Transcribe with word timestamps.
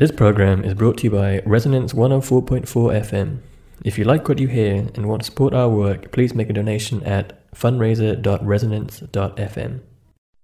This 0.00 0.10
program 0.10 0.64
is 0.64 0.72
brought 0.72 0.96
to 0.98 1.04
you 1.04 1.10
by 1.10 1.42
Resonance 1.44 1.92
104.4 1.92 2.64
FM. 2.64 3.40
If 3.84 3.98
you 3.98 4.04
like 4.04 4.26
what 4.30 4.38
you 4.38 4.48
hear 4.48 4.88
and 4.94 5.04
want 5.04 5.20
to 5.20 5.26
support 5.26 5.52
our 5.52 5.68
work, 5.68 6.10
please 6.10 6.34
make 6.34 6.48
a 6.48 6.54
donation 6.54 7.02
at 7.02 7.52
fundraiser.resonance.fm. 7.52 9.80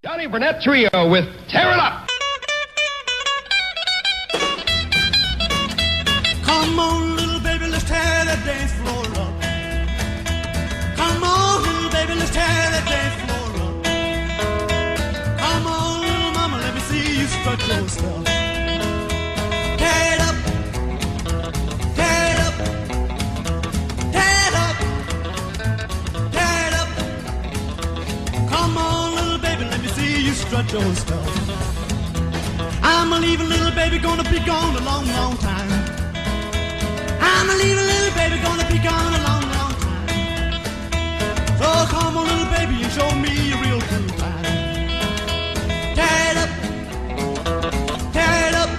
Johnny 0.04 0.26
Burnette 0.26 0.62
Trio 0.62 1.08
with 1.08 1.24
Tear 1.48 1.70
It 1.70 1.78
Up! 1.78 2.06
Your 30.72 30.94
stuff. 30.94 31.26
I'm 32.82 33.12
a 33.12 33.18
leaving 33.20 33.48
little 33.48 33.70
baby, 33.72 33.98
gonna 33.98 34.24
be 34.24 34.38
gone 34.40 34.74
a 34.76 34.80
long, 34.80 35.06
long 35.06 35.36
time. 35.36 35.70
I'm 37.20 37.50
a 37.50 37.54
leaving 37.54 37.84
little 37.84 38.14
baby, 38.14 38.38
gonna 38.42 38.66
be 38.68 38.78
gone 38.78 39.14
a 39.14 39.22
long, 39.28 39.42
long 39.56 39.74
time. 39.86 40.52
So 41.58 41.86
come 41.94 42.16
on, 42.16 42.26
little 42.26 42.46
baby, 42.46 42.82
and 42.82 42.92
show 42.92 43.10
me 43.16 43.52
a 43.52 43.56
real 43.64 43.80
good 43.80 44.08
time. 44.18 44.44
Tear 45.94 46.30
it 46.30 46.36
up, 46.44 46.50
tear 48.12 48.48
it 48.48 48.54
up, 48.54 48.70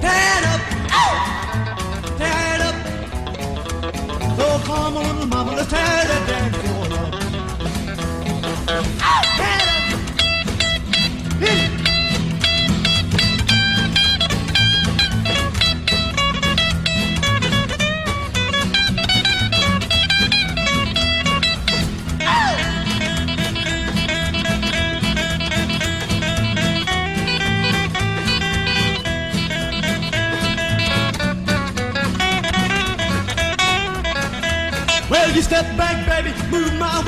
tear 0.00 0.38
it 0.38 0.44
up, 0.52 0.62
tear 2.18 2.54
it 2.54 2.62
up. 2.68 2.76
So 4.36 4.46
come 4.64 4.96
on, 4.96 5.02
little 5.06 5.26
mama, 5.26 5.52
let's 5.56 5.68
tear 5.70 6.04
that 6.10 6.22
dance 6.28 6.56
floor 6.56 6.86
up. 6.98 7.12
Tear 9.36 9.59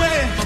move 0.03 0.42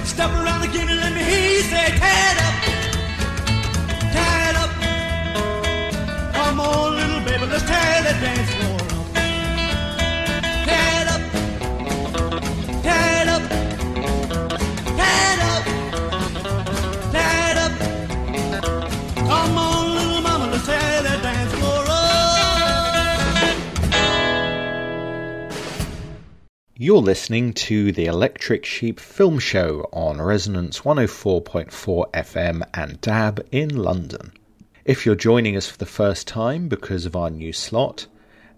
You're 26.87 27.03
listening 27.03 27.53
to 27.55 27.91
the 27.91 28.07
Electric 28.07 28.65
Sheep 28.65 29.01
Film 29.01 29.41
Show 29.41 29.89
on 29.93 30.23
Resonance 30.23 30.83
104.4 30.83 32.13
FM 32.13 32.63
and 32.73 33.01
DAB 33.01 33.45
in 33.51 33.77
London. 33.77 34.31
If 34.85 35.05
you're 35.05 35.17
joining 35.17 35.57
us 35.57 35.67
for 35.67 35.79
the 35.79 35.85
first 35.85 36.29
time 36.29 36.69
because 36.69 37.05
of 37.05 37.17
our 37.17 37.29
new 37.29 37.53
slot, 37.53 38.07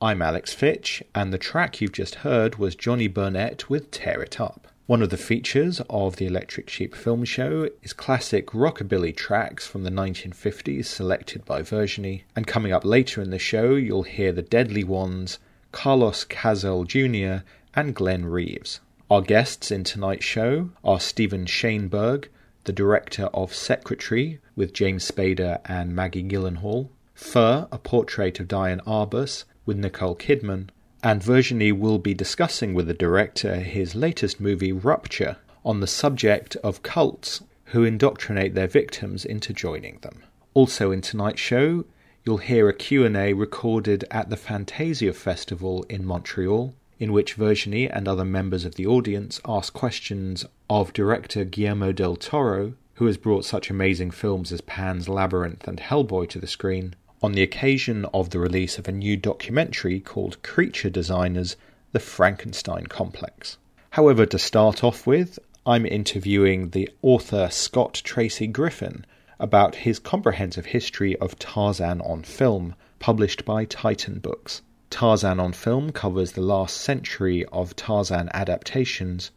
I'm 0.00 0.22
Alex 0.22 0.54
Fitch, 0.54 1.02
and 1.14 1.30
the 1.30 1.36
track 1.36 1.82
you've 1.82 1.92
just 1.92 2.24
heard 2.24 2.54
was 2.56 2.74
Johnny 2.74 3.10
Burnette 3.10 3.68
with 3.68 3.90
Tear 3.90 4.22
It 4.22 4.40
Up. 4.40 4.66
One 4.90 5.02
of 5.02 5.10
the 5.10 5.16
features 5.16 5.80
of 5.88 6.16
the 6.16 6.26
Electric 6.26 6.68
Sheep 6.68 6.96
Film 6.96 7.24
Show 7.24 7.68
is 7.80 7.92
classic 7.92 8.48
rockabilly 8.48 9.14
tracks 9.14 9.64
from 9.64 9.84
the 9.84 9.90
1950s 9.90 10.86
selected 10.86 11.44
by 11.44 11.62
Virginie, 11.62 12.24
and 12.34 12.44
coming 12.44 12.72
up 12.72 12.84
later 12.84 13.22
in 13.22 13.30
the 13.30 13.38
show, 13.38 13.76
you'll 13.76 14.02
hear 14.02 14.32
the 14.32 14.42
Deadly 14.42 14.82
Ones, 14.82 15.38
Carlos 15.70 16.24
Casal 16.24 16.82
Jr., 16.82 17.44
and 17.72 17.94
Glenn 17.94 18.24
Reeves. 18.24 18.80
Our 19.08 19.22
guests 19.22 19.70
in 19.70 19.84
tonight's 19.84 20.24
show 20.24 20.70
are 20.82 20.98
Steven 20.98 21.46
Shainberg, 21.46 22.24
the 22.64 22.72
director 22.72 23.26
of 23.26 23.54
Secretary 23.54 24.40
with 24.56 24.74
James 24.74 25.08
Spader 25.08 25.60
and 25.66 25.94
Maggie 25.94 26.24
Gyllenhaal, 26.24 26.88
Fur, 27.14 27.68
a 27.70 27.78
portrait 27.78 28.40
of 28.40 28.48
Diane 28.48 28.80
Arbus 28.84 29.44
with 29.64 29.76
Nicole 29.76 30.16
Kidman, 30.16 30.68
and 31.02 31.22
Virginie 31.22 31.72
will 31.72 31.98
be 31.98 32.14
discussing 32.14 32.74
with 32.74 32.86
the 32.86 32.94
director 32.94 33.56
his 33.56 33.94
latest 33.94 34.40
movie 34.40 34.72
Rupture 34.72 35.36
on 35.64 35.80
the 35.80 35.86
subject 35.86 36.56
of 36.56 36.82
cults 36.82 37.42
who 37.66 37.84
indoctrinate 37.84 38.54
their 38.54 38.66
victims 38.66 39.24
into 39.24 39.52
joining 39.52 39.98
them. 39.98 40.22
Also 40.54 40.90
in 40.90 41.00
tonight's 41.00 41.40
show, 41.40 41.84
you'll 42.24 42.38
hear 42.38 42.68
a 42.68 42.74
Q&A 42.74 43.32
recorded 43.32 44.04
at 44.10 44.28
the 44.28 44.36
Fantasia 44.36 45.12
Festival 45.12 45.84
in 45.88 46.04
Montreal 46.04 46.74
in 46.98 47.12
which 47.12 47.34
Virginie 47.34 47.88
and 47.88 48.06
other 48.06 48.26
members 48.26 48.66
of 48.66 48.74
the 48.74 48.86
audience 48.86 49.40
ask 49.46 49.72
questions 49.72 50.44
of 50.68 50.92
director 50.92 51.44
Guillermo 51.44 51.92
del 51.92 52.14
Toro, 52.14 52.74
who 52.94 53.06
has 53.06 53.16
brought 53.16 53.46
such 53.46 53.70
amazing 53.70 54.10
films 54.10 54.52
as 54.52 54.60
Pan's 54.60 55.08
Labyrinth 55.08 55.66
and 55.66 55.80
Hellboy 55.80 56.28
to 56.28 56.38
the 56.38 56.46
screen, 56.46 56.94
on 57.22 57.32
the 57.32 57.42
occasion 57.42 58.06
of 58.14 58.30
the 58.30 58.38
release 58.38 58.78
of 58.78 58.88
a 58.88 58.92
new 58.92 59.14
documentary 59.14 60.00
called 60.00 60.42
Creature 60.42 60.88
Designers 60.88 61.54
The 61.92 62.00
Frankenstein 62.00 62.86
Complex. 62.86 63.58
However, 63.90 64.24
to 64.24 64.38
start 64.38 64.82
off 64.82 65.06
with, 65.06 65.38
I'm 65.66 65.84
interviewing 65.84 66.70
the 66.70 66.88
author 67.02 67.50
Scott 67.50 68.00
Tracy 68.04 68.46
Griffin 68.46 69.04
about 69.38 69.74
his 69.74 69.98
comprehensive 69.98 70.66
history 70.66 71.14
of 71.16 71.38
Tarzan 71.38 72.00
on 72.00 72.22
film, 72.22 72.74
published 72.98 73.44
by 73.44 73.66
Titan 73.66 74.18
Books. 74.18 74.62
Tarzan 74.88 75.38
on 75.38 75.52
film 75.52 75.92
covers 75.92 76.32
the 76.32 76.40
last 76.40 76.78
century 76.78 77.44
of 77.52 77.76
Tarzan 77.76 78.30
adaptations, 78.32 79.30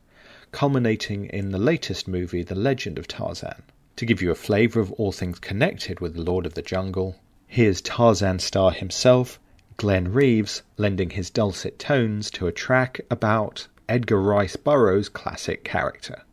culminating 0.52 1.26
in 1.26 1.52
the 1.52 1.60
latest 1.60 2.08
movie, 2.08 2.44
The 2.44 2.56
Legend 2.56 2.98
of 2.98 3.10
Tarzan. 3.10 3.64
To 3.98 4.06
give 4.06 4.22
you 4.22 4.32
a 4.32 4.36
flavour 4.36 4.80
of 4.80 4.94
all 4.94 5.12
things 5.12 5.40
connected 5.40 6.00
with 6.00 6.16
the 6.16 6.24
Lord 6.24 6.46
of 6.46 6.54
the 6.54 6.62
Jungle, 6.62 7.18
Here's 7.54 7.82
Tarzan 7.82 8.40
star 8.40 8.72
himself, 8.72 9.40
Glenn 9.78 10.12
Reeves, 10.12 10.64
lending 10.78 11.12
his 11.12 11.30
dulcet 11.30 11.78
tones 11.78 12.32
to 12.32 12.48
a 12.48 12.52
track 12.52 13.02
about 13.12 13.68
Edgar 13.88 14.20
Rice 14.20 14.56
Burroughs' 14.56 15.08
classic 15.08 15.64
character. 15.64 16.24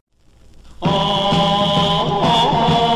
Well, 0.81 2.90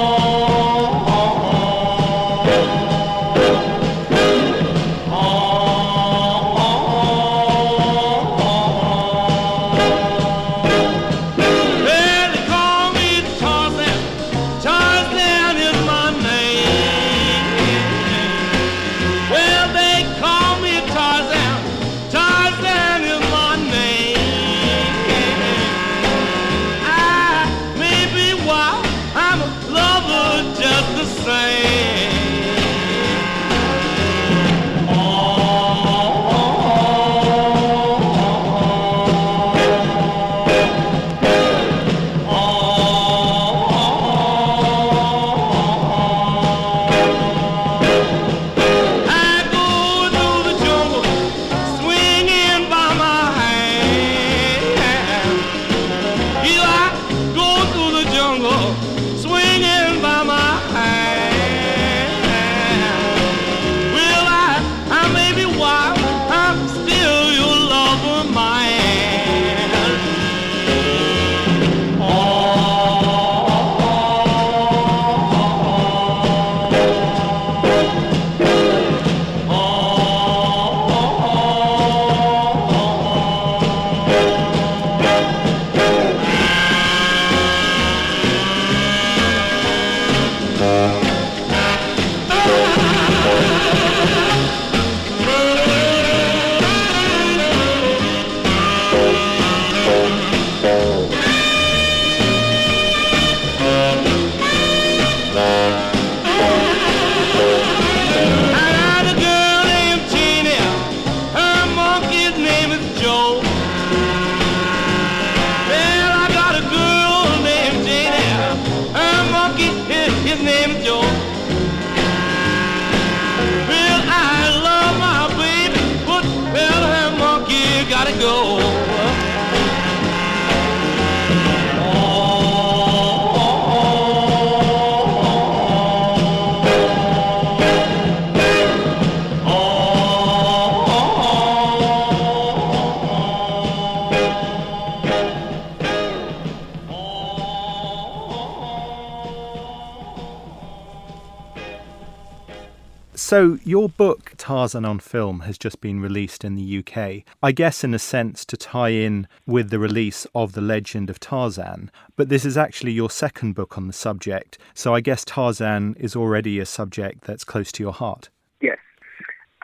Tarzan 154.38 154.84
on 154.84 154.98
Film, 154.98 155.40
has 155.40 155.56
just 155.58 155.81
been 155.81 156.00
released 156.00 156.44
in 156.44 156.54
the 156.54 156.78
UK. 156.78 157.25
I 157.42 157.52
guess, 157.52 157.84
in 157.84 157.94
a 157.94 157.98
sense, 157.98 158.44
to 158.46 158.56
tie 158.56 158.90
in 158.90 159.26
with 159.46 159.70
the 159.70 159.78
release 159.78 160.26
of 160.34 160.52
The 160.52 160.60
Legend 160.60 161.10
of 161.10 161.19
Tarzan. 161.20 161.90
But 162.16 162.28
this 162.28 162.44
is 162.44 162.56
actually 162.56 162.92
your 162.92 163.10
second 163.10 163.54
book 163.54 163.76
on 163.78 163.86
the 163.86 163.92
subject. 163.92 164.58
So, 164.75 164.94
I 164.94 165.00
guess 165.00 165.25
Tarzan 165.25 165.94
is 165.98 166.14
already 166.16 166.58
a 166.58 166.66
subject 166.66 167.25
that's 167.25 167.44
close 167.44 167.70
to 167.72 167.82
your 167.82 167.92
heart. 167.92 168.28
Yes. 168.60 168.78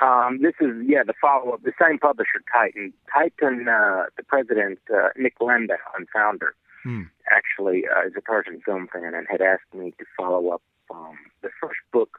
Um, 0.02 0.40
this 0.40 0.55
is, 0.61 0.75
yeah, 0.87 1.02
the 1.06 1.14
follow 1.20 1.52
up. 1.52 1.62
The 1.62 1.73
same 1.81 1.99
publisher, 1.99 2.40
Titan. 2.52 2.93
Titan, 3.12 3.69
uh, 3.69 4.05
the 4.16 4.23
president, 4.23 4.78
uh, 4.94 5.08
Nick 5.16 5.34
Landau, 5.40 5.75
and 5.96 6.08
founder, 6.12 6.55
Hmm. 6.82 7.02
actually 7.31 7.84
uh, 7.87 8.06
is 8.06 8.14
a 8.16 8.23
Tarzan 8.23 8.62
film 8.64 8.88
fan 8.90 9.12
and 9.14 9.26
had 9.31 9.43
asked 9.43 9.75
me 9.75 9.93
to 9.99 10.05
follow 10.16 10.49
up. 10.49 10.62
Um, 10.90 11.19
the 11.43 11.50
first 11.61 11.78
book 11.93 12.19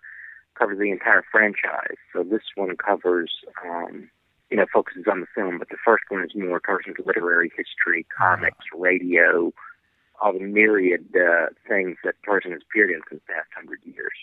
covers 0.62 0.78
the 0.78 0.92
entire 0.92 1.24
franchise, 1.32 1.98
so 2.14 2.24
this 2.24 2.44
one 2.56 2.76
covers, 2.78 3.32
um, 3.66 4.10
you 4.52 4.58
know, 4.58 4.66
focuses 4.72 5.06
on 5.10 5.22
the 5.22 5.28
film, 5.34 5.58
but 5.58 5.70
the 5.70 5.78
first 5.84 6.04
one 6.10 6.24
is 6.24 6.32
more 6.36 6.60
Tarzan's 6.60 6.98
literary 7.04 7.52
history, 7.58 8.06
comics, 8.16 8.66
radio, 8.78 9.52
all 10.22 10.34
the 10.34 10.40
myriad 10.40 11.08
uh, 11.16 11.48
things 11.68 11.98
that 12.04 12.14
Tarzan 12.24 12.52
has 12.52 12.62
appeared 12.70 12.92
in 12.92 13.02
for 13.10 13.16
the 13.16 13.22
past 13.22 13.50
hundred 13.56 13.80
years. 13.84 14.14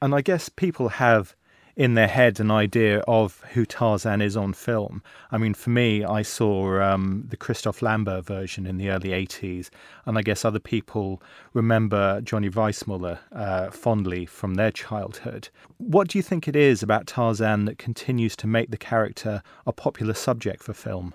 And 0.00 0.14
I 0.14 0.22
guess 0.22 0.48
people 0.48 0.88
have 0.88 1.36
in 1.76 1.94
their 1.94 2.08
head 2.08 2.38
an 2.40 2.50
idea 2.50 2.98
of 3.08 3.40
who 3.52 3.64
Tarzan 3.64 4.20
is 4.20 4.36
on 4.36 4.52
film. 4.52 5.02
I 5.30 5.38
mean, 5.38 5.54
for 5.54 5.70
me, 5.70 6.04
I 6.04 6.22
saw 6.22 6.80
um, 6.82 7.24
the 7.28 7.36
Christophe 7.36 7.82
Lambert 7.82 8.24
version 8.24 8.66
in 8.66 8.76
the 8.76 8.90
early 8.90 9.10
80s, 9.10 9.70
and 10.04 10.18
I 10.18 10.22
guess 10.22 10.44
other 10.44 10.58
people 10.58 11.22
remember 11.52 12.20
Johnny 12.20 12.50
Weissmuller 12.50 13.18
uh, 13.32 13.70
fondly 13.70 14.26
from 14.26 14.54
their 14.54 14.70
childhood. 14.70 15.48
What 15.78 16.08
do 16.08 16.18
you 16.18 16.22
think 16.22 16.46
it 16.46 16.56
is 16.56 16.82
about 16.82 17.06
Tarzan 17.06 17.64
that 17.64 17.78
continues 17.78 18.36
to 18.36 18.46
make 18.46 18.70
the 18.70 18.78
character 18.78 19.42
a 19.66 19.72
popular 19.72 20.14
subject 20.14 20.62
for 20.62 20.74
film? 20.74 21.14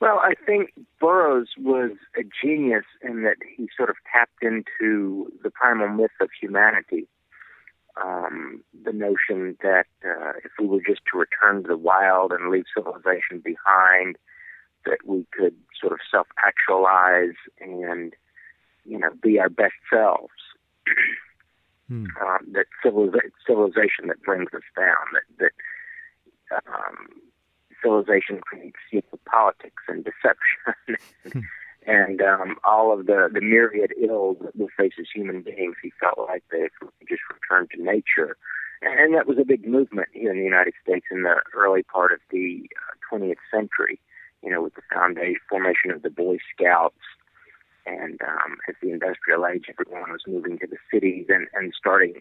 Well, 0.00 0.18
I 0.18 0.34
think 0.44 0.70
Burroughs 1.00 1.48
was 1.56 1.92
a 2.18 2.22
genius 2.42 2.84
in 3.00 3.22
that 3.22 3.36
he 3.56 3.68
sort 3.76 3.90
of 3.90 3.96
tapped 4.12 4.42
into 4.42 5.32
the 5.42 5.50
primal 5.50 5.88
myth 5.88 6.10
of 6.20 6.28
humanity. 6.38 7.06
Um, 8.02 8.64
the 8.84 8.92
notion 8.92 9.56
that 9.62 9.86
uh, 10.04 10.32
if 10.44 10.50
we 10.58 10.66
were 10.66 10.82
just 10.84 11.02
to 11.12 11.18
return 11.18 11.62
to 11.62 11.68
the 11.68 11.76
wild 11.76 12.32
and 12.32 12.50
leave 12.50 12.64
civilization 12.74 13.40
behind, 13.42 14.16
that 14.84 14.98
we 15.06 15.26
could 15.32 15.54
sort 15.80 15.92
of 15.92 16.00
self-actualize 16.10 17.36
and, 17.60 18.14
you 18.84 18.98
know, 18.98 19.10
be 19.22 19.38
our 19.38 19.48
best 19.48 19.74
selves. 19.90 20.32
Hmm. 21.86 22.06
um, 22.22 22.38
that 22.52 22.64
civiliza- 22.82 23.30
civilization 23.46 24.06
that 24.06 24.22
brings 24.22 24.48
us 24.54 24.62
down, 24.74 25.04
that 25.12 25.52
that 26.50 26.62
um, 26.66 27.08
civilization 27.82 28.40
creates 28.40 28.78
you 28.90 29.02
know, 29.12 29.18
politics 29.30 29.82
and 29.88 30.02
deception, 30.04 30.96
and 31.86 32.20
um, 32.22 32.56
all 32.64 32.92
of 32.92 33.06
the 33.06 33.28
the 33.32 33.40
myriad 33.40 33.92
ills 34.00 34.38
that 34.42 34.56
we 34.56 34.68
face 34.76 34.94
as 34.98 35.06
human 35.14 35.42
beings. 35.42 35.76
He 35.82 35.92
felt 36.00 36.18
like 36.28 36.44
could 36.50 36.70
just 37.08 37.22
return 37.32 37.68
to 37.74 37.82
nature, 37.82 38.36
and 38.82 39.14
that 39.14 39.26
was 39.26 39.38
a 39.38 39.44
big 39.44 39.66
movement 39.66 40.08
here 40.12 40.30
in 40.30 40.38
the 40.38 40.44
United 40.44 40.74
States 40.82 41.06
in 41.10 41.22
the 41.22 41.36
early 41.54 41.82
part 41.82 42.12
of 42.12 42.20
the 42.30 42.68
uh, 42.76 43.16
20th 43.16 43.36
century. 43.50 44.00
You 44.42 44.50
know, 44.50 44.62
with 44.62 44.74
the 44.74 44.82
foundation 44.92 45.40
formation 45.48 45.90
of 45.90 46.02
the 46.02 46.10
Boy 46.10 46.38
Scouts 46.54 46.96
and 47.86 48.20
um, 48.22 48.56
as 48.68 48.74
the 48.82 48.90
industrial 48.90 49.46
age, 49.46 49.66
everyone 49.68 50.10
was 50.10 50.22
moving 50.26 50.58
to 50.58 50.66
the 50.66 50.76
cities 50.92 51.26
and, 51.28 51.48
and 51.54 51.72
starting 51.76 52.14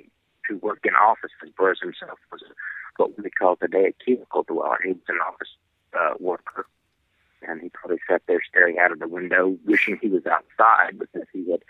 to 0.50 0.58
work 0.58 0.80
in 0.84 0.94
offices. 0.94 1.54
Burroughs 1.56 1.80
himself 1.82 2.20
was 2.32 2.42
what 2.98 3.18
we 3.18 3.30
call 3.30 3.56
today 3.56 3.88
a 3.88 4.04
cubicle 4.04 4.44
dweller. 4.44 4.80
He 4.84 4.92
was 4.92 5.08
an 5.08 5.20
office 5.26 5.50
uh, 5.98 6.14
worker, 6.20 6.66
and 7.48 7.62
he 7.62 7.70
probably 7.70 8.00
sat 8.10 8.22
there 8.28 8.42
staring 8.48 8.78
out 8.80 8.92
of 8.92 9.00
the 9.00 9.08
window, 9.08 9.58
wishing 9.66 9.98
he 10.02 10.10
was 10.10 10.26
outside 10.26 11.00
because 11.00 11.28
he 11.32 11.50
had 11.52 11.64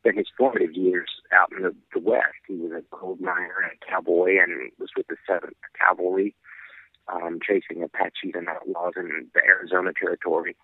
spent 0.00 0.18
his 0.18 0.28
formative 0.36 0.74
years 0.74 1.10
out 1.32 1.50
in 1.56 1.62
the, 1.62 1.74
the 1.92 2.00
West. 2.00 2.34
He 2.46 2.54
was 2.54 2.72
a 2.72 2.96
gold 2.96 3.20
miner 3.20 3.54
and 3.62 3.72
a 3.72 3.86
cowboy, 3.90 4.36
and 4.40 4.70
was 4.78 4.90
with 4.96 5.06
the 5.08 5.16
Seventh 5.26 5.56
Cavalry, 5.78 6.34
um, 7.08 7.38
chasing 7.42 7.82
Apaches 7.82 8.32
and 8.34 8.48
outlaws 8.48 8.94
in 8.96 9.28
the 9.34 9.44
Arizona 9.44 9.92
territory. 9.92 10.56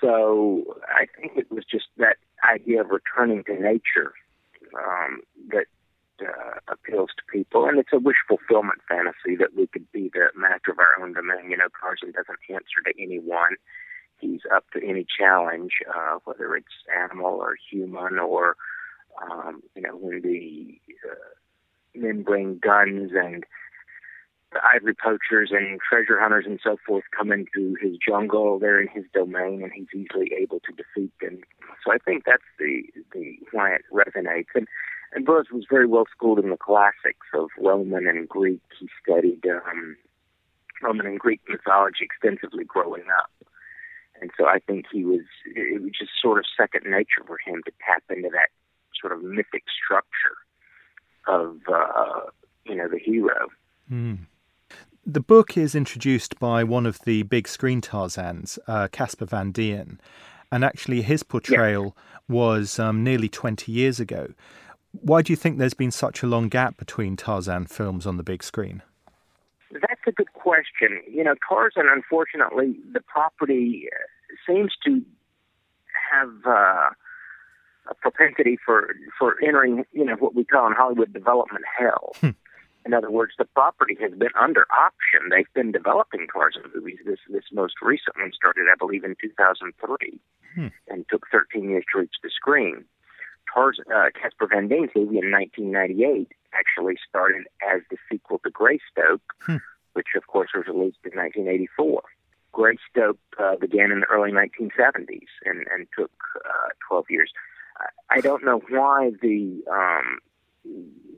So 0.00 0.76
I 0.88 1.06
think 1.16 1.36
it 1.36 1.50
was 1.50 1.64
just 1.64 1.86
that 1.98 2.16
idea 2.48 2.80
of 2.80 2.90
returning 2.90 3.44
to 3.44 3.54
nature 3.54 4.12
um, 4.76 5.20
uh, 6.22 6.58
appeals 6.68 7.10
to 7.16 7.22
people, 7.30 7.66
and 7.66 7.78
it's 7.78 7.92
a 7.92 7.98
wish 7.98 8.16
fulfillment 8.28 8.80
fantasy 8.88 9.36
that 9.36 9.54
we 9.56 9.66
could 9.66 9.90
be 9.92 10.10
the 10.12 10.28
master 10.36 10.72
of 10.72 10.78
our 10.78 11.02
own 11.02 11.12
domain. 11.14 11.50
You 11.50 11.56
know, 11.56 11.68
Tarzan 11.80 12.12
doesn't 12.12 12.38
answer 12.48 12.80
to 12.84 13.02
anyone; 13.02 13.56
he's 14.18 14.40
up 14.54 14.64
to 14.72 14.82
any 14.82 15.06
challenge, 15.18 15.72
uh, 15.92 16.18
whether 16.24 16.56
it's 16.56 16.66
animal 16.96 17.34
or 17.34 17.56
human, 17.70 18.18
or 18.18 18.56
um, 19.20 19.62
you 19.74 19.82
know, 19.82 19.96
when 19.96 20.22
the 20.22 20.80
uh, 21.10 21.98
men 21.98 22.22
bring 22.22 22.58
guns 22.58 23.10
and 23.14 23.44
the 24.52 24.60
ivory 24.64 24.94
poachers 24.94 25.50
and 25.50 25.80
treasure 25.80 26.20
hunters 26.20 26.44
and 26.46 26.60
so 26.62 26.76
forth 26.86 27.04
come 27.16 27.32
into 27.32 27.74
his 27.80 27.96
jungle. 27.96 28.58
They're 28.58 28.80
in 28.80 28.88
his 28.88 29.04
domain, 29.12 29.62
and 29.62 29.72
he's 29.72 29.88
easily 29.94 30.32
able 30.38 30.60
to 30.60 30.72
defeat 30.72 31.12
them. 31.20 31.40
So 31.84 31.92
I 31.92 31.98
think 31.98 32.24
that's 32.24 32.42
the 32.58 32.82
the 33.12 33.36
why 33.52 33.74
it 33.74 33.82
resonates. 33.92 34.52
And 34.54 34.68
and 35.14 35.26
Burroughs 35.26 35.48
was 35.52 35.66
very 35.68 35.86
well 35.86 36.06
schooled 36.10 36.38
in 36.38 36.50
the 36.50 36.56
classics 36.56 37.26
of 37.34 37.48
Roman 37.58 38.06
and 38.06 38.28
Greek. 38.28 38.62
He 38.78 38.88
studied 39.02 39.44
um, 39.46 39.96
Roman 40.82 41.06
and 41.06 41.18
Greek 41.18 41.40
mythology 41.48 42.04
extensively 42.04 42.64
growing 42.64 43.04
up. 43.18 43.30
And 44.20 44.30
so 44.38 44.46
I 44.46 44.58
think 44.60 44.86
he 44.90 45.04
was, 45.04 45.22
it 45.44 45.82
was 45.82 45.92
just 45.98 46.12
sort 46.20 46.38
of 46.38 46.44
second 46.56 46.90
nature 46.90 47.24
for 47.26 47.38
him 47.44 47.62
to 47.64 47.72
tap 47.86 48.04
into 48.08 48.30
that 48.30 48.48
sort 49.00 49.12
of 49.12 49.22
mythic 49.22 49.64
structure 49.84 50.36
of, 51.26 51.56
uh, 51.68 52.30
you 52.64 52.76
know, 52.76 52.88
the 52.88 52.98
hero. 52.98 53.48
The 55.04 55.20
book 55.20 55.56
is 55.56 55.74
introduced 55.74 56.38
by 56.38 56.62
one 56.62 56.86
of 56.86 57.00
the 57.00 57.24
big 57.24 57.48
screen 57.48 57.80
Tarzans, 57.80 58.58
uh, 58.68 58.86
Casper 58.92 59.26
Van 59.26 59.50
Dien, 59.50 60.00
and 60.52 60.64
actually 60.64 61.02
his 61.02 61.24
portrayal 61.24 61.96
was 62.28 62.78
um, 62.78 63.02
nearly 63.02 63.28
20 63.28 63.72
years 63.72 63.98
ago. 63.98 64.28
Why 64.92 65.22
do 65.22 65.32
you 65.32 65.36
think 65.36 65.58
there's 65.58 65.74
been 65.74 65.90
such 65.90 66.22
a 66.22 66.26
long 66.26 66.48
gap 66.48 66.76
between 66.76 67.16
Tarzan 67.16 67.66
films 67.66 68.06
on 68.06 68.16
the 68.18 68.22
big 68.22 68.42
screen? 68.42 68.82
That's 69.72 70.02
a 70.06 70.12
good 70.12 70.32
question. 70.34 71.00
You 71.10 71.24
know, 71.24 71.34
Tarzan, 71.48 71.86
unfortunately, 71.90 72.76
the 72.92 73.00
property 73.00 73.88
uh, 73.90 74.36
seems 74.46 74.72
to 74.84 75.02
have 76.12 76.28
uh, 76.46 76.90
a 77.90 77.94
propensity 78.00 78.58
for 78.64 78.94
for 79.18 79.36
entering, 79.42 79.84
you 79.92 80.04
know, 80.04 80.14
what 80.16 80.34
we 80.34 80.44
call 80.44 80.66
in 80.66 80.74
Hollywood 80.74 81.12
development 81.12 81.64
hell. 81.78 82.14
In 82.84 82.94
other 82.94 83.10
words, 83.10 83.32
the 83.38 83.44
property 83.44 83.96
has 84.00 84.12
been 84.12 84.34
under 84.38 84.66
option. 84.72 85.30
They've 85.30 85.52
been 85.54 85.70
developing 85.70 86.26
Tarzan 86.32 86.64
movies. 86.74 86.98
This 87.06 87.20
this 87.30 87.44
most 87.52 87.74
recent 87.80 88.16
one 88.18 88.32
started, 88.34 88.66
I 88.70 88.76
believe, 88.76 89.04
in 89.04 89.14
2003, 89.20 90.18
and 90.88 91.04
took 91.08 91.26
13 91.30 91.70
years 91.70 91.84
to 91.92 92.00
reach 92.00 92.14
the 92.22 92.30
screen. 92.30 92.84
Tarzan, 93.52 93.84
uh, 93.94 94.08
Casper 94.20 94.46
Van 94.46 94.68
Dien's 94.68 94.90
movie 94.94 95.18
in 95.18 95.30
1998 95.30 96.28
actually 96.54 96.94
started 97.08 97.44
as 97.72 97.80
the 97.90 97.96
sequel 98.10 98.38
to 98.44 98.50
Greystoke, 98.50 99.22
which 99.94 100.08
of 100.16 100.26
course 100.26 100.50
was 100.54 100.66
released 100.66 100.98
in 101.04 101.12
1984. 101.18 102.02
Greystoke 102.52 103.18
uh, 103.38 103.56
began 103.56 103.90
in 103.90 104.00
the 104.00 104.06
early 104.06 104.30
1970s 104.30 105.26
and, 105.44 105.64
and 105.72 105.86
took 105.98 106.12
uh, 106.44 106.68
12 106.88 107.06
years. 107.10 107.32
I- 108.10 108.20
don't 108.20 108.44
know 108.44 108.60
why 108.68 109.10
the 109.22 109.62
um, 109.70 110.18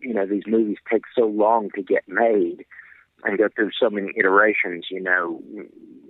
you 0.01 0.15
know 0.15 0.25
these 0.27 0.45
movies 0.47 0.79
take 0.91 1.03
so 1.15 1.27
long 1.27 1.71
to 1.75 1.83
get 1.83 2.05
made 2.09 2.65
and 3.25 3.37
go 3.37 3.49
through 3.55 3.71
so 3.79 3.91
many 3.91 4.13
iterations. 4.17 4.87
You 4.91 5.03
know, 5.03 5.43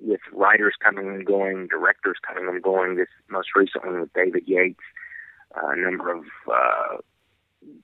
with 0.02 0.20
writers 0.32 0.74
coming 0.80 1.08
and 1.08 1.24
going, 1.26 1.66
directors 1.68 2.18
coming 2.26 2.48
and 2.48 2.62
going. 2.62 2.96
This 2.96 3.08
most 3.28 3.48
recent 3.56 3.84
one 3.86 4.00
with 4.00 4.12
David 4.12 4.44
Yates. 4.46 4.78
A 5.56 5.76
number 5.76 6.12
of 6.12 6.24
uh, 6.52 6.96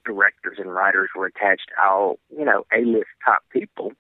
directors 0.04 0.58
and 0.58 0.72
writers 0.72 1.10
were 1.14 1.26
attached. 1.26 1.70
All 1.82 2.18
you 2.36 2.44
know, 2.44 2.66
A-list 2.76 3.08
top 3.24 3.42
people. 3.50 3.92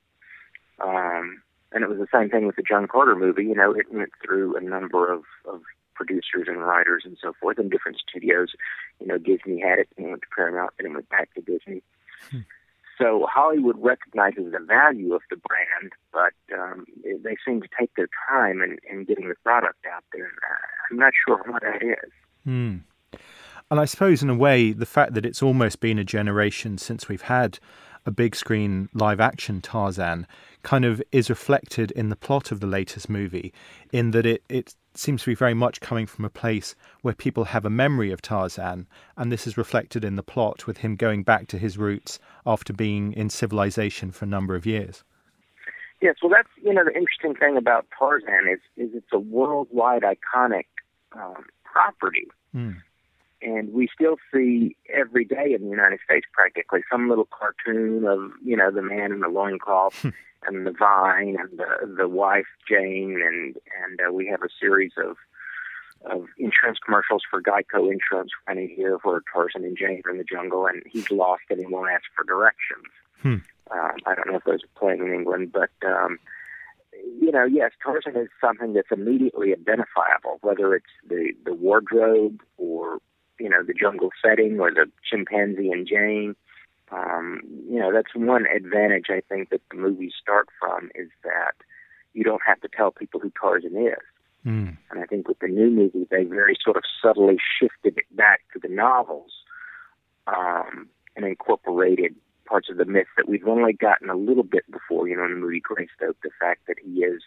Um, 0.80 1.42
and 1.72 1.84
it 1.84 1.88
was 1.88 1.98
the 1.98 2.08
same 2.12 2.30
thing 2.30 2.46
with 2.46 2.56
the 2.56 2.62
John 2.62 2.88
Carter 2.88 3.14
movie. 3.14 3.44
You 3.44 3.54
know, 3.54 3.72
it 3.72 3.92
went 3.92 4.10
through 4.24 4.56
a 4.56 4.60
number 4.60 5.12
of, 5.12 5.22
of 5.46 5.60
producers 5.94 6.46
and 6.48 6.58
writers 6.58 7.02
and 7.04 7.16
so 7.22 7.32
forth 7.40 7.58
in 7.58 7.68
different 7.68 7.98
studios. 8.08 8.48
You 9.00 9.06
know, 9.06 9.18
Disney 9.18 9.60
had 9.60 9.78
it 9.78 9.88
and 9.96 10.06
it 10.06 10.10
went 10.10 10.22
to 10.22 10.28
Paramount 10.34 10.72
and 10.78 10.88
it 10.88 10.94
went 10.94 11.08
back 11.10 11.32
to 11.34 11.40
Disney. 11.42 11.82
So 12.98 13.26
Hollywood 13.32 13.76
recognizes 13.78 14.52
the 14.52 14.58
value 14.58 15.14
of 15.14 15.22
the 15.30 15.36
brand, 15.36 15.92
but 16.12 16.34
um, 16.58 16.84
they 17.02 17.36
seem 17.46 17.62
to 17.62 17.68
take 17.78 17.94
their 17.94 18.08
time 18.28 18.60
in, 18.60 18.76
in 18.90 19.04
getting 19.04 19.28
the 19.28 19.36
product 19.42 19.86
out 19.90 20.04
there. 20.12 20.30
I'm 20.90 20.98
not 20.98 21.14
sure 21.26 21.42
why 21.46 21.58
that 21.62 21.82
is. 21.82 22.12
And 23.70 23.78
I 23.78 23.84
suppose, 23.84 24.22
in 24.22 24.30
a 24.30 24.34
way, 24.34 24.72
the 24.72 24.86
fact 24.86 25.14
that 25.14 25.24
it's 25.24 25.42
almost 25.42 25.80
been 25.80 25.98
a 25.98 26.04
generation 26.04 26.76
since 26.76 27.08
we've 27.08 27.22
had 27.22 27.58
a 28.04 28.10
big 28.10 28.34
screen 28.34 28.88
live 28.94 29.20
action 29.20 29.60
Tarzan 29.60 30.26
kind 30.62 30.84
of 30.84 31.02
is 31.12 31.30
reflected 31.30 31.90
in 31.92 32.08
the 32.08 32.16
plot 32.16 32.50
of 32.50 32.60
the 32.60 32.66
latest 32.66 33.08
movie, 33.08 33.52
in 33.92 34.10
that 34.10 34.26
it, 34.26 34.42
it 34.48 34.74
seems 34.94 35.22
to 35.22 35.30
be 35.30 35.34
very 35.34 35.54
much 35.54 35.80
coming 35.80 36.06
from 36.06 36.24
a 36.24 36.30
place 36.30 36.74
where 37.02 37.14
people 37.14 37.44
have 37.44 37.64
a 37.64 37.70
memory 37.70 38.10
of 38.10 38.20
Tarzan, 38.20 38.88
and 39.16 39.30
this 39.30 39.46
is 39.46 39.56
reflected 39.56 40.04
in 40.04 40.16
the 40.16 40.22
plot 40.22 40.66
with 40.66 40.78
him 40.78 40.96
going 40.96 41.22
back 41.22 41.46
to 41.48 41.58
his 41.58 41.78
roots 41.78 42.18
after 42.44 42.72
being 42.72 43.12
in 43.12 43.30
civilization 43.30 44.10
for 44.10 44.24
a 44.24 44.28
number 44.28 44.54
of 44.54 44.66
years. 44.66 45.04
Yes, 46.00 46.16
well, 46.22 46.30
that's 46.30 46.48
you 46.62 46.72
know 46.72 46.84
the 46.84 46.96
interesting 46.96 47.34
thing 47.34 47.56
about 47.56 47.86
Tarzan 47.96 48.48
is 48.50 48.60
is 48.76 48.94
it's 48.94 49.12
a 49.12 49.18
worldwide 49.18 50.02
iconic 50.02 50.66
um, 51.12 51.44
property, 51.64 52.26
Mm. 52.54 52.82
And 53.42 53.72
we 53.72 53.88
still 53.92 54.16
see 54.32 54.76
every 54.92 55.24
day 55.24 55.54
in 55.54 55.64
the 55.64 55.70
United 55.70 56.00
States 56.04 56.26
practically 56.32 56.80
some 56.90 57.08
little 57.08 57.28
cartoon 57.30 58.04
of 58.06 58.32
you 58.44 58.56
know 58.56 58.70
the 58.70 58.82
man 58.82 59.12
in 59.12 59.20
the 59.20 59.28
loincloth 59.28 60.04
and 60.46 60.66
the 60.66 60.72
vine 60.72 61.36
and 61.38 61.58
the 61.58 61.94
the 61.96 62.08
wife 62.08 62.46
Jane 62.68 63.20
and 63.24 63.56
and 63.82 64.00
uh, 64.06 64.12
we 64.12 64.26
have 64.26 64.42
a 64.42 64.48
series 64.60 64.92
of 64.96 65.16
of 66.06 66.26
insurance 66.38 66.78
commercials 66.84 67.22
for 67.28 67.42
Geico 67.42 67.92
Insurance 67.92 68.30
running 68.48 68.72
here 68.74 68.98
where 69.02 69.20
Tarzan 69.32 69.64
and 69.64 69.76
Jane 69.76 70.00
are 70.06 70.10
in 70.10 70.18
the 70.18 70.24
jungle 70.24 70.66
and 70.66 70.82
he's 70.86 71.10
lost 71.10 71.42
and 71.50 71.58
he 71.58 71.66
won't 71.66 71.90
ask 71.90 72.04
for 72.16 72.24
directions. 72.24 72.86
Hmm. 73.20 73.36
Um, 73.70 73.96
I 74.06 74.14
don't 74.14 74.26
know 74.26 74.36
if 74.36 74.44
those 74.44 74.64
are 74.64 74.78
playing 74.80 75.06
in 75.06 75.12
England, 75.12 75.52
but 75.52 75.70
um, 75.86 76.18
you 77.20 77.30
know, 77.30 77.44
yes, 77.44 77.72
Tarzan 77.82 78.16
is 78.16 78.28
something 78.40 78.72
that's 78.72 78.90
immediately 78.90 79.52
identifiable, 79.52 80.38
whether 80.40 80.74
it's 80.74 80.92
the 81.06 81.32
the 81.44 81.54
wardrobe 81.54 82.40
or 82.56 82.98
you 83.40 83.48
know 83.48 83.62
the 83.62 83.74
jungle 83.74 84.10
setting 84.22 84.60
or 84.60 84.70
the 84.70 84.86
chimpanzee 85.08 85.70
and 85.70 85.86
Jane. 85.86 86.36
Um, 86.92 87.40
you 87.68 87.78
know, 87.78 87.92
that's 87.92 88.14
one 88.14 88.46
advantage 88.46 89.06
I 89.10 89.22
think 89.28 89.50
that 89.50 89.60
the 89.70 89.76
movies 89.76 90.12
start 90.20 90.48
from 90.58 90.90
is 90.94 91.08
that 91.22 91.54
you 92.14 92.24
don't 92.24 92.42
have 92.44 92.60
to 92.62 92.68
tell 92.68 92.90
people 92.90 93.20
who 93.20 93.30
Tarzan 93.40 93.76
is. 93.76 94.02
Mm. 94.44 94.76
And 94.90 95.00
I 95.00 95.06
think 95.06 95.28
with 95.28 95.38
the 95.38 95.46
new 95.46 95.70
movie, 95.70 96.08
they 96.10 96.24
very 96.24 96.56
sort 96.62 96.76
of 96.76 96.82
subtly 97.00 97.36
shifted 97.60 97.96
it 97.96 98.16
back 98.16 98.40
to 98.52 98.58
the 98.58 98.74
novels 98.74 99.30
um, 100.26 100.88
and 101.14 101.24
incorporated 101.24 102.16
parts 102.46 102.68
of 102.68 102.76
the 102.76 102.84
myth 102.84 103.06
that 103.16 103.28
we've 103.28 103.46
only 103.46 103.72
gotten 103.72 104.10
a 104.10 104.16
little 104.16 104.42
bit 104.42 104.68
before. 104.72 105.06
You 105.06 105.16
know, 105.16 105.24
in 105.24 105.30
the 105.30 105.36
movie 105.36 105.60
Greystoke, 105.60 106.16
the 106.24 106.30
fact 106.40 106.66
that 106.66 106.78
he 106.82 107.04
is 107.04 107.22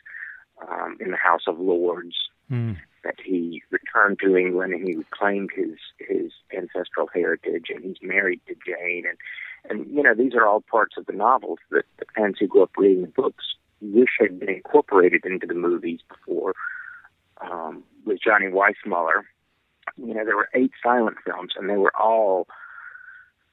um, 0.67 0.98
in 1.00 1.12
the 1.12 1.17
House 1.17 1.43
of 1.48 1.58
Lords, 1.58 2.15
Mm. 2.51 2.77
That 3.03 3.15
he 3.24 3.62
returned 3.69 4.19
to 4.19 4.36
England 4.38 4.74
and 4.74 4.88
he 4.88 4.95
reclaimed 4.95 5.51
his 5.55 5.77
his 6.00 6.31
ancestral 6.55 7.10
heritage, 7.13 7.67
and 7.69 7.83
he's 7.83 7.98
married 8.01 8.41
to 8.48 8.55
Jane, 8.65 9.05
and 9.07 9.17
and 9.69 9.93
you 9.93 10.03
know 10.03 10.13
these 10.13 10.33
are 10.33 10.48
all 10.48 10.62
parts 10.62 10.95
of 10.98 11.05
the 11.05 11.13
novels 11.13 11.60
that 11.72 11.86
the 11.98 12.05
fans 12.15 12.38
who 12.39 12.48
grew 12.48 12.63
up 12.63 12.72
reading 12.77 13.01
the 13.01 13.07
books 13.07 13.55
wish 13.81 14.17
had 14.19 14.39
been 14.39 14.50
incorporated 14.50 15.25
into 15.25 15.45
the 15.45 15.53
movies 15.53 16.00
before. 16.07 16.53
Um, 17.41 17.83
with 18.05 18.19
Johnny 18.22 18.48
Weissmuller, 18.48 19.24
you 19.98 20.13
know 20.13 20.25
there 20.25 20.38
were 20.38 20.50
eight 20.53 20.72
silent 20.81 21.17
films, 21.25 21.53
and 21.57 21.69
they 21.69 21.77
were 21.77 21.95
all 22.00 22.48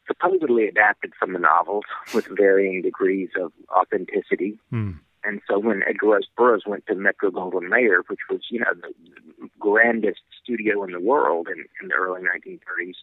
supposedly 0.06 0.66
adapted 0.66 1.12
from 1.18 1.32
the 1.32 1.38
novels 1.38 1.84
with 2.14 2.26
varying 2.30 2.82
degrees 2.82 3.30
of 3.40 3.52
authenticity. 3.70 4.58
Mm. 4.72 4.98
And 5.24 5.40
so 5.48 5.58
when 5.58 5.82
Edgar 5.88 6.06
Rice 6.08 6.24
Burroughs 6.36 6.64
went 6.66 6.86
to 6.86 6.94
Metro 6.94 7.30
Goldwyn 7.30 7.68
Mayer, 7.68 8.02
which 8.08 8.20
was, 8.30 8.40
you 8.50 8.60
know, 8.60 8.72
the 8.74 9.48
grandest 9.58 10.20
studio 10.42 10.82
in 10.84 10.92
the 10.92 11.00
world 11.00 11.48
in, 11.48 11.64
in 11.82 11.88
the 11.88 11.94
early 11.94 12.22
1930s, 12.22 12.94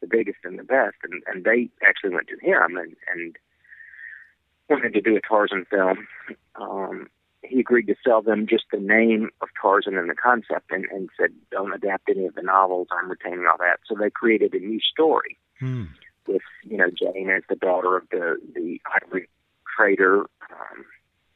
the 0.00 0.06
biggest 0.06 0.38
and 0.44 0.58
the 0.58 0.64
best, 0.64 0.96
and, 1.02 1.22
and 1.26 1.44
they 1.44 1.68
actually 1.86 2.10
went 2.10 2.28
to 2.28 2.38
him 2.46 2.76
and, 2.76 2.94
and 3.12 3.36
wanted 4.68 4.92
to 4.94 5.00
do 5.00 5.16
a 5.16 5.20
Tarzan 5.20 5.66
film. 5.70 6.06
Um, 6.54 7.08
he 7.42 7.60
agreed 7.60 7.86
to 7.86 7.94
sell 8.04 8.22
them 8.22 8.46
just 8.48 8.64
the 8.72 8.78
name 8.80 9.30
of 9.40 9.48
Tarzan 9.60 9.96
and 9.96 10.10
the 10.10 10.14
concept 10.14 10.70
and, 10.70 10.84
and 10.86 11.08
said, 11.18 11.30
don't 11.50 11.72
adapt 11.72 12.08
any 12.08 12.26
of 12.26 12.34
the 12.34 12.42
novels. 12.42 12.88
I'm 12.90 13.10
retaining 13.10 13.46
all 13.50 13.58
that. 13.58 13.78
So 13.86 13.94
they 13.94 14.10
created 14.10 14.54
a 14.54 14.58
new 14.58 14.80
story 14.80 15.38
Mm. 15.62 15.88
with 16.26 16.42
you 16.64 16.76
know 16.76 16.90
Jane 16.90 17.30
as 17.30 17.42
the 17.48 17.54
daughter 17.56 17.96
of 17.96 18.06
the 18.10 18.36
the 18.54 18.78
ivory 18.94 19.26
trader, 19.74 20.20
um, 20.50 20.84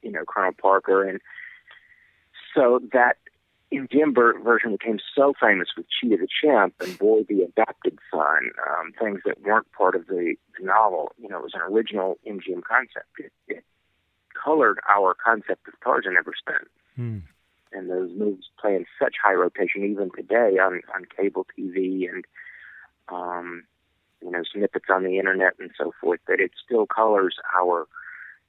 you 0.02 0.10
know 0.10 0.24
Colonel 0.26 0.52
Parker, 0.52 1.08
and 1.08 1.20
so 2.54 2.80
that 2.92 3.16
MGM 3.72 4.14
ver- 4.14 4.38
version 4.40 4.72
became 4.72 4.98
so 5.14 5.32
famous 5.40 5.68
with 5.76 5.86
Cheetah 5.88 6.16
the 6.16 6.28
Chimp 6.28 6.74
and 6.80 6.98
Boy 6.98 7.22
the 7.28 7.42
Adopted 7.42 7.98
Son, 8.10 8.50
um, 8.68 8.92
things 8.98 9.20
that 9.24 9.42
weren't 9.42 9.70
part 9.72 9.94
of 9.94 10.06
the, 10.06 10.34
the 10.58 10.66
novel. 10.66 11.12
You 11.18 11.28
know, 11.28 11.38
it 11.38 11.44
was 11.44 11.54
an 11.54 11.60
original 11.62 12.18
MGM 12.26 12.62
concept. 12.64 13.06
It, 13.18 13.32
it 13.46 13.64
colored 14.42 14.80
our 14.88 15.14
concept 15.14 15.68
of 15.68 15.74
Tarzan 15.84 16.16
ever 16.18 16.32
since. 16.46 16.68
Mm. 16.98 17.22
And 17.72 17.88
those 17.88 18.10
movies 18.16 18.46
play 18.60 18.74
in 18.74 18.86
such 19.00 19.14
high 19.22 19.34
rotation 19.34 19.84
even 19.84 20.10
today 20.16 20.58
on 20.58 20.82
on 20.92 21.04
cable 21.16 21.46
TV 21.56 22.08
and 22.10 22.24
um, 23.08 23.62
you 24.20 24.30
know 24.30 24.42
snippets 24.52 24.86
on 24.90 25.04
the 25.04 25.18
internet 25.18 25.52
and 25.60 25.70
so 25.78 25.92
forth 26.00 26.18
that 26.26 26.40
it 26.40 26.50
still 26.64 26.86
colors 26.86 27.36
our 27.56 27.86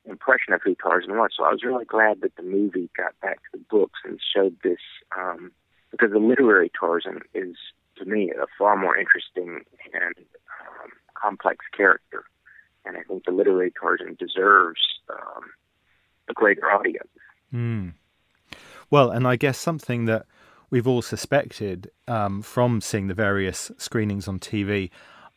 impression 0.05 0.53
of 0.53 0.62
who 0.63 0.75
Tarzan 0.75 1.17
was. 1.17 1.31
So 1.38 1.43
I 1.43 1.51
was 1.51 1.63
really 1.63 1.86
glad 1.86 2.22
that 2.22 2.36
the 2.36 2.43
movie 2.43 2.89
got 2.98 3.20
back 3.22 3.38
to 3.38 3.58
the 3.58 3.63
books 3.70 4.00
and 4.03 4.20
showed 4.36 4.55
this 4.63 4.79
um, 5.17 5.51
because 5.91 6.12
the 6.12 6.20
literary 6.20 6.72
Tarzan 6.77 7.20
is 7.34 7.55
to 7.98 8.05
me 8.05 8.31
a 8.31 8.46
far 8.58 8.77
more 8.77 8.98
interesting 8.98 9.62
and 9.93 10.15
um, 10.17 10.91
complex 11.22 11.65
character, 11.75 12.24
and 12.86 12.98
I 12.98 13.03
think 13.03 13.25
the 13.25 13.31
literary 13.31 13.72
Tarzan 13.79 14.17
deserves 14.20 14.81
um, 15.10 15.43
a 16.29 16.34
greater 16.34 16.72
audience. 16.72 17.08
Mm. 17.53 17.93
Well, 18.89 19.12
and 19.12 19.27
I 19.27 19.36
guess 19.36 19.58
something 19.58 20.05
that 20.05 20.25
we've 20.70 20.88
all 20.88 21.01
suspected 21.01 21.91
um, 22.08 22.41
from 22.41 22.81
seeing 22.81 23.08
the 23.08 23.13
various 23.13 23.72
screenings 23.77 24.27
on 24.27 24.39
TV 24.39 24.89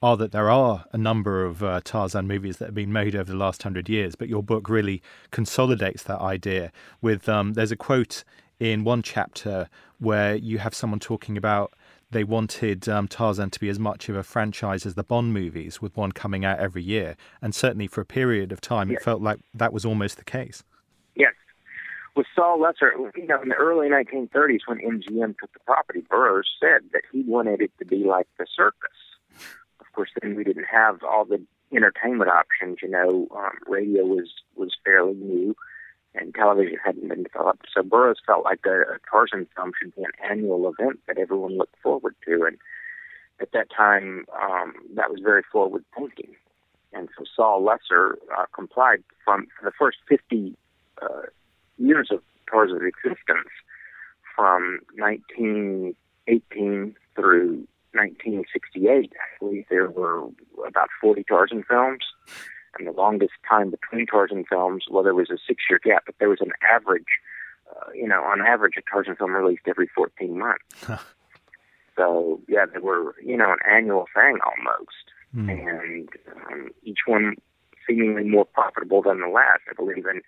are 0.04 0.18
that 0.18 0.32
there 0.32 0.50
are 0.50 0.84
a 0.92 0.98
number 0.98 1.46
of 1.46 1.62
uh, 1.62 1.80
Tarzan 1.82 2.26
movies 2.26 2.58
that 2.58 2.66
have 2.66 2.74
been 2.74 2.92
made 2.92 3.16
over 3.16 3.32
the 3.32 3.38
last 3.38 3.62
hundred 3.62 3.88
years, 3.88 4.14
but 4.14 4.28
your 4.28 4.42
book 4.42 4.68
really 4.68 5.02
consolidates 5.30 6.02
that 6.02 6.20
idea. 6.20 6.70
With 7.00 7.26
um, 7.26 7.54
there's 7.54 7.72
a 7.72 7.76
quote 7.76 8.22
in 8.60 8.84
one 8.84 9.02
chapter 9.02 9.70
where 9.98 10.34
you 10.34 10.58
have 10.58 10.74
someone 10.74 11.00
talking 11.00 11.38
about 11.38 11.72
they 12.10 12.22
wanted 12.22 12.86
um, 12.86 13.08
Tarzan 13.08 13.48
to 13.48 13.58
be 13.58 13.70
as 13.70 13.78
much 13.78 14.10
of 14.10 14.14
a 14.14 14.22
franchise 14.22 14.84
as 14.84 14.94
the 14.94 15.02
Bond 15.02 15.32
movies, 15.32 15.80
with 15.80 15.96
one 15.96 16.12
coming 16.12 16.44
out 16.44 16.58
every 16.58 16.82
year, 16.82 17.16
and 17.40 17.54
certainly 17.54 17.86
for 17.86 18.02
a 18.02 18.04
period 18.04 18.52
of 18.52 18.60
time, 18.60 18.90
it 18.90 19.02
felt 19.02 19.22
like 19.22 19.38
that 19.54 19.72
was 19.72 19.86
almost 19.86 20.18
the 20.18 20.24
case. 20.24 20.62
Yes. 21.14 21.32
With 22.14 22.26
Sol 22.36 22.60
Lesser, 22.60 22.92
you 23.16 23.26
know, 23.26 23.40
in 23.40 23.48
the 23.48 23.54
early 23.54 23.88
1930s 23.88 24.60
when 24.66 24.78
MGM 24.80 25.38
took 25.38 25.52
the 25.54 25.60
property, 25.64 26.04
Burroughs 26.10 26.50
said 26.60 26.82
that 26.92 27.02
he 27.10 27.22
wanted 27.22 27.62
it 27.62 27.72
to 27.78 27.86
be 27.86 28.04
like 28.04 28.28
the 28.38 28.46
circus. 28.54 28.92
Course, 29.94 30.10
then 30.20 30.34
we 30.34 30.44
didn't 30.44 30.64
have 30.64 31.02
all 31.04 31.24
the 31.24 31.40
entertainment 31.74 32.30
options. 32.30 32.78
You 32.82 32.88
know, 32.88 33.28
um, 33.36 33.58
radio 33.66 34.04
was 34.04 34.28
was 34.56 34.76
fairly 34.84 35.14
new, 35.14 35.54
and 36.14 36.34
television 36.34 36.78
hadn't 36.84 37.08
been 37.08 37.22
developed. 37.22 37.66
So 37.72 37.82
Burroughs 37.82 38.18
felt 38.26 38.44
like 38.44 38.60
a, 38.66 38.80
a 38.80 38.98
Tarzan 39.08 39.46
film 39.54 39.72
should 39.80 39.94
be 39.94 40.02
an 40.02 40.30
annual 40.30 40.68
event 40.68 41.00
that 41.06 41.18
everyone 41.18 41.56
looked 41.56 41.76
forward 41.82 42.16
to, 42.26 42.44
and 42.44 42.58
at 43.40 43.52
that 43.52 43.68
time, 43.70 44.26
um, 44.40 44.74
that 44.94 45.10
was 45.10 45.20
very 45.22 45.42
forward 45.50 45.84
thinking. 45.96 46.34
And 46.92 47.08
so 47.16 47.24
Sol 47.36 47.64
Lesser 47.64 48.18
uh, 48.36 48.46
complied 48.54 49.02
from 49.24 49.46
for 49.58 49.64
the 49.64 49.72
first 49.78 49.98
50 50.08 50.56
uh, 51.02 51.22
years 51.78 52.08
of 52.10 52.20
Tarzan's 52.50 52.82
existence, 52.82 53.48
from 54.34 54.80
1918 54.96 56.96
through 57.14 57.66
1968. 57.94 59.12
Actually, 59.20 59.66
there 59.70 59.88
were 59.90 60.28
about 60.66 60.88
40 61.00 61.24
Tarzan 61.24 61.64
films, 61.68 62.04
and 62.78 62.86
the 62.86 62.92
longest 62.92 63.32
time 63.48 63.70
between 63.70 64.06
Tarzan 64.06 64.44
films, 64.48 64.84
well, 64.90 65.02
there 65.02 65.14
was 65.14 65.30
a 65.30 65.38
six-year 65.46 65.80
gap, 65.82 66.04
but 66.06 66.14
there 66.18 66.28
was 66.28 66.40
an 66.40 66.52
average. 66.70 67.04
Uh, 67.70 67.90
you 67.94 68.06
know, 68.06 68.22
on 68.22 68.40
average, 68.42 68.74
a 68.76 68.82
Tarzan 68.90 69.16
film 69.16 69.32
released 69.32 69.62
every 69.66 69.88
14 69.94 70.38
months. 70.38 71.04
so, 71.96 72.40
yeah, 72.48 72.66
they 72.66 72.78
were, 72.78 73.14
you 73.22 73.36
know, 73.36 73.52
an 73.52 73.58
annual 73.70 74.06
thing 74.14 74.38
almost 74.44 75.10
Mm. 75.36 75.50
and 75.50 76.08
um, 76.46 76.70
each 76.84 77.00
one 77.06 77.34
seemingly 77.88 78.22
more 78.22 78.44
profitable 78.44 79.02
than 79.02 79.18
the 79.20 79.26
last. 79.26 79.62
I 79.68 79.72
believe 79.74 80.06
in 80.06 80.20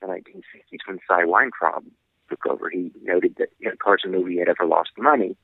the 0.00 0.06
1960s 0.06 0.78
when 0.86 0.98
Sy 1.06 1.24
Weintraub 1.26 1.84
took 2.30 2.46
over, 2.46 2.70
he 2.70 2.90
noted 3.02 3.34
that 3.38 3.48
you 3.58 3.68
know, 3.68 3.74
Tarzan 3.84 4.12
movie 4.12 4.38
had 4.38 4.48
ever 4.48 4.64
lost 4.64 4.92
money, 4.96 5.36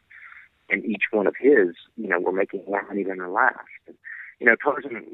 and 0.71 0.85
each 0.85 1.05
one 1.11 1.27
of 1.27 1.35
his, 1.39 1.75
you 1.97 2.09
know, 2.09 2.21
were 2.21 2.33
making 2.33 2.65
more 2.67 2.83
money 2.87 3.05
than 3.05 3.19
the 3.19 3.29
last. 3.29 3.59
And, 3.87 3.97
you 4.39 4.47
know, 4.47 4.57
Tarzan, 4.57 5.05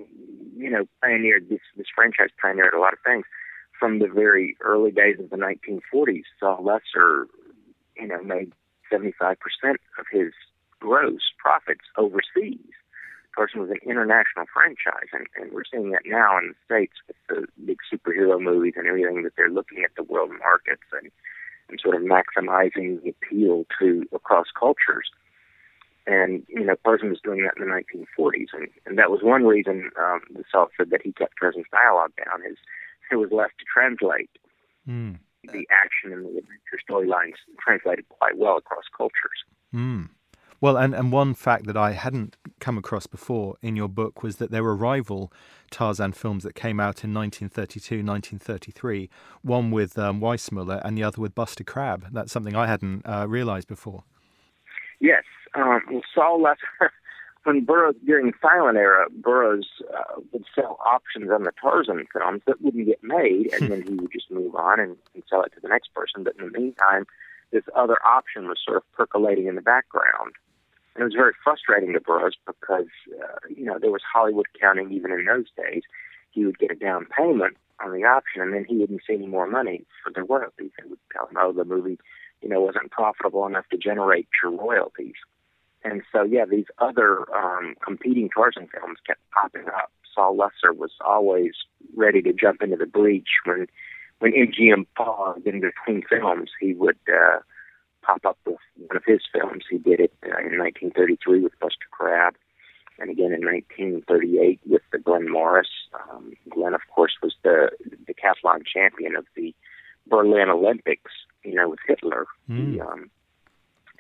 you 0.57 0.71
know, 0.71 0.87
pioneered 1.03 1.49
this 1.49 1.61
this 1.77 1.87
franchise 1.95 2.31
pioneered 2.41 2.75
a 2.75 2.81
lot 2.81 2.93
of 2.93 2.99
things 3.05 3.25
from 3.79 3.99
the 3.99 4.09
very 4.09 4.57
early 4.61 4.91
days 4.91 5.19
of 5.19 5.31
the 5.31 5.37
1940s. 5.37 6.23
Sol 6.41 6.65
Lesser, 6.65 7.27
you 7.97 8.07
know, 8.07 8.23
made 8.23 8.53
75% 8.93 9.37
of 9.99 10.07
his 10.11 10.33
gross 10.81 11.33
profits 11.39 11.85
overseas. 11.97 12.73
Tarzan 13.35 13.61
was 13.61 13.71
an 13.71 13.79
international 13.85 14.47
franchise, 14.53 15.09
and, 15.13 15.27
and 15.37 15.53
we're 15.53 15.69
seeing 15.71 15.91
that 15.91 16.03
now 16.07 16.39
in 16.39 16.49
the 16.49 16.55
states 16.65 16.95
with 17.07 17.17
the 17.29 17.47
big 17.67 17.79
superhero 17.93 18.41
movies 18.41 18.75
and 18.77 18.87
everything 18.87 19.23
that 19.25 19.33
they're 19.37 19.51
looking 19.51 19.85
at 19.85 19.91
the 19.97 20.03
world 20.03 20.31
markets 20.39 20.85
and, 20.93 21.11
and 21.69 21.79
sort 21.83 21.97
of 21.97 22.03
maximizing 22.03 23.03
the 23.03 23.11
appeal 23.11 23.67
to 23.79 24.07
across 24.15 24.47
cultures. 24.59 25.11
And 26.07 26.45
you 26.49 26.65
know, 26.65 26.77
Tarzan 26.85 27.11
was 27.11 27.21
doing 27.23 27.43
that 27.43 27.61
in 27.61 27.69
the 27.69 27.75
1940s, 27.75 28.49
and, 28.53 28.69
and 28.87 28.99
that 28.99 29.11
was 29.11 29.21
one 29.23 29.45
reason 29.45 29.91
um, 29.99 30.21
the 30.33 30.45
Salt 30.51 30.71
said 30.77 30.91
that 30.91 31.03
he 31.03 31.13
kept 31.13 31.35
Tarzan's 31.41 31.67
dialogue 31.73 32.13
down. 32.17 32.41
Is 32.49 32.57
it 33.11 33.17
was 33.17 33.31
left 33.33 33.59
to 33.59 33.65
translate. 33.73 34.31
Mm. 34.89 35.19
The 35.45 35.67
action 35.71 36.13
and 36.13 36.25
the 36.25 36.39
adventure 36.39 36.81
storylines 36.89 37.35
translated 37.61 38.09
quite 38.09 38.37
well 38.37 38.57
across 38.57 38.85
cultures. 38.97 39.45
Mm. 39.75 40.11
Well, 40.61 40.77
and, 40.77 40.95
and 40.95 41.13
one 41.13 41.35
fact 41.35 41.67
that 41.67 41.77
I 41.77 41.93
hadn't 41.93 42.37
come 42.61 42.79
across 42.79 43.07
before 43.07 43.57
in 43.61 43.77
your 43.77 43.89
book 43.89 44.23
was 44.23 44.37
that 44.37 44.51
there 44.51 44.65
were 44.65 44.75
rival 44.75 45.33
Tarzan 45.71 46.13
films 46.13 46.45
that 46.45 46.55
came 46.55 46.81
out 46.81 47.05
in 47.05 47.13
1932, 47.13 47.97
1933, 47.97 49.11
one 49.43 49.71
with 49.71 49.99
um, 49.99 50.21
Weissmuller 50.21 50.81
and 50.85 50.97
the 50.97 51.05
other 51.05 51.21
with 51.21 51.35
Buster 51.35 51.63
Crabbe. 51.63 52.07
That's 52.11 52.33
something 52.33 52.57
I 52.57 52.67
hadn't 52.67 53.07
uh, 53.07 53.27
realized 53.29 53.69
before. 53.69 54.05
Yes. 54.99 55.25
Um, 55.57 55.81
well, 55.91 56.03
Sol 56.15 56.43
Lesser, 56.43 56.93
when 57.45 57.65
Burroughs, 57.65 57.97
during 58.05 58.27
the 58.27 58.33
silent 58.43 58.77
era, 58.77 59.07
Burroughs 59.11 59.67
uh, 59.97 60.21
would 60.33 60.45
sell 60.55 60.79
options 60.85 61.31
on 61.31 61.45
the 61.45 61.53
Tarzan 61.61 62.07
films 62.13 62.43
that 62.47 62.61
wouldn't 62.61 62.87
get 62.87 63.03
made, 63.03 63.53
and 63.55 63.71
then 63.71 63.83
he 63.83 63.95
would 63.95 64.13
just 64.13 64.31
move 64.31 64.55
on 64.55 64.81
and, 64.81 64.97
and 65.15 65.23
sell 65.31 65.43
it 65.43 65.53
to 65.55 65.61
the 65.61 65.69
next 65.69 65.95
person. 65.95 66.25
But 66.25 66.37
in 66.39 66.51
the 66.51 66.59
meantime, 66.59 67.07
this 67.53 67.65
other 67.75 67.99
option 68.05 68.49
was 68.49 68.59
sort 68.65 68.77
of 68.77 68.93
percolating 68.93 69.47
in 69.47 69.55
the 69.55 69.63
background. 69.63 70.35
And 70.95 71.03
it 71.03 71.05
was 71.05 71.15
very 71.15 71.33
frustrating 71.45 71.93
to 71.93 72.01
Burroughs 72.01 72.37
because, 72.47 72.87
uh, 73.23 73.39
you 73.49 73.65
know, 73.65 73.79
there 73.79 73.91
was 73.91 74.03
Hollywood 74.13 74.47
accounting 74.55 74.91
even 74.93 75.13
in 75.13 75.25
those 75.25 75.47
days. 75.57 75.83
He 76.33 76.45
would 76.45 76.59
get 76.59 76.71
a 76.71 76.75
down 76.75 77.07
payment 77.17 77.57
on 77.83 77.93
the 77.93 78.05
option, 78.05 78.43
and 78.43 78.53
then 78.53 78.65
he 78.69 78.77
wouldn't 78.77 79.03
see 79.07 79.15
any 79.15 79.27
more 79.27 79.47
money 79.47 79.85
for 80.03 80.13
the 80.13 80.23
royalties. 80.23 80.73
It 80.79 80.91
would 80.91 80.99
tell 81.13 81.29
him, 81.29 81.37
oh, 81.39 81.53
the 81.53 81.65
movie, 81.65 81.99
you 82.43 82.49
know, 82.49 82.61
wasn't 82.61 82.91
profitable 82.91 83.47
enough 83.47 83.69
to 83.71 83.79
generate 83.79 84.29
your 84.43 84.53
royalties. 84.53 85.15
And 85.87 86.03
so, 86.13 86.25
yeah, 86.25 86.45
these 86.45 86.67
other 86.79 87.33
um, 87.33 87.77
competing 87.85 88.29
Tarzan 88.29 88.69
films 88.69 88.99
kept 89.07 89.21
popping 89.31 89.69
up. 89.69 89.93
Sol 90.15 90.37
Lesser 90.37 90.73
was 90.73 90.91
always 91.05 91.53
ready 91.95 92.23
to 92.23 92.33
jump 92.33 92.63
into 92.63 92.77
the 92.77 92.87
breach 92.87 93.29
when 93.45 93.67
when 94.19 94.33
MGM 94.33 94.87
paused 94.97 95.47
in 95.47 95.61
between 95.61 96.03
films. 96.09 96.51
He 96.59 96.73
would 96.75 96.99
uh, 97.09 97.39
pop 98.03 98.25
up 98.25 98.39
with 98.47 98.57
one 98.77 98.97
of 98.97 99.05
his 99.07 99.21
films. 99.33 99.65
He 99.71 99.79
did 99.79 100.01
it 100.01 100.13
uh, 100.25 100.39
in 100.39 100.59
1933 100.59 101.41
with 101.41 101.59
Buster 101.61 101.87
Crabbe, 101.93 102.35
and 102.99 103.11
again 103.11 103.33
in 103.33 103.45
1938 103.45 104.61
with 104.67 104.83
the 104.91 104.99
Glenn 104.99 105.31
Morris. 105.31 105.69
Um, 105.95 106.33
Glenn, 106.49 106.75
of 106.75 106.81
course, 106.93 107.13
was 107.23 107.35
the 107.45 107.71
decathlon 108.09 108.67
champion 108.67 109.15
of 109.15 109.27
the 109.37 109.55
Berlin 110.09 110.49
Olympics. 110.49 111.13
You 111.45 111.55
know, 111.55 111.69
with 111.69 111.79
Hitler. 111.87 112.27
Mm. 112.51 112.73
He, 112.73 112.81
um, 112.81 113.11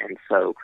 and 0.00 0.16
so, 0.28 0.54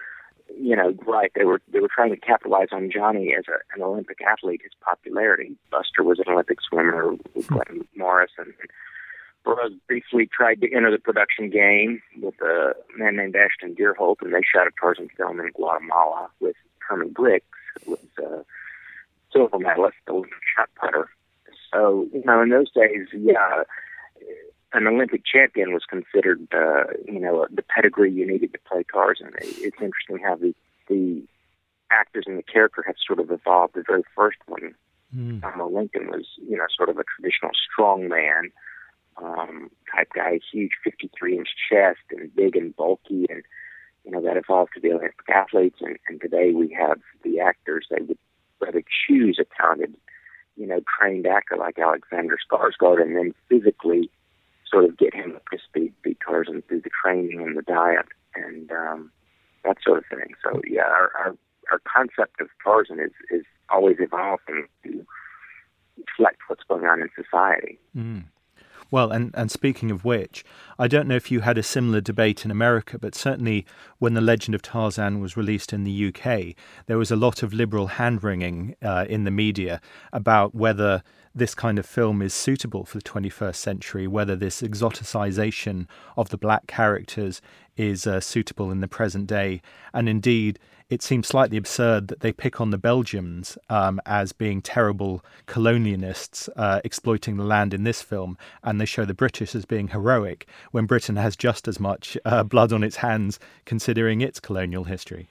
you 0.61 0.77
know, 0.77 0.95
right? 1.07 1.33
They 1.35 1.45
were 1.45 1.61
they 1.73 1.81
were 1.81 1.91
trying 1.93 2.11
to 2.11 2.17
capitalize 2.17 2.69
on 2.73 2.91
Johnny 2.91 3.35
as 3.37 3.45
a, 3.49 3.59
an 3.77 3.83
Olympic 3.83 4.21
athlete, 4.23 4.63
his 4.63 4.73
popularity. 4.81 5.57
Buster 5.71 6.03
was 6.03 6.19
an 6.19 6.33
Olympic 6.33 6.59
swimmer. 6.61 7.17
Glenn 7.47 7.87
Morris 7.97 8.33
and 8.39 8.53
Burroughs 9.45 9.73
briefly 9.89 10.29
tried 10.33 10.61
to 10.61 10.73
enter 10.73 10.91
the 10.91 10.99
production 10.99 11.51
game 11.51 12.03
with 12.21 12.41
a 12.41 12.75
man 12.97 13.17
named 13.17 13.37
Ashton 13.37 13.75
Dearholt, 13.75 14.17
and 14.23 14.33
they 14.33 14.43
shot 14.43 14.67
a 14.67 14.71
Tarzan 14.81 15.09
film 15.17 15.41
in 15.41 15.49
Guatemala 15.49 16.29
with 16.41 16.57
Herman 16.79 17.13
Brix, 17.13 17.43
who 17.85 17.93
was 17.93 18.01
a 18.19 18.45
silver 19.33 19.59
medalist, 19.59 19.97
the 20.07 20.23
shot 20.57 20.69
putter. 20.77 21.09
So, 21.73 22.07
you 22.13 22.23
know, 22.25 22.43
in 22.43 22.51
those 22.51 22.71
days, 22.71 23.09
yeah, 23.13 23.63
an 24.75 24.87
Olympic 24.87 25.23
champion 25.25 25.73
was 25.73 25.85
considered, 25.89 26.47
uh, 26.53 26.85
you 27.07 27.21
know, 27.21 27.47
the 27.51 27.63
pedigree 27.63 28.11
you 28.13 28.27
needed 28.27 28.53
to 28.53 28.59
play 28.69 28.85
Tarzan. 28.91 29.33
It's 29.41 29.81
interesting 29.81 30.19
how 30.25 30.37
the 30.37 30.55
the 30.89 31.23
actors 31.91 32.25
and 32.27 32.39
the 32.39 32.43
character 32.43 32.83
have 32.87 32.97
sort 33.07 33.21
of 33.21 33.31
evolved. 33.31 33.75
The 33.75 33.85
very 33.87 34.05
first 34.17 34.39
one, 34.47 34.75
Mm. 35.15 35.45
um, 35.45 35.75
Lincoln, 35.75 36.09
was, 36.11 36.27
you 36.39 36.57
know, 36.57 36.65
sort 36.75 36.89
of 36.89 36.97
a 36.97 37.05
traditional 37.05 37.51
strong 37.71 38.09
man 38.09 38.51
um, 39.19 39.71
type 39.95 40.09
guy, 40.15 40.41
huge 40.51 40.73
53 40.83 41.37
inch 41.37 41.49
chest 41.71 42.01
and 42.11 42.35
big 42.35 42.57
and 42.57 42.75
bulky, 42.75 43.27
and 43.29 43.43
you 44.05 44.11
know 44.11 44.23
that 44.23 44.39
evolved 44.39 44.73
to 44.75 44.81
the 44.81 44.93
Olympic 44.93 45.29
athletes. 45.29 45.79
And, 45.81 45.99
and 46.09 46.21
today 46.21 46.53
we 46.53 46.75
have 46.79 46.99
the 47.25 47.41
actors. 47.41 47.87
They 47.91 48.03
would 48.03 48.19
rather 48.61 48.83
choose 49.07 49.39
a 49.39 49.45
talented, 49.61 49.97
you 50.57 50.67
know, 50.67 50.81
trained 50.99 51.27
actor 51.27 51.57
like 51.59 51.79
Alexander 51.79 52.39
Skarsgård, 52.51 53.03
and 53.03 53.15
then 53.15 53.35
physically 53.51 54.11
sort 54.73 54.85
of 54.85 54.97
get 54.97 55.15
him 55.15 55.37
up 55.37 55.45
to 55.53 55.59
speed 55.59 55.93
because 56.03 56.47
and 56.49 56.67
through 56.67 56.81
the 56.81 56.91
training 57.03 57.43
and 57.43 57.57
the 57.57 57.63
diet 57.63 58.07
and 58.35 58.71
um, 58.73 59.13
that 59.65 59.77
sort 59.85 59.99
of 59.99 60.05
thing. 60.11 60.35
So 60.43 60.61
yeah, 60.67 60.83
our, 60.83 61.13
our 61.19 61.37
our 61.71 61.81
concept 61.85 62.41
of 62.41 62.49
Tarzan 62.63 62.99
is 63.01 63.13
is 63.31 63.45
always 63.71 63.97
evolving 63.99 64.67
to 64.85 65.07
reflect 65.99 66.41
what's 66.49 66.65
going 66.65 66.85
on 66.85 67.03
in 67.03 67.09
society. 67.15 67.79
Mm. 67.97 68.25
Well, 68.91 69.11
and, 69.11 69.31
and 69.35 69.51
speaking 69.51 69.91
of 69.91 70.05
which, 70.05 70.45
I 70.79 70.87
don't 70.87 71.09
know 71.09 71.17
if 71.17 71.31
you 71.31 71.41
had 71.41 71.57
a 71.57 71.63
similar 71.63 72.03
debate 72.03 72.45
in 72.45 72.51
America, 72.51 72.99
but 72.99 73.15
certainly 73.15 73.65
when 73.99 74.13
The 74.13 74.21
Legend 74.21 74.55
of 74.55 74.61
Tarzan 74.61 75.19
was 75.19 75.35
released 75.35 75.73
in 75.73 75.85
the 75.85 76.09
UK, 76.09 76.55
there 76.87 76.99
was 76.99 77.11
a 77.11 77.17
lot 77.17 77.43
of 77.43 77.55
liberal 77.55 77.87
hand 77.87 78.23
wringing 78.23 78.77
uh, 78.83 79.07
in 79.09 79.25
the 79.25 79.31
media 79.31 79.81
about 80.13 80.55
whether 80.55 81.03
this 81.35 81.55
kind 81.55 81.79
of 81.79 81.87
film 81.87 82.21
is 82.21 82.35
suitable 82.35 82.85
for 82.85 82.99
the 82.99 83.05
21st 83.05 83.57
century, 83.57 84.07
whether 84.07 84.37
this 84.37 84.63
exoticization 84.63 85.87
of 86.17 86.29
the 86.29 86.37
black 86.37 86.67
characters 86.67 87.41
is 87.77 88.07
uh, 88.07 88.21
suitable 88.21 88.71
in 88.71 88.81
the 88.81 88.89
present 88.89 89.27
day. 89.27 89.63
And 89.95 90.09
indeed, 90.09 90.59
it 90.91 91.03
seems 91.03 91.27
slightly 91.27 91.57
absurd 91.57 92.09
that 92.09 92.21
they 92.21 92.33
pick 92.33 92.61
on 92.61 92.69
the 92.69 92.77
Belgians 92.77 93.57
um, 93.71 93.99
as 94.05 94.33
being 94.33 94.61
terrible 94.61 95.25
colonialists 95.47 96.51
uh, 96.55 96.83
exploiting 96.85 97.39
the 97.39 97.45
land 97.45 97.73
in 97.73 97.85
this 97.85 98.03
film, 98.03 98.37
and 98.63 98.79
they 98.79 98.85
show 98.85 99.07
the 99.07 99.15
British 99.15 99.55
as 99.55 99.65
being 99.65 99.89
heroic 99.89 100.47
when 100.71 100.85
Britain 100.85 101.17
has 101.17 101.35
just 101.35 101.67
as 101.67 101.81
much 101.81 102.19
uh, 102.27 102.43
blood 102.43 102.75
on 102.75 102.85
its 102.85 102.97
hands 102.97 103.39
considering 103.65 104.21
its 104.21 104.39
colonial 104.39 104.85
history. 104.85 105.29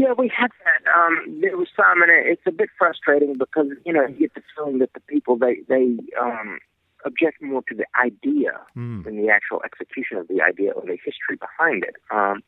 Yeah, 0.00 0.14
we 0.16 0.28
had 0.34 0.50
that. 0.64 0.82
Um, 0.98 1.14
there 1.42 1.56
was 1.58 1.68
some, 1.76 2.00
and 2.02 2.10
it's 2.10 2.46
a 2.46 2.56
bit 2.60 2.70
frustrating 2.78 3.34
because 3.36 3.68
you 3.84 3.92
know 3.92 4.06
you 4.06 4.20
get 4.28 4.34
the 4.34 4.42
feeling 4.54 4.78
that 4.78 4.92
the 4.94 5.00
people 5.00 5.36
they 5.36 5.56
they 5.68 5.84
um, 6.18 6.58
object 7.04 7.42
more 7.42 7.62
to 7.68 7.74
the 7.74 7.86
idea 8.02 8.52
Mm. 8.76 9.04
than 9.04 9.16
the 9.20 9.28
actual 9.28 9.60
execution 9.62 10.16
of 10.16 10.26
the 10.28 10.40
idea 10.40 10.70
or 10.72 10.82
the 10.82 10.98
history 11.04 11.36
behind 11.36 11.84
it. 11.84 11.96
Um, 12.10 12.42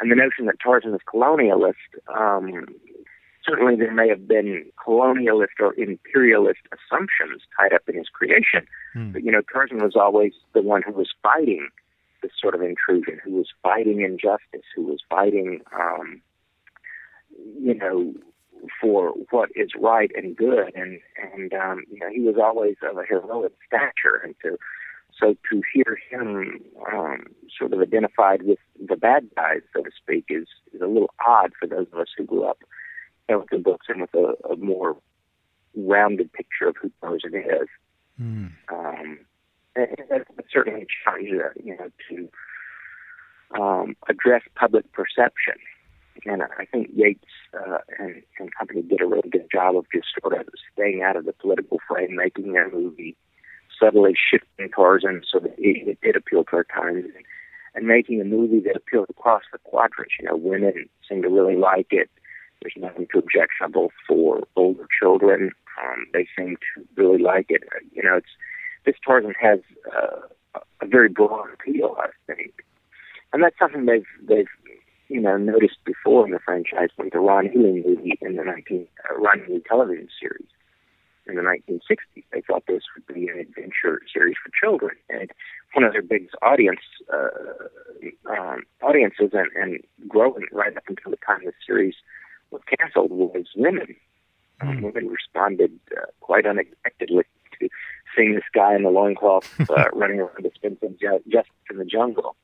and 0.00 0.10
the 0.10 0.16
notion 0.16 0.46
that 0.46 0.56
Tarzan 0.64 0.94
is 0.94 1.00
colonialist, 1.12 1.90
um, 2.14 2.66
certainly 3.46 3.76
there 3.76 3.92
may 3.92 4.08
have 4.08 4.26
been 4.28 4.64
colonialist 4.86 5.56
or 5.60 5.74
imperialist 5.74 6.60
assumptions 6.76 7.42
tied 7.58 7.72
up 7.74 7.82
in 7.88 7.94
his 7.96 8.08
creation. 8.08 8.62
Mm. 8.94 9.12
But, 9.12 9.22
you 9.24 9.32
know, 9.32 9.42
Tarzan 9.52 9.82
was 9.82 9.96
always 9.96 10.32
the 10.54 10.62
one 10.62 10.82
who 10.82 10.92
was 10.92 11.10
fighting 11.22 11.68
this 12.22 12.32
sort 12.40 12.54
of 12.54 12.62
intrusion, 12.62 13.18
who 13.24 13.32
was 13.32 13.48
fighting 13.62 14.00
injustice, 14.00 14.66
who 14.74 14.82
was 14.82 15.00
fighting, 15.10 15.60
um, 15.78 16.20
you 17.60 17.74
know, 17.74 18.14
for 18.80 19.12
what 19.30 19.50
is 19.54 19.70
right 19.78 20.10
and 20.14 20.36
good. 20.36 20.72
And, 20.74 21.00
and 21.32 21.52
um, 21.52 21.84
you 21.90 21.98
know, 21.98 22.10
he 22.10 22.20
was 22.20 22.36
always 22.42 22.76
of 22.88 22.98
a 22.98 23.04
heroic 23.04 23.52
stature. 23.66 24.20
And 24.22 24.34
to 24.42 24.58
so 25.18 25.34
to 25.50 25.62
hear 25.72 25.98
him 26.10 26.60
um, 26.92 27.26
sort 27.56 27.72
of 27.72 27.80
identified 27.80 28.42
with 28.42 28.58
the 28.86 28.96
bad 28.96 29.28
guys, 29.34 29.60
so 29.74 29.82
to 29.82 29.90
speak, 29.96 30.26
is, 30.28 30.46
is 30.74 30.80
a 30.82 30.86
little 30.86 31.10
odd 31.26 31.52
for 31.58 31.66
those 31.66 31.86
of 31.92 31.98
us 31.98 32.08
who 32.16 32.24
grew 32.24 32.44
up 32.44 32.58
you 33.28 33.34
know, 33.34 33.38
with 33.40 33.50
the 33.50 33.58
books 33.58 33.86
and 33.88 34.02
with 34.02 34.14
a, 34.14 34.34
a 34.50 34.56
more 34.56 34.96
rounded 35.74 36.32
picture 36.32 36.68
of 36.68 36.76
who 36.80 36.90
Tarzan 37.00 37.34
is. 37.34 37.68
Mm. 38.20 38.52
Um, 38.70 39.18
and 39.74 39.96
that's 40.10 40.52
certainly 40.52 40.82
a 40.82 40.86
challenge, 41.04 41.28
uh, 41.32 41.48
you 41.62 41.76
know, 41.76 41.90
to 42.08 43.60
um, 43.60 43.96
address 44.08 44.42
public 44.54 44.90
perception. 44.92 45.54
And 46.24 46.42
I 46.42 46.64
think 46.64 46.90
Yates 46.94 47.24
uh, 47.54 47.78
and, 47.98 48.22
and 48.38 48.54
company 48.54 48.82
did 48.82 49.00
a 49.00 49.06
really 49.06 49.28
good 49.28 49.48
job 49.52 49.76
of 49.76 49.86
just 49.92 50.08
sort 50.20 50.38
of 50.38 50.46
staying 50.72 51.02
out 51.02 51.16
of 51.16 51.24
the 51.24 51.32
political 51.32 51.78
frame, 51.88 52.16
making 52.16 52.52
their 52.52 52.70
movie 52.70 53.16
subtly 53.78 54.14
shifting 54.14 54.70
Tarzan 54.70 55.22
so 55.30 55.38
that 55.40 55.54
it, 55.58 55.88
it 55.88 56.00
did 56.00 56.16
appeal 56.16 56.44
to 56.44 56.56
our 56.56 56.64
times, 56.64 57.04
and, 57.04 57.24
and 57.74 57.86
making 57.86 58.20
a 58.20 58.24
movie 58.24 58.60
that 58.60 58.76
appealed 58.76 59.10
across 59.10 59.42
the 59.52 59.58
quadrants. 59.64 60.14
You 60.18 60.26
know, 60.26 60.36
women 60.36 60.88
seem 61.08 61.22
to 61.22 61.28
really 61.28 61.56
like 61.56 61.88
it. 61.90 62.08
There's 62.62 62.72
nothing 62.76 63.06
too 63.12 63.18
objectionable 63.18 63.92
for 64.08 64.42
older 64.56 64.86
children. 64.98 65.52
Um, 65.82 66.06
they 66.14 66.26
seem 66.36 66.56
to 66.56 66.86
really 66.96 67.22
like 67.22 67.46
it. 67.50 67.62
Uh, 67.74 67.80
You 67.92 68.02
know, 68.02 68.16
it's 68.16 68.34
this 68.86 68.96
Tarzan 69.04 69.34
has 69.38 69.60
uh, 69.94 70.60
a 70.80 70.86
very 70.86 71.08
broad 71.10 71.48
appeal, 71.52 71.96
I 72.00 72.08
think, 72.26 72.64
and 73.32 73.42
that's 73.42 73.58
something 73.58 73.84
they've 73.84 74.06
they've 74.26 74.48
you 75.08 75.20
know, 75.20 75.36
noticed 75.36 75.76
before 75.84 76.26
in 76.26 76.32
the 76.32 76.38
franchise 76.38 76.88
was 76.98 77.08
the 77.12 77.20
Ron 77.20 77.50
Ewing 77.52 77.82
movie 77.86 78.18
in 78.20 78.36
the 78.36 78.44
19 78.44 78.86
uh, 79.08 79.14
Ron 79.18 79.42
Ewing 79.48 79.62
television 79.68 80.08
series 80.20 80.48
in 81.26 81.36
the 81.36 81.42
1960s. 81.42 82.24
They 82.32 82.40
thought 82.40 82.64
this 82.66 82.82
would 82.94 83.14
be 83.14 83.28
an 83.28 83.38
adventure 83.38 84.00
series 84.12 84.36
for 84.42 84.50
children, 84.60 84.96
and 85.08 85.30
one 85.74 85.84
of 85.84 85.92
their 85.92 86.02
biggest 86.02 86.34
audience 86.42 86.80
uh, 87.12 87.28
um, 88.30 88.62
audiences 88.82 89.30
and, 89.32 89.48
and 89.54 89.80
growing 90.08 90.46
right 90.52 90.76
up 90.76 90.84
until 90.88 91.10
the 91.10 91.18
time 91.18 91.40
the 91.44 91.52
series 91.66 91.94
was 92.50 92.62
canceled 92.78 93.10
was 93.10 93.46
women. 93.56 93.94
Um, 94.60 94.80
women 94.80 95.08
responded 95.08 95.78
uh, 95.96 96.06
quite 96.20 96.46
unexpectedly 96.46 97.24
to 97.60 97.68
seeing 98.16 98.34
this 98.34 98.44
guy 98.54 98.74
in 98.74 98.84
the 98.84 98.90
loincloth 98.90 99.60
uh, 99.70 99.84
running 99.92 100.20
around 100.20 100.42
dispensing 100.42 100.96
ju- 100.98 101.22
justice 101.28 101.52
in 101.70 101.76
the 101.76 101.84
jungle. 101.84 102.36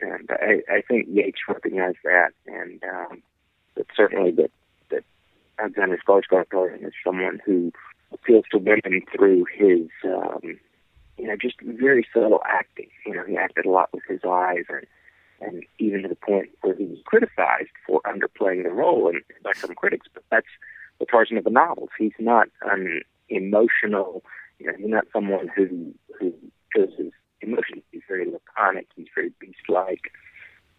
And 0.00 0.30
I, 0.30 0.62
I 0.72 0.82
think 0.82 1.08
Yates 1.10 1.40
recognized 1.48 1.98
that, 2.04 2.30
and 2.46 2.82
um, 2.84 3.22
but 3.74 3.86
certainly 3.96 4.30
that 4.32 4.50
that 4.90 5.04
Alexander 5.58 5.98
Skarsgård 6.06 6.86
is 6.86 6.92
someone 7.04 7.40
who 7.44 7.72
appeals 8.12 8.44
to 8.50 8.58
women 8.58 9.02
through 9.14 9.44
his, 9.56 9.88
um, 10.04 10.58
you 11.18 11.26
know, 11.26 11.36
just 11.36 11.60
very 11.60 12.06
subtle 12.12 12.42
acting. 12.46 12.88
You 13.06 13.14
know, 13.14 13.24
he 13.24 13.36
acted 13.36 13.66
a 13.66 13.70
lot 13.70 13.90
with 13.92 14.02
his 14.08 14.20
eyes, 14.26 14.64
and 14.68 14.86
and 15.40 15.64
even 15.78 16.02
to 16.02 16.08
the 16.08 16.16
point 16.16 16.50
where 16.60 16.74
he 16.74 16.84
was 16.84 16.98
criticized 17.04 17.70
for 17.86 18.00
underplaying 18.02 18.62
the 18.62 18.70
role, 18.70 19.08
and 19.08 19.22
by 19.42 19.52
some 19.54 19.74
critics. 19.74 20.06
But 20.12 20.24
that's 20.30 20.46
the 20.98 21.06
Tarzan 21.06 21.38
of 21.38 21.44
the 21.44 21.50
novels. 21.50 21.90
He's 21.98 22.12
not 22.18 22.48
an 22.62 23.02
emotional. 23.28 24.22
You 24.58 24.66
know, 24.66 24.72
he's 24.76 24.88
not 24.88 25.06
someone 25.12 25.48
who 25.54 25.94
who 26.18 26.34
shows 26.74 26.90
emotions. 27.42 27.82
He's 27.92 28.02
very 28.08 28.30
laconic. 28.30 28.86
He's 28.96 29.08
very 29.14 29.32
beast-like. 29.40 30.12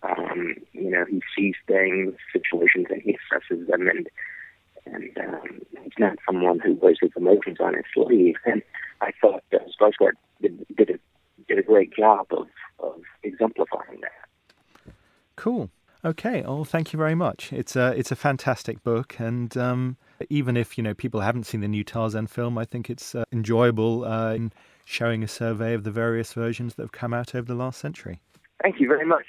Um, 0.03 0.55
you 0.73 0.89
know, 0.89 1.05
he 1.09 1.21
sees 1.35 1.55
things, 1.67 2.15
situations, 2.33 2.87
and 2.89 3.01
he 3.01 3.17
assesses 3.17 3.67
them, 3.67 3.87
and 3.87 4.09
and 4.85 5.17
um, 5.17 5.61
he's 5.83 5.93
not 5.99 6.17
someone 6.25 6.59
who 6.59 6.73
wears 6.73 6.97
his 7.01 7.11
emotions 7.15 7.57
on 7.59 7.75
his 7.75 7.85
sleeve. 7.93 8.35
And 8.45 8.63
I 8.99 9.11
thought 9.21 9.43
uh, 9.53 9.57
Skarsgård 9.79 10.13
did, 10.41 10.65
did 10.75 10.89
a 10.89 10.99
did 11.47 11.59
a 11.59 11.63
great 11.63 11.93
job 11.93 12.27
of 12.31 12.47
of 12.79 13.01
exemplifying 13.23 14.01
that. 14.01 14.93
Cool. 15.35 15.69
Okay. 16.03 16.43
Oh, 16.43 16.63
thank 16.63 16.93
you 16.93 16.97
very 16.97 17.15
much. 17.15 17.53
It's 17.53 17.75
a 17.75 17.93
it's 17.95 18.11
a 18.11 18.15
fantastic 18.15 18.83
book, 18.83 19.19
and 19.19 19.55
um, 19.55 19.97
even 20.29 20.57
if 20.57 20.77
you 20.77 20.83
know 20.83 20.95
people 20.95 21.21
haven't 21.21 21.45
seen 21.45 21.61
the 21.61 21.67
new 21.67 21.83
Tarzan 21.83 22.27
film, 22.27 22.57
I 22.57 22.65
think 22.65 22.89
it's 22.89 23.13
uh, 23.13 23.23
enjoyable 23.31 24.05
uh, 24.05 24.33
in 24.33 24.51
showing 24.91 25.23
a 25.23 25.27
survey 25.27 25.73
of 25.73 25.85
the 25.85 25.91
various 25.91 26.33
versions 26.33 26.75
that 26.75 26.83
have 26.83 26.91
come 26.91 27.13
out 27.13 27.33
over 27.33 27.47
the 27.47 27.55
last 27.55 27.79
century. 27.79 28.19
Thank 28.61 28.79
you 28.79 28.87
very 28.87 29.05
much. 29.05 29.25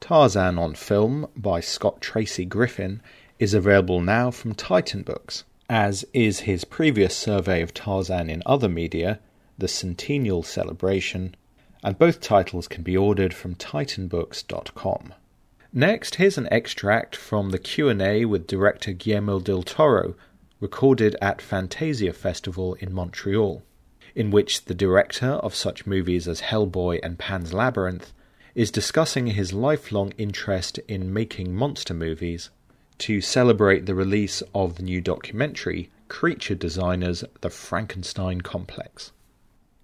Tarzan 0.00 0.58
on 0.58 0.74
Film 0.74 1.28
by 1.36 1.60
Scott 1.60 2.00
Tracy 2.00 2.44
Griffin 2.44 3.02
is 3.38 3.54
available 3.54 4.00
now 4.00 4.30
from 4.30 4.54
Titan 4.54 5.02
Books, 5.02 5.44
as 5.68 6.04
is 6.12 6.40
his 6.40 6.64
previous 6.64 7.16
survey 7.16 7.60
of 7.60 7.74
Tarzan 7.74 8.30
in 8.30 8.42
other 8.46 8.68
media, 8.68 9.20
The 9.58 9.68
Centennial 9.68 10.42
Celebration, 10.42 11.36
and 11.84 11.98
both 11.98 12.20
titles 12.20 12.66
can 12.66 12.82
be 12.82 12.96
ordered 12.96 13.34
from 13.34 13.54
titanbooks.com. 13.54 15.12
Next, 15.72 16.14
here's 16.16 16.38
an 16.38 16.48
extract 16.50 17.14
from 17.14 17.50
the 17.50 17.58
Q&A 17.58 18.24
with 18.24 18.46
director 18.46 18.92
Guillermo 18.92 19.38
del 19.38 19.62
Toro, 19.62 20.14
recorded 20.60 21.16
at 21.20 21.42
Fantasia 21.42 22.12
Festival 22.12 22.74
in 22.74 22.92
Montreal, 22.92 23.62
in 24.14 24.30
which 24.30 24.64
the 24.66 24.74
director 24.74 25.32
of 25.32 25.54
such 25.54 25.86
movies 25.86 26.28
as 26.28 26.40
Hellboy 26.40 27.00
and 27.02 27.18
Pan's 27.18 27.52
Labyrinth 27.52 28.12
is 28.54 28.70
discussing 28.70 29.28
his 29.28 29.52
lifelong 29.52 30.12
interest 30.18 30.78
in 30.88 31.12
making 31.12 31.54
monster 31.54 31.94
movies 31.94 32.50
to 32.98 33.20
celebrate 33.20 33.86
the 33.86 33.94
release 33.94 34.42
of 34.54 34.76
the 34.76 34.82
new 34.82 35.00
documentary 35.00 35.90
Creature 36.08 36.56
Designers 36.56 37.24
The 37.40 37.50
Frankenstein 37.50 38.42
Complex. 38.42 39.12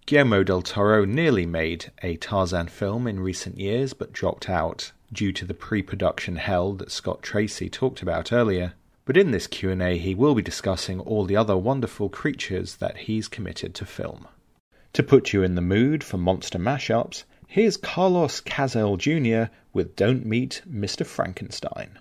Guillermo 0.04 0.42
del 0.42 0.62
Toro 0.62 1.04
nearly 1.04 1.46
made 1.46 1.90
a 2.02 2.16
Tarzan 2.16 2.68
film 2.68 3.06
in 3.06 3.20
recent 3.20 3.58
years 3.58 3.92
but 3.92 4.12
dropped 4.12 4.48
out 4.48 4.92
due 5.12 5.32
to 5.32 5.44
the 5.44 5.54
pre-production 5.54 6.36
hell 6.36 6.74
that 6.74 6.92
Scott 6.92 7.22
Tracy 7.22 7.68
talked 7.68 8.02
about 8.02 8.32
earlier. 8.32 8.74
But 9.08 9.16
in 9.16 9.30
this 9.30 9.46
Q&A 9.46 9.96
he 9.96 10.14
will 10.14 10.34
be 10.34 10.42
discussing 10.42 11.00
all 11.00 11.24
the 11.24 11.34
other 11.34 11.56
wonderful 11.56 12.10
creatures 12.10 12.76
that 12.76 12.98
he's 12.98 13.26
committed 13.26 13.74
to 13.76 13.86
film. 13.86 14.28
To 14.92 15.02
put 15.02 15.32
you 15.32 15.42
in 15.42 15.54
the 15.54 15.62
mood 15.62 16.04
for 16.04 16.18
monster 16.18 16.58
mashups, 16.58 17.24
here's 17.46 17.78
Carlos 17.78 18.40
Casal 18.40 18.98
Jr. 18.98 19.44
with 19.72 19.96
Don't 19.96 20.26
Meet 20.26 20.60
Mr. 20.70 21.06
Frankenstein. 21.06 21.98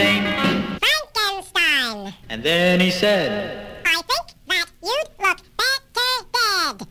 Asked. 0.00 0.84
Frankenstein! 0.84 2.14
And 2.28 2.42
then 2.42 2.80
he 2.80 2.90
said, 2.90 3.82
I 3.86 4.02
think 4.02 4.36
that 4.48 4.66
you'd 4.82 5.08
look 5.20 5.40
better 5.56 6.10
dead. 6.32 6.86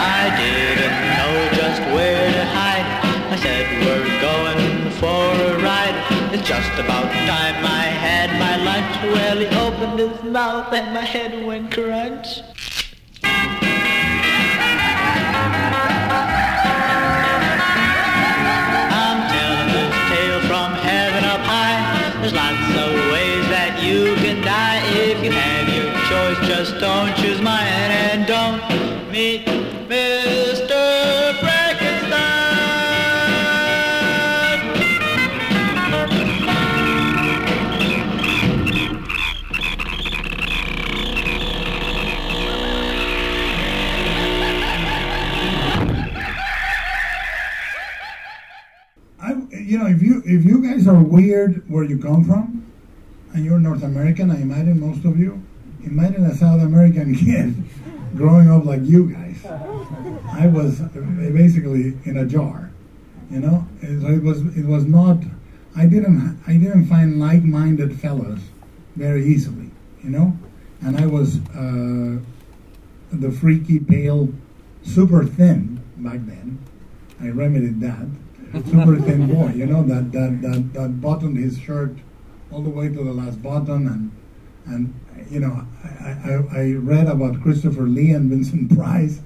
I 0.00 0.34
didn't 0.36 0.98
know 1.16 1.34
just 1.54 1.80
where 1.94 2.32
to 2.32 2.44
hide. 2.46 2.88
I 3.32 3.36
said, 3.36 3.64
we're 3.84 4.20
going 4.20 4.90
for 4.92 5.32
a 5.52 5.62
ride. 5.62 5.96
It's 6.34 6.46
just 6.46 6.72
about 6.78 7.10
time 7.26 7.64
I 7.64 7.86
had 8.06 8.30
my 8.38 8.56
lunch. 8.64 9.14
Well, 9.14 9.38
he 9.38 9.46
opened 9.46 9.98
his 9.98 10.22
mouth 10.24 10.72
and 10.72 10.94
my 10.94 11.04
head 11.04 11.46
went 11.46 11.72
crunch. 11.72 12.42
Meet 29.18 29.44
Mr. 29.88 31.34
Frankenstein. 31.40 32.12
I, 49.20 49.34
you 49.50 49.78
know, 49.78 49.86
if 49.86 50.00
you 50.00 50.22
if 50.24 50.44
you 50.44 50.62
guys 50.62 50.86
are 50.86 51.02
weird 51.02 51.68
where 51.68 51.82
you 51.82 51.98
come 51.98 52.24
from, 52.24 52.64
and 53.34 53.44
you're 53.44 53.58
North 53.58 53.82
American, 53.82 54.30
I 54.30 54.40
imagine 54.42 54.78
most 54.78 55.04
of 55.04 55.18
you, 55.18 55.42
imagine 55.82 56.24
a 56.24 56.36
South 56.36 56.62
American 56.62 57.14
kid 57.24 57.67
growing 58.18 58.50
up 58.50 58.64
like 58.64 58.82
you 58.82 59.10
guys. 59.10 59.38
I 60.42 60.46
was 60.46 60.80
basically 60.80 61.96
in 62.04 62.16
a 62.18 62.26
jar, 62.26 62.70
You 63.30 63.40
know, 63.40 63.66
it 63.80 64.22
was 64.22 64.38
it 64.56 64.66
was 64.66 64.84
not. 64.84 65.18
I 65.76 65.86
didn't 65.86 66.42
I 66.46 66.54
didn't 66.56 66.86
find 66.86 67.20
like-minded 67.20 68.00
fellas 68.00 68.40
very 68.96 69.24
easily. 69.24 69.70
You 70.02 70.10
know, 70.10 70.36
and 70.82 70.96
I 70.96 71.06
was 71.06 71.38
uh, 71.54 72.18
the 73.12 73.30
freaky, 73.30 73.78
pale, 73.78 74.28
super 74.82 75.24
thin 75.24 75.80
back 75.96 76.20
then. 76.26 76.58
I 77.20 77.28
remedied 77.28 77.80
that. 77.80 78.06
Super 78.64 78.96
thin 78.96 79.26
boy, 79.26 79.52
you 79.54 79.66
know, 79.66 79.82
that, 79.82 80.10
that, 80.12 80.40
that, 80.40 80.72
that 80.72 81.00
buttoned 81.02 81.36
his 81.36 81.58
shirt 81.58 81.96
all 82.50 82.62
the 82.62 82.70
way 82.70 82.88
to 82.88 83.04
the 83.04 83.12
last 83.12 83.42
button 83.42 83.86
and 83.86 84.10
and 84.64 84.94
you 85.30 85.40
know, 85.40 85.66
I, 85.84 86.08
I, 86.08 86.60
I 86.60 86.72
read 86.72 87.08
about 87.08 87.42
Christopher 87.42 87.82
Lee 87.82 88.10
and 88.10 88.30
Vincent 88.30 88.76
Price 88.76 89.20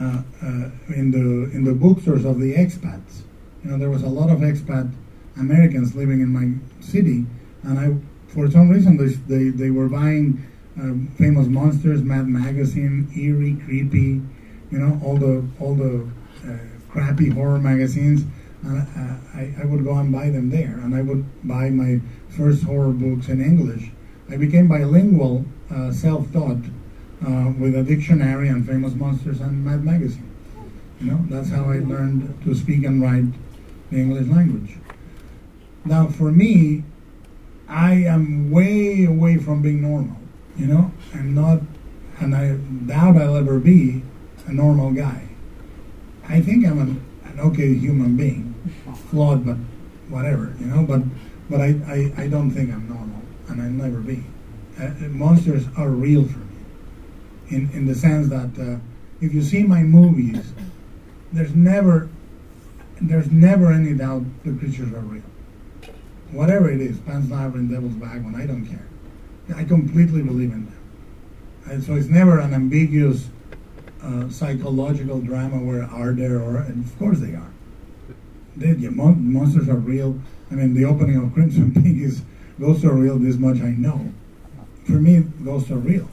uh, 0.00 0.22
uh, 0.42 0.70
in 0.94 1.10
the 1.10 1.50
in 1.54 1.64
the 1.64 1.72
bookstores 1.72 2.24
of 2.24 2.38
the 2.38 2.54
expats. 2.54 3.22
You 3.64 3.70
know, 3.70 3.78
there 3.78 3.90
was 3.90 4.02
a 4.02 4.08
lot 4.08 4.30
of 4.30 4.38
expat 4.38 4.92
Americans 5.36 5.94
living 5.94 6.20
in 6.20 6.28
my 6.28 6.58
city, 6.80 7.26
and 7.62 7.78
I, 7.78 7.96
for 8.32 8.50
some 8.50 8.68
reason, 8.68 8.96
they 8.96 9.08
they, 9.34 9.50
they 9.50 9.70
were 9.70 9.88
buying 9.88 10.44
um, 10.78 11.08
famous 11.18 11.48
monsters, 11.48 12.02
Mad 12.02 12.28
Magazine, 12.28 13.10
eerie, 13.16 13.56
creepy, 13.64 14.22
you 14.70 14.78
know, 14.78 15.00
all 15.04 15.16
the 15.16 15.44
all 15.58 15.74
the 15.74 16.08
uh, 16.46 16.56
crappy 16.90 17.28
horror 17.30 17.58
magazines. 17.58 18.24
And 18.62 18.78
I, 19.34 19.54
I 19.62 19.64
would 19.66 19.84
go 19.84 19.94
and 19.94 20.12
buy 20.12 20.30
them 20.30 20.50
there, 20.50 20.80
and 20.82 20.94
I 20.94 21.02
would 21.02 21.24
buy 21.46 21.70
my 21.70 22.00
first 22.28 22.64
horror 22.64 22.90
books 22.90 23.28
in 23.28 23.40
English. 23.40 23.90
I 24.30 24.36
became 24.36 24.68
bilingual, 24.68 25.44
uh, 25.70 25.90
self-taught, 25.92 26.58
uh, 27.26 27.52
with 27.58 27.74
a 27.74 27.82
dictionary 27.82 28.48
and 28.48 28.66
famous 28.66 28.94
monsters 28.94 29.40
and 29.40 29.64
Mad 29.64 29.84
Magazine. 29.84 30.28
You 31.00 31.12
know, 31.12 31.24
that's 31.28 31.50
how 31.50 31.70
I 31.70 31.78
learned 31.78 32.42
to 32.44 32.54
speak 32.54 32.84
and 32.84 33.00
write 33.00 33.24
the 33.90 33.98
English 33.98 34.28
language. 34.28 34.76
Now, 35.84 36.08
for 36.08 36.30
me, 36.30 36.84
I 37.68 37.94
am 37.94 38.50
way 38.50 39.04
away 39.04 39.36
from 39.38 39.62
being 39.62 39.82
normal. 39.82 40.16
You 40.56 40.66
know, 40.66 40.92
I'm 41.14 41.34
not, 41.34 41.60
and 42.20 42.34
I 42.34 42.56
doubt 42.86 43.16
I'll 43.16 43.36
ever 43.36 43.58
be 43.58 44.02
a 44.46 44.52
normal 44.52 44.92
guy. 44.92 45.28
I 46.28 46.40
think 46.40 46.66
I'm 46.66 46.78
an, 46.80 47.04
an 47.24 47.40
okay 47.40 47.74
human 47.74 48.16
being, 48.16 48.54
flawed, 49.10 49.46
but 49.46 49.56
whatever. 50.08 50.54
You 50.58 50.66
know, 50.66 50.82
but 50.82 51.02
but 51.48 51.60
I, 51.60 51.76
I, 51.86 52.24
I 52.24 52.28
don't 52.28 52.50
think 52.50 52.72
I'm 52.72 52.88
normal, 52.88 53.17
and 53.48 53.62
I'll 53.62 53.70
never 53.70 54.00
be. 54.00 54.24
Uh, 54.78 54.90
monsters 55.08 55.64
are 55.76 55.90
real 55.90 56.24
for 56.24 56.38
me 56.38 56.48
in, 57.50 57.70
in 57.72 57.86
the 57.86 57.94
sense 57.94 58.28
that 58.28 58.58
uh, 58.60 58.78
if 59.20 59.32
you 59.32 59.42
see 59.42 59.62
my 59.62 59.82
movies, 59.82 60.52
there's 61.32 61.54
never 61.54 62.08
there's 63.00 63.30
never 63.30 63.72
any 63.72 63.94
doubt 63.94 64.24
the 64.44 64.52
creatures 64.54 64.92
are 64.92 65.00
real. 65.00 65.22
Whatever 66.32 66.68
it 66.68 66.80
is, 66.80 66.98
Pan's 67.00 67.30
Labyrinth, 67.30 67.70
Devil's 67.70 67.94
Backbone, 67.94 68.34
I 68.34 68.44
don't 68.44 68.66
care. 68.66 68.86
I 69.56 69.64
completely 69.64 70.22
believe 70.22 70.52
in 70.52 70.66
them. 70.66 70.78
And 71.66 71.82
so 71.82 71.94
it's 71.94 72.08
never 72.08 72.40
an 72.40 72.54
ambiguous 72.54 73.28
uh, 74.02 74.28
psychological 74.28 75.20
drama 75.20 75.58
where 75.58 75.84
are 75.84 76.12
there 76.12 76.40
or 76.40 76.58
and 76.58 76.84
of 76.84 76.98
course 76.98 77.20
they 77.20 77.34
are. 77.34 77.50
They, 78.56 78.72
yeah, 78.72 78.90
mon- 78.90 79.32
monsters 79.32 79.68
are 79.68 79.76
real. 79.76 80.20
I 80.50 80.54
mean, 80.54 80.74
the 80.74 80.84
opening 80.84 81.16
of 81.16 81.32
Crimson 81.32 81.72
Peak 81.82 82.02
is 82.02 82.22
ghosts 82.60 82.84
are 82.84 82.94
real. 82.94 83.18
This 83.18 83.36
much 83.36 83.60
I 83.60 83.70
know. 83.70 84.12
For 84.84 84.92
me, 84.92 85.20
ghosts 85.44 85.70
are 85.70 85.76
real. 85.76 86.08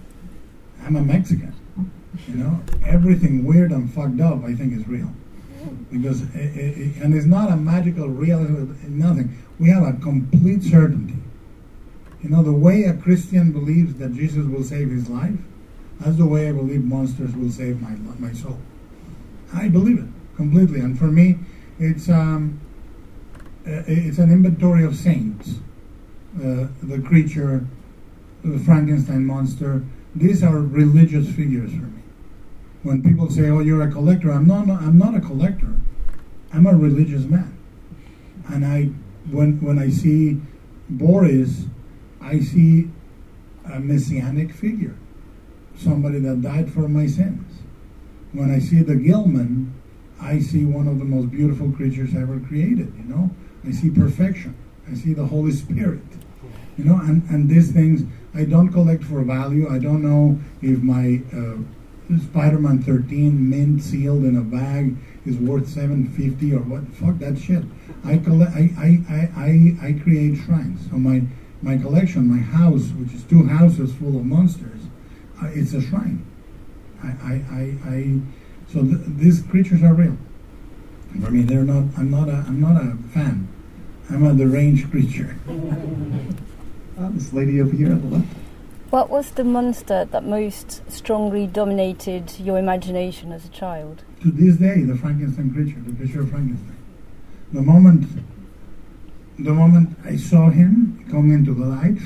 I'm 0.84 0.96
a 0.96 1.02
Mexican. 1.02 1.54
You 2.28 2.36
know, 2.36 2.62
everything 2.86 3.44
weird 3.44 3.72
and 3.72 3.92
fucked 3.94 4.22
up 4.22 4.44
I 4.44 4.54
think 4.56 4.74
is 4.74 4.88
real. 4.88 5.12
Because 5.92 6.22
it, 6.36 6.58
it, 6.58 6.96
and 6.98 7.14
it's 7.14 7.26
not 7.26 7.52
a 7.52 7.56
magical 7.56 8.08
real 8.08 8.40
nothing. 8.88 9.38
We 9.60 9.70
have 9.70 9.84
a 9.84 9.94
complete 9.94 10.64
certainty. 10.64 11.18
You 12.22 12.30
know, 12.30 12.44
the 12.44 12.52
way 12.52 12.84
a 12.84 12.94
Christian 12.94 13.52
believes 13.52 13.96
that 13.96 14.14
Jesus 14.14 14.46
will 14.46 14.64
save 14.64 14.90
his 14.90 15.10
life, 15.10 15.38
that's 16.00 16.18
the 16.18 16.26
way 16.26 16.50
I 16.50 16.52
believe 16.52 16.84
monsters 16.84 17.36
will 17.36 17.52
save 17.52 17.82
my 17.82 17.92
my 18.20 18.34
soul. 18.34 18.60
I 19.54 19.70
believe 19.70 20.00
it 20.00 20.10
completely, 20.36 20.80
and 20.80 20.98
for 20.98 21.06
me, 21.06 21.40
it's 21.80 22.10
um, 22.10 22.60
it's 23.66 24.18
an 24.18 24.32
inventory 24.32 24.84
of 24.84 24.96
saints. 24.96 25.56
Uh, 26.38 26.68
the 26.84 27.00
creature, 27.00 27.66
the 28.44 28.60
Frankenstein 28.60 29.26
monster, 29.26 29.84
these 30.14 30.44
are 30.44 30.60
religious 30.60 31.30
figures 31.34 31.72
for 31.72 31.86
me. 31.86 32.02
When 32.84 33.02
people 33.02 33.30
say, 33.30 33.50
"Oh, 33.50 33.62
you're 33.62 33.82
a 33.82 33.92
collector," 33.92 34.32
I'm 34.32 34.46
not. 34.46 34.70
I'm 34.70 34.98
not 34.98 35.16
a 35.16 35.22
collector. 35.22 35.74
I'm 36.52 36.68
a 36.68 36.76
religious 36.76 37.26
man, 37.26 37.58
and 38.50 38.66
I 38.66 38.90
when 39.32 39.62
when 39.62 39.80
I 39.80 39.90
see 39.90 40.42
Boris, 40.90 41.66
I 42.22 42.40
see 42.40 42.90
a 43.66 43.80
messianic 43.80 44.52
figure, 44.52 44.96
somebody 45.78 46.20
that 46.20 46.42
died 46.42 46.70
for 46.72 46.88
my 46.88 47.08
sins. 47.08 47.50
When 48.34 48.52
I 48.52 48.60
see 48.60 48.82
the 48.82 48.96
Gill-man, 48.96 49.74
I 50.20 50.40
see 50.40 50.66
one 50.66 50.88
of 50.88 51.00
the 51.00 51.06
most 51.06 51.32
beautiful 51.32 51.72
creatures 51.72 52.14
ever 52.14 52.40
created. 52.40 52.94
You 52.98 53.06
know, 53.06 53.32
I 53.66 53.72
see 53.72 53.90
perfection. 53.90 54.54
I 54.92 54.96
see 54.96 55.14
the 55.14 55.26
Holy 55.26 55.52
Spirit. 55.52 56.04
You 56.78 56.84
know, 56.84 56.98
and, 56.98 57.24
and 57.30 57.50
these 57.50 57.72
things 57.72 58.04
I 58.34 58.44
don't 58.44 58.70
collect 58.70 59.04
for 59.04 59.24
value. 59.24 59.70
I 59.70 59.80
don't 59.80 60.04
know 60.04 60.40
if 60.62 60.80
my 60.82 61.22
uh, 61.34 61.58
Spider-Man 62.18 62.84
13 62.84 63.50
mint 63.50 63.82
sealed 63.82 64.26
in 64.26 64.36
a 64.38 64.42
bag 64.42 64.96
is 65.26 65.38
worth 65.38 65.68
750 65.68 66.54
or 66.54 66.60
what. 66.60 66.88
Fuck 66.94 67.20
that 67.20 67.38
shit. 67.40 67.64
I 68.04 68.18
collect. 68.18 68.52
I, 68.54 68.70
I, 68.78 69.32
I, 69.38 69.88
I, 69.88 69.94
create 70.04 70.38
shrines. 70.46 70.90
So 70.90 70.98
my 70.98 71.24
my 71.62 71.78
collection, 71.78 72.28
my 72.28 72.42
house, 72.42 72.90
which 73.00 73.14
is 73.14 73.24
two 73.24 73.48
houses 73.48 73.94
full 73.96 74.18
of 74.18 74.26
monsters, 74.26 74.82
uh, 75.42 75.48
it's 75.48 75.74
a 75.74 75.82
shrine. 75.82 76.26
I, 77.02 77.08
I, 77.08 77.34
I, 77.52 77.90
I 77.90 78.20
so 78.72 78.84
th- 78.84 79.02
these 79.18 79.42
creatures 79.44 79.82
are 79.82 79.94
real. 79.94 80.18
For 81.22 81.32
me, 81.32 81.42
they're 81.44 81.64
not. 81.64 81.98
I'm 81.98 82.12
not 82.12 82.28
a. 82.28 82.44
I'm 82.48 82.60
not 82.60 82.82
a 82.82 82.98
fan. 83.14 83.48
I'm 84.10 84.24
a 84.26 84.34
deranged 84.34 84.92
creature. 84.92 85.38
Uh, 86.98 87.10
this 87.12 87.34
lady 87.34 87.62
over 87.62 87.76
here 87.76 87.92
on 87.92 88.02
the 88.02 88.18
left. 88.18 88.28
What 88.90 89.10
was 89.10 89.32
the 89.32 89.44
monster 89.44 90.06
that 90.06 90.24
most 90.24 90.90
strongly 90.90 91.48
dominated 91.48 92.40
your 92.40 92.58
imagination 92.58 93.32
as 93.32 93.46
a 93.46 93.50
child? 93.50 94.04
to 94.26 94.32
this 94.32 94.58
day, 94.58 94.82
the 94.82 94.96
Frankenstein 94.96 95.54
creature, 95.54 95.80
the 95.86 95.96
creature 95.96 96.22
of 96.22 96.32
Frankenstein. 96.32 96.76
The 97.54 97.62
moment, 97.62 98.08
the 99.38 99.54
moment 99.54 99.96
I 100.04 100.16
saw 100.18 100.50
him 100.50 101.06
come 101.12 101.32
into 101.32 101.54
the 101.54 101.66
light, 101.66 102.00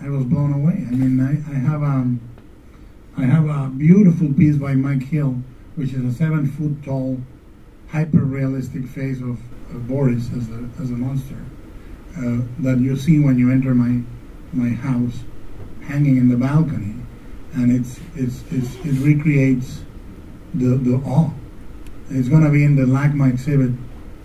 I 0.00 0.08
was 0.08 0.24
blown 0.24 0.54
away. 0.54 0.86
I 0.88 0.94
mean, 0.94 1.20
I, 1.20 1.32
I 1.50 1.56
have 1.56 1.82
a, 1.82 2.16
I 3.18 3.26
have 3.26 3.48
a 3.50 3.68
beautiful 3.68 4.32
piece 4.32 4.56
by 4.56 4.74
Mike 4.74 5.02
Hill, 5.02 5.42
which 5.76 5.92
is 5.92 6.02
a 6.02 6.16
seven 6.16 6.50
foot 6.50 6.82
tall, 6.82 7.20
hyper 7.88 8.24
realistic 8.24 8.86
face 8.86 9.20
of, 9.20 9.38
of 9.74 9.86
Boris 9.86 10.30
as 10.32 10.48
a 10.48 10.70
as 10.80 10.90
a 10.90 10.94
monster 10.94 11.36
uh, 12.16 12.38
that 12.60 12.78
you 12.78 12.96
see 12.96 13.18
when 13.18 13.38
you 13.38 13.50
enter 13.50 13.74
my 13.74 14.02
my 14.52 14.70
house, 14.70 15.24
hanging 15.82 16.16
in 16.16 16.28
the 16.28 16.36
balcony, 16.36 16.94
and 17.54 17.72
it's 17.72 18.00
it's, 18.14 18.42
it's 18.50 18.74
it 18.84 19.04
recreates 19.04 19.82
the 20.54 20.76
the 20.76 20.96
awe. 21.04 21.30
It's 22.10 22.28
going 22.28 22.44
to 22.44 22.50
be 22.50 22.64
in 22.64 22.76
the 22.76 22.84
LACMA 22.84 23.30
exhibit. 23.30 23.72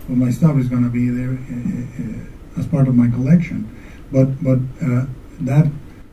Well, 0.08 0.18
my 0.18 0.30
stuff 0.30 0.56
is 0.58 0.68
going 0.68 0.84
to 0.84 0.90
be 0.90 1.08
there 1.08 1.32
uh, 1.32 2.60
as 2.60 2.66
part 2.66 2.88
of 2.88 2.94
my 2.94 3.08
collection. 3.08 3.68
But 4.12 4.42
but 4.42 4.58
uh, 4.82 5.06
that 5.40 5.70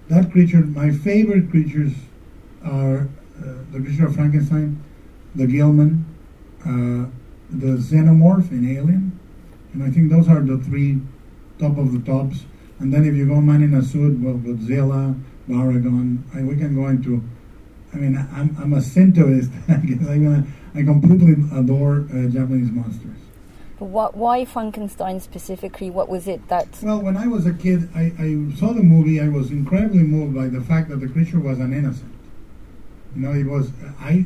that 0.09 0.31
creature, 0.31 0.61
my 0.61 0.91
favorite 0.91 1.49
creatures 1.51 1.93
are 2.63 3.07
uh, 3.39 3.53
the 3.71 3.79
creature 3.79 4.07
of 4.07 4.15
Frankenstein, 4.15 4.83
the 5.35 5.45
Gill-man, 5.45 6.05
uh, 6.61 7.09
the 7.49 7.77
xenomorph 7.77 8.51
in 8.51 8.77
Alien, 8.77 9.19
and 9.73 9.83
I 9.83 9.89
think 9.89 10.09
those 10.11 10.27
are 10.27 10.41
the 10.41 10.57
three 10.57 10.99
top 11.59 11.77
of 11.77 11.91
the 11.91 11.99
tops. 11.99 12.45
And 12.79 12.93
then 12.93 13.05
if 13.05 13.15
you 13.15 13.27
go 13.27 13.41
man 13.41 13.63
in 13.63 13.73
a 13.73 13.83
suit, 13.83 14.19
well, 14.19 14.35
Godzilla, 14.35 15.19
Baragon, 15.49 16.21
I, 16.35 16.43
we 16.43 16.55
can 16.55 16.75
go 16.75 16.87
into. 16.87 17.23
I 17.93 17.97
mean, 17.97 18.17
I'm, 18.17 18.55
I'm 18.59 18.73
a 18.73 18.81
Shintoist. 18.81 19.51
I 19.69 19.77
guess 19.77 20.07
I'm 20.07 20.23
gonna, 20.23 20.47
I 20.75 20.83
completely 20.83 21.33
adore 21.57 22.05
uh, 22.11 22.27
Japanese 22.29 22.69
monsters. 22.71 23.17
But 23.79 23.85
what, 23.85 24.17
why 24.17 24.43
Frankenstein 24.45 25.19
specifically? 25.19 25.89
What 25.89 26.09
was 26.09 26.27
it 26.27 26.47
that? 26.49 26.67
Well, 26.81 27.01
when 27.01 27.15
I 27.15 27.27
was 27.27 27.45
a 27.45 27.53
kid, 27.53 27.89
I, 27.95 28.11
I 28.19 28.55
saw 28.57 28.73
the 28.73 28.83
movie. 28.83 29.19
I 29.21 29.29
was 29.29 29.51
incredibly 29.51 30.03
moved 30.03 30.35
by 30.35 30.47
the 30.47 30.61
fact 30.61 30.89
that 30.89 30.99
the 30.99 31.07
creature 31.07 31.39
was 31.39 31.59
an 31.59 31.73
innocent. 31.73 32.13
You 33.15 33.21
know, 33.21 33.33
it 33.33 33.45
was. 33.45 33.71
I, 33.99 34.25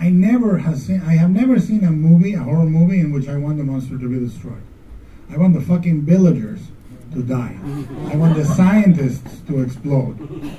I 0.00 0.10
never 0.10 0.58
have 0.58 0.78
seen. 0.78 1.00
I 1.00 1.14
have 1.14 1.30
never 1.30 1.58
seen 1.58 1.84
a 1.84 1.90
movie, 1.90 2.34
a 2.34 2.42
horror 2.42 2.64
movie, 2.64 3.00
in 3.00 3.12
which 3.12 3.28
I 3.28 3.36
want 3.36 3.58
the 3.58 3.64
monster 3.64 3.98
to 3.98 4.08
be 4.08 4.18
destroyed. 4.18 4.62
I 5.30 5.36
want 5.36 5.54
the 5.54 5.60
fucking 5.60 6.02
villagers 6.02 6.60
to 7.12 7.22
die. 7.22 7.56
I 8.12 8.16
want 8.16 8.36
the 8.36 8.44
scientists 8.44 9.40
to 9.46 9.60
explode. 9.62 10.16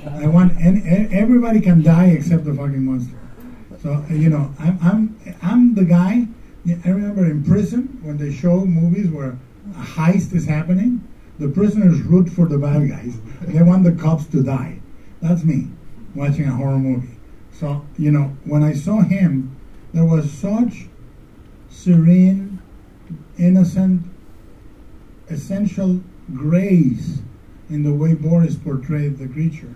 I 0.08 0.26
want 0.26 0.52
any, 0.60 0.80
e- 0.80 1.08
everybody 1.12 1.60
can 1.60 1.82
die 1.82 2.06
except 2.08 2.44
the 2.44 2.54
fucking 2.54 2.84
monster. 2.84 3.16
So 3.82 3.92
uh, 3.94 4.12
you 4.12 4.28
know, 4.30 4.52
I'm 4.58 4.78
I'm 4.82 5.36
I'm 5.42 5.74
the 5.74 5.84
guy 5.84 6.26
I 6.84 6.88
remember 6.90 7.24
in 7.24 7.42
prison 7.44 7.98
when 8.02 8.18
they 8.18 8.32
show 8.32 8.64
movies 8.66 9.08
where 9.08 9.38
a 9.74 9.82
heist 9.82 10.34
is 10.34 10.46
happening, 10.46 11.06
the 11.38 11.48
prisoners 11.48 12.00
root 12.02 12.28
for 12.28 12.46
the 12.46 12.58
bad 12.58 12.88
guys. 12.90 13.18
They 13.42 13.62
want 13.62 13.84
the 13.84 13.92
cops 13.92 14.26
to 14.26 14.42
die. 14.42 14.80
That's 15.22 15.42
me 15.44 15.68
watching 16.14 16.46
a 16.46 16.52
horror 16.52 16.78
movie. 16.78 17.16
So, 17.52 17.84
you 17.96 18.10
know, 18.10 18.36
when 18.44 18.62
I 18.62 18.74
saw 18.74 19.00
him, 19.00 19.56
there 19.94 20.04
was 20.04 20.30
such 20.30 20.86
serene, 21.70 22.60
innocent, 23.38 24.02
essential 25.30 26.00
grace 26.34 27.20
in 27.68 27.82
the 27.82 27.92
way 27.92 28.14
Boris 28.14 28.56
portrayed 28.56 29.18
the 29.18 29.28
creature. 29.28 29.74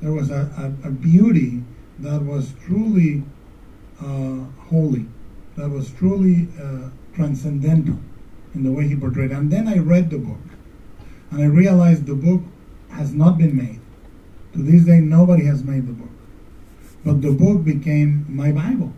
There 0.00 0.12
was 0.12 0.30
a, 0.30 0.74
a, 0.84 0.88
a 0.88 0.90
beauty 0.90 1.62
that 2.00 2.22
was 2.22 2.52
truly 2.64 3.24
uh, 4.00 4.44
holy, 4.68 5.06
that 5.56 5.68
was 5.70 5.90
truly 5.92 6.48
uh, 6.60 6.90
transcendental 7.14 7.98
in 8.54 8.62
the 8.64 8.72
way 8.72 8.86
he 8.88 8.96
portrayed. 8.96 9.30
And 9.30 9.50
then 9.50 9.66
I 9.68 9.78
read 9.78 10.10
the 10.10 10.18
book, 10.18 10.38
and 11.30 11.42
I 11.42 11.46
realized 11.46 12.06
the 12.06 12.14
book 12.14 12.42
has 12.90 13.12
not 13.12 13.38
been 13.38 13.56
made. 13.56 13.80
To 14.54 14.62
this 14.62 14.84
day, 14.84 15.00
nobody 15.00 15.44
has 15.44 15.62
made 15.62 15.86
the 15.86 15.92
book. 15.92 16.08
But 17.04 17.22
the 17.22 17.32
book 17.32 17.64
became 17.64 18.26
my 18.28 18.50
Bible 18.50 18.92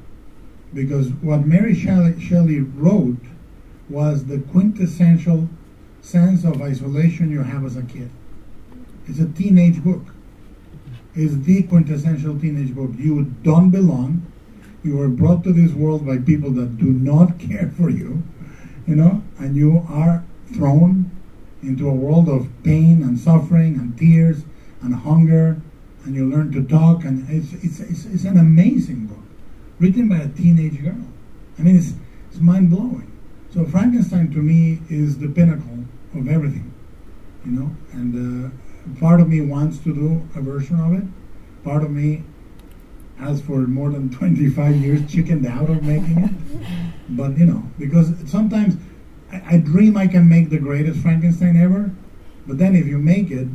because 0.72 1.10
what 1.14 1.46
Mary 1.46 1.74
Shelley, 1.74 2.20
Shelley 2.20 2.60
wrote 2.60 3.18
was 3.88 4.26
the 4.26 4.38
quintessential 4.38 5.48
sense 6.02 6.44
of 6.44 6.60
isolation 6.62 7.30
you 7.30 7.42
have 7.42 7.64
as 7.64 7.76
a 7.76 7.82
kid. 7.82 8.10
It's 9.06 9.18
a 9.18 9.28
teenage 9.28 9.82
book. 9.82 10.02
It's 11.14 11.34
the 11.44 11.62
quintessential 11.64 12.38
teenage 12.38 12.74
book. 12.74 12.92
You 12.96 13.24
don't 13.42 13.70
belong. 13.70 14.26
You 14.82 14.96
were 14.96 15.08
brought 15.08 15.44
to 15.44 15.52
this 15.52 15.72
world 15.72 16.06
by 16.06 16.18
people 16.18 16.50
that 16.52 16.78
do 16.78 16.86
not 16.86 17.38
care 17.38 17.72
for 17.76 17.90
you, 17.90 18.22
you 18.86 18.96
know, 18.96 19.22
and 19.38 19.56
you 19.56 19.84
are 19.88 20.24
thrown 20.54 21.10
into 21.62 21.88
a 21.88 21.92
world 21.92 22.28
of 22.28 22.48
pain 22.64 23.02
and 23.02 23.18
suffering 23.18 23.76
and 23.76 23.98
tears 23.98 24.44
and 24.82 24.94
hunger, 24.94 25.60
and 26.04 26.14
you 26.14 26.26
learn 26.28 26.50
to 26.52 26.64
talk, 26.64 27.04
and 27.04 27.28
it's, 27.28 27.52
it's, 27.62 27.80
it's, 27.80 28.04
it's 28.06 28.24
an 28.24 28.38
amazing 28.38 29.06
book, 29.06 29.18
written 29.78 30.08
by 30.08 30.16
a 30.16 30.28
teenage 30.28 30.82
girl. 30.82 31.04
I 31.58 31.62
mean, 31.62 31.76
it's, 31.76 31.92
it's 32.30 32.40
mind 32.40 32.70
blowing. 32.70 33.09
So 33.52 33.64
Frankenstein 33.64 34.30
to 34.30 34.38
me 34.38 34.80
is 34.88 35.18
the 35.18 35.28
pinnacle 35.28 35.84
of 36.14 36.28
everything, 36.28 36.72
you 37.44 37.50
know, 37.50 37.76
and 37.92 38.14
uh, 38.14 39.00
part 39.00 39.20
of 39.20 39.28
me 39.28 39.40
wants 39.40 39.78
to 39.78 39.92
do 39.92 40.28
a 40.36 40.40
version 40.40 40.78
of 40.78 40.92
it, 40.94 41.04
part 41.64 41.82
of 41.82 41.90
me 41.90 42.22
has 43.18 43.40
for 43.40 43.58
more 43.66 43.90
than 43.90 44.08
25 44.08 44.76
years 44.76 45.12
chickened 45.12 45.46
out 45.46 45.68
of 45.68 45.82
making 45.82 46.18
it, 46.18 46.30
but 47.10 47.36
you 47.36 47.44
know, 47.44 47.68
because 47.76 48.12
sometimes 48.30 48.76
I, 49.32 49.56
I 49.56 49.56
dream 49.58 49.96
I 49.96 50.06
can 50.06 50.28
make 50.28 50.50
the 50.50 50.58
greatest 50.58 51.00
Frankenstein 51.00 51.56
ever, 51.56 51.90
but 52.46 52.56
then 52.56 52.76
if 52.76 52.86
you 52.86 52.98
make 52.98 53.32
it, 53.32 53.48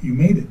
you 0.00 0.14
made 0.14 0.38
it. 0.38 0.48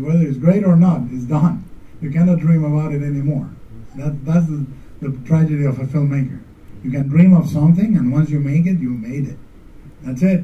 Whether 0.00 0.26
it's 0.26 0.38
great 0.38 0.64
or 0.64 0.76
not, 0.76 1.02
it's 1.12 1.24
done. 1.24 1.64
You 2.02 2.10
cannot 2.10 2.40
dream 2.40 2.64
about 2.64 2.92
it 2.92 3.02
anymore. 3.02 3.48
That, 3.96 4.24
that's 4.24 4.46
the, 4.46 4.66
the 5.00 5.16
tragedy 5.24 5.64
of 5.64 5.78
a 5.78 5.84
filmmaker. 5.84 6.42
You 6.88 6.94
can 6.94 7.08
dream 7.08 7.34
of 7.34 7.50
something, 7.50 7.98
and 7.98 8.10
once 8.10 8.30
you 8.30 8.40
make 8.40 8.64
it, 8.64 8.78
you 8.78 8.88
made 8.88 9.28
it. 9.28 9.36
That's 10.00 10.22
it. 10.22 10.42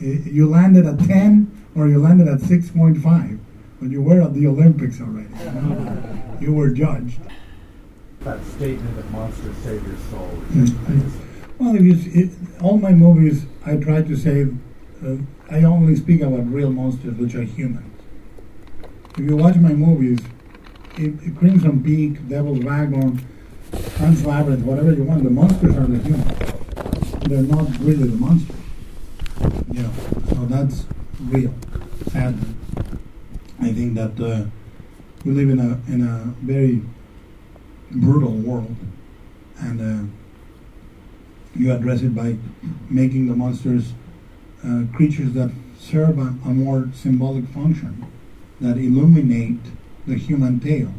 Eh, 0.00 0.18
You 0.26 0.48
landed 0.48 0.86
at 0.86 1.00
10 1.00 1.50
or 1.74 1.88
you 1.88 1.98
landed 1.98 2.28
at 2.28 2.38
6.5, 2.38 3.38
but 3.80 3.90
you 3.90 4.00
were 4.00 4.22
at 4.22 4.32
the 4.32 4.46
Olympics 4.46 5.00
already. 5.00 5.34
you 6.40 6.52
were 6.52 6.70
judged. 6.70 7.18
That 8.20 8.44
statement 8.44 8.94
that 8.94 9.10
monsters 9.10 9.56
save 9.64 9.84
your 9.84 9.96
soul. 10.08 10.30
Well, 11.58 11.74
you, 11.74 11.98
it, 12.14 12.30
all 12.62 12.78
my 12.78 12.92
movies, 12.92 13.46
I 13.64 13.74
try 13.74 14.02
to 14.02 14.16
say, 14.16 14.46
uh, 15.04 15.16
I 15.50 15.64
only 15.64 15.96
speak 15.96 16.20
about 16.20 16.46
real 16.48 16.70
monsters, 16.70 17.16
which 17.16 17.34
are 17.34 17.42
humans. 17.42 17.92
If 19.18 19.24
you 19.24 19.36
watch 19.36 19.56
my 19.56 19.72
movies, 19.72 20.20
it, 20.96 21.14
it 21.24 21.36
Crimson 21.36 21.82
Peak, 21.82 22.28
Devil's 22.28 22.60
Wagon, 22.60 23.26
Pan's 23.72 24.24
Labyrinth, 24.24 24.64
whatever 24.64 24.92
you 24.92 25.04
want, 25.04 25.24
the 25.24 25.30
monsters 25.30 25.76
are 25.76 25.86
the 25.86 25.98
humans. 25.98 27.22
They're 27.28 27.42
not 27.42 27.68
really 27.80 28.08
the 28.08 28.16
monsters. 28.16 28.56
Yeah, 29.72 29.90
so 30.28 30.46
that's 30.46 30.86
real, 31.20 31.54
sadly. 32.10 32.54
I 33.60 33.72
think 33.72 33.94
that 33.94 34.20
uh, 34.20 34.46
we 35.24 35.32
live 35.32 35.50
in 35.50 35.58
a 35.58 35.92
in 35.92 36.02
a 36.06 36.34
very 36.44 36.82
brutal 37.90 38.32
world, 38.32 38.74
and 39.58 39.80
uh, 39.80 40.12
you 41.58 41.72
address 41.72 42.02
it 42.02 42.14
by 42.14 42.36
making 42.88 43.26
the 43.26 43.34
monsters 43.34 43.92
uh, 44.64 44.82
creatures 44.94 45.32
that 45.32 45.50
serve 45.78 46.18
a, 46.18 46.34
a 46.44 46.52
more 46.52 46.88
symbolic 46.94 47.46
function, 47.48 48.06
that 48.60 48.76
illuminate 48.76 49.60
the 50.06 50.16
human 50.16 50.60
tale. 50.60 50.92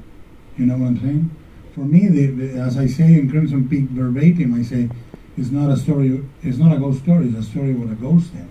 You 0.57 0.65
know 0.65 0.77
what 0.77 0.87
I'm 0.87 0.99
saying? 0.99 1.31
For 1.77 1.85
me, 1.85 2.07
the, 2.07 2.25
the, 2.25 2.59
as 2.59 2.75
I 2.75 2.87
say 2.87 3.19
in 3.19 3.29
Crimson 3.29 3.69
Peak 3.69 3.83
verbatim, 3.91 4.55
I 4.55 4.63
say 4.63 4.89
it's 5.37 5.51
not 5.51 5.69
a 5.69 5.77
story. 5.77 6.25
It's 6.41 6.57
not 6.57 6.75
a 6.75 6.79
ghost 6.79 7.03
story. 7.03 7.27
It's 7.27 7.37
a 7.37 7.43
story 7.43 7.75
with 7.75 7.91
a 7.91 7.95
ghost 7.95 8.33
in 8.33 8.39
it. 8.39 8.47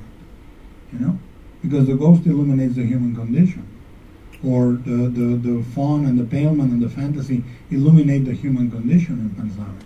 You 0.92 0.98
know, 1.00 1.18
because 1.60 1.88
the 1.88 1.96
ghost 1.96 2.24
illuminates 2.24 2.76
the 2.76 2.86
human 2.86 3.16
condition, 3.16 3.66
or 4.44 4.74
the 4.74 5.10
the, 5.10 5.36
the 5.42 5.64
faun 5.74 6.06
and 6.06 6.16
the 6.16 6.22
paleman 6.22 6.70
and 6.70 6.80
the 6.80 6.88
fantasy 6.88 7.42
illuminate 7.72 8.26
the 8.26 8.32
human 8.32 8.70
condition 8.70 9.18
in 9.18 9.30
Pan's 9.30 9.58
Labyrinth. 9.58 9.84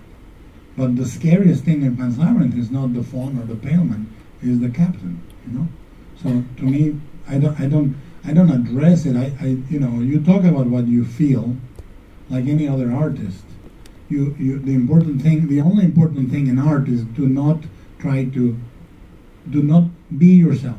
But 0.77 0.97
the 0.97 1.07
scariest 1.07 1.65
thing 1.65 1.81
in 1.81 1.97
Pan's 1.97 2.19
Labyrinth 2.19 2.59
is 2.59 2.71
not 2.71 2.93
the 2.93 3.03
faun 3.03 3.39
or 3.39 3.47
the 3.47 3.55
paleman, 3.55 4.05
is 4.43 4.61
the 4.61 4.69
captain. 4.69 5.19
You 5.47 5.59
know. 5.61 5.69
So 6.23 6.45
to 6.59 6.65
me, 6.65 7.01
I 7.27 7.39
don't, 7.39 7.59
I 7.59 7.67
don't, 7.69 7.97
I 8.23 8.35
don't 8.35 8.51
address 8.51 9.07
it. 9.07 9.17
I, 9.17 9.33
I, 9.41 9.47
you 9.71 9.81
know, 9.81 10.01
you 10.01 10.21
talk 10.21 10.45
about 10.45 10.67
what 10.67 10.87
you 10.87 11.07
feel, 11.07 11.57
like 12.31 12.47
any 12.47 12.67
other 12.67 12.93
artist. 12.93 13.45
You, 14.09 14.35
you, 14.39 14.59
the 14.59 14.75
important 14.75 15.23
thing, 15.23 15.49
the 15.49 15.61
only 15.61 15.85
important 15.85 16.31
thing 16.31 16.47
in 16.47 16.59
art 16.59 16.89
is 16.89 17.03
do 17.03 17.29
not 17.29 17.59
try 17.99 18.25
to, 18.25 18.59
do 19.51 19.63
not 19.63 19.85
be 20.19 20.27
yourself. 20.27 20.79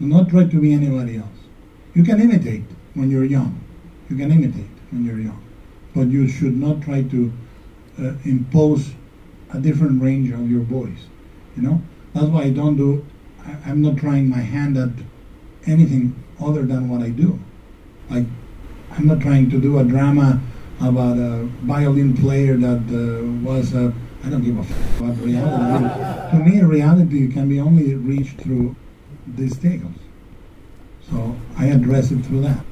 Do 0.00 0.06
not 0.06 0.30
try 0.30 0.44
to 0.44 0.60
be 0.60 0.72
anybody 0.72 1.16
else. 1.16 1.28
You 1.94 2.02
can 2.02 2.20
imitate 2.20 2.64
when 2.94 3.10
you're 3.10 3.24
young. 3.24 3.60
You 4.08 4.16
can 4.16 4.32
imitate 4.32 4.70
when 4.90 5.04
you're 5.04 5.20
young, 5.20 5.42
but 5.94 6.08
you 6.08 6.28
should 6.28 6.56
not 6.56 6.82
try 6.82 7.02
to 7.02 7.32
uh, 7.98 8.12
impose 8.24 8.92
a 9.52 9.60
different 9.60 10.02
range 10.02 10.30
of 10.30 10.50
your 10.50 10.62
voice. 10.62 11.06
You 11.56 11.62
know, 11.62 11.82
that's 12.12 12.26
why 12.26 12.42
I 12.42 12.50
don't 12.50 12.76
do. 12.76 13.06
I, 13.44 13.56
I'm 13.66 13.80
not 13.80 13.96
trying 13.96 14.28
my 14.28 14.40
hand 14.40 14.76
at 14.76 14.90
anything 15.66 16.14
other 16.40 16.62
than 16.62 16.88
what 16.88 17.02
I 17.02 17.10
do. 17.10 17.38
Like, 18.10 18.26
I'm 18.96 19.06
not 19.06 19.20
trying 19.20 19.50
to 19.50 19.60
do 19.60 19.78
a 19.78 19.84
drama 19.84 20.40
about 20.80 21.18
a 21.18 21.44
violin 21.62 22.16
player 22.16 22.56
that 22.56 22.82
uh, 22.90 23.24
was 23.42 23.74
a. 23.74 23.92
I 24.24 24.30
don't 24.30 24.42
give 24.42 24.56
a 24.56 24.60
f- 24.60 25.00
about 25.00 25.16
reality. 25.18 26.36
to 26.36 26.44
me, 26.44 26.62
reality 26.62 27.30
can 27.30 27.48
be 27.48 27.60
only 27.60 27.94
reached 27.94 28.40
through 28.40 28.74
these 29.26 29.58
tales. 29.58 29.92
So 31.10 31.36
I 31.58 31.66
address 31.66 32.10
it 32.10 32.24
through 32.24 32.42
that. 32.42 32.64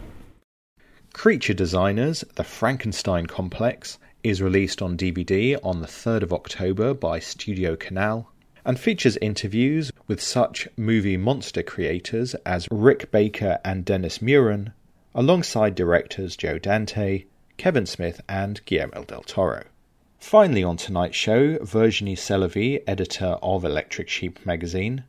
Creature 1.12 1.54
Designers, 1.54 2.24
The 2.36 2.44
Frankenstein 2.44 3.26
Complex, 3.26 3.98
is 4.22 4.40
released 4.40 4.80
on 4.80 4.96
DVD 4.96 5.58
on 5.62 5.80
the 5.80 5.86
3rd 5.86 6.22
of 6.22 6.32
October 6.32 6.94
by 6.94 7.18
Studio 7.18 7.76
Canal 7.76 8.30
and 8.64 8.78
features 8.78 9.18
interviews 9.18 9.92
with 10.06 10.22
such 10.22 10.68
movie 10.76 11.16
monster 11.16 11.62
creators 11.62 12.34
as 12.46 12.68
Rick 12.70 13.10
Baker 13.10 13.58
and 13.64 13.84
Dennis 13.84 14.18
Muren, 14.18 14.72
alongside 15.14 15.74
directors 15.74 16.36
Joe 16.36 16.58
Dante, 16.58 17.24
Kevin 17.56 17.86
Smith, 17.86 18.20
and 18.28 18.64
Guillermo 18.64 19.04
del 19.04 19.22
Toro. 19.22 19.64
Finally, 20.18 20.62
on 20.64 20.76
tonight's 20.76 21.16
show, 21.16 21.58
Virginie 21.62 22.16
Sélavy, 22.16 22.82
editor 22.86 23.36
of 23.42 23.64
Electric 23.64 24.08
Sheep 24.08 24.44
magazine, 24.46 25.04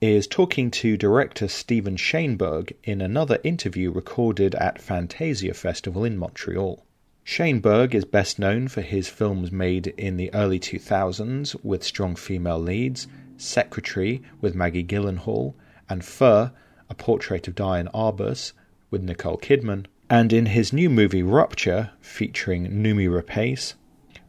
is 0.00 0.26
talking 0.26 0.70
to 0.70 0.96
director 0.96 1.48
Steven 1.48 1.96
Shainberg 1.96 2.72
in 2.84 3.00
another 3.00 3.38
interview 3.44 3.90
recorded 3.90 4.54
at 4.56 4.82
Fantasia 4.82 5.54
Festival 5.54 6.04
in 6.04 6.18
Montreal. 6.18 6.84
Shainberg 7.24 7.94
is 7.94 8.04
best 8.04 8.38
known 8.38 8.68
for 8.68 8.82
his 8.82 9.08
films 9.08 9.50
made 9.50 9.86
in 9.96 10.16
the 10.16 10.32
early 10.34 10.60
2000s 10.60 11.56
with 11.64 11.82
strong 11.82 12.14
female 12.14 12.58
leads, 12.58 13.08
Secretary 13.38 14.22
with 14.40 14.54
Maggie 14.54 14.84
Gyllenhaal, 14.84 15.54
and 15.88 16.04
Fur, 16.04 16.52
a 16.90 16.94
portrait 16.94 17.48
of 17.48 17.54
Diane 17.54 17.88
Arbus 17.94 18.52
with 18.96 19.04
Nicole 19.04 19.36
Kidman, 19.36 19.84
and 20.08 20.32
in 20.32 20.46
his 20.46 20.72
new 20.72 20.88
movie 20.88 21.22
Rupture, 21.22 21.90
featuring 22.00 22.66
Noomi 22.82 23.06
Rapace, 23.10 23.74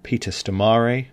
Peter 0.04 0.30
Stormare, 0.30 1.08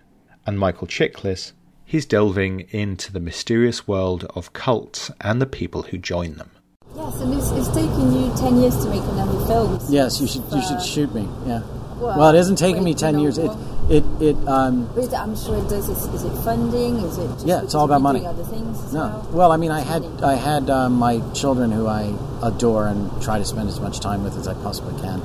and 0.45 0.59
Michael 0.59 0.87
Chiklis, 0.87 1.53
he's 1.85 2.05
delving 2.05 2.61
into 2.71 3.13
the 3.13 3.21
mysterious 3.21 3.87
world 3.87 4.25
of 4.35 4.51
cults 4.51 5.09
and 5.21 5.41
the 5.41 5.45
people 5.45 5.83
who 5.83 5.97
join 5.97 6.33
them. 6.33 6.51
Yes, 6.93 7.15
and 7.21 7.33
it's, 7.33 7.49
it's 7.51 7.67
taken 7.69 8.11
you 8.11 8.33
10 8.37 8.57
years 8.57 8.75
to 8.83 8.89
make 8.89 9.03
another 9.03 9.45
film. 9.45 9.79
Yes, 9.89 10.19
you 10.19 10.27
should 10.27 10.43
you 10.51 10.61
should 10.61 10.81
shoot 10.81 11.15
me. 11.15 11.21
Yeah. 11.45 11.61
well, 11.95 12.19
Well, 12.19 12.35
it 12.35 12.39
isn't 12.39 12.57
taking 12.57 12.83
me 12.83 12.93
ten 12.93 13.19
years. 13.19 13.37
It 13.37 13.45
well- 13.45 13.74
It 13.89 14.03
it 14.19 14.35
um, 14.47 14.89
But 14.95 15.13
I'm 15.13 15.35
sure 15.35 15.57
it 15.57 15.69
does. 15.69 15.87
Is, 15.89 16.05
is 16.07 16.23
it 16.23 16.35
funding? 16.43 16.97
Is 16.97 17.19
it? 17.19 17.27
Just 17.27 17.45
Yeah, 17.45 17.61
it's 17.61 17.75
all 17.75 17.85
about 17.85 18.01
money. 18.01 18.25
Other 18.25 18.43
things 18.43 18.91
No. 18.91 18.99
well? 18.99 19.29
Well, 19.31 19.51
I 19.51 19.57
mean, 19.57 19.69
I 19.69 19.81
had 19.81 20.03
I 20.23 20.35
had 20.35 20.71
um, 20.71 20.93
my 20.93 21.21
children 21.33 21.71
who 21.71 21.87
I 21.87 22.15
adore 22.41 22.87
and 22.87 23.11
try 23.21 23.37
to 23.37 23.45
spend 23.45 23.69
as 23.69 23.79
much 23.79 23.99
time 23.99 24.23
with 24.23 24.37
as 24.37 24.47
I 24.47 24.55
possibly 24.55 24.99
can. 25.01 25.21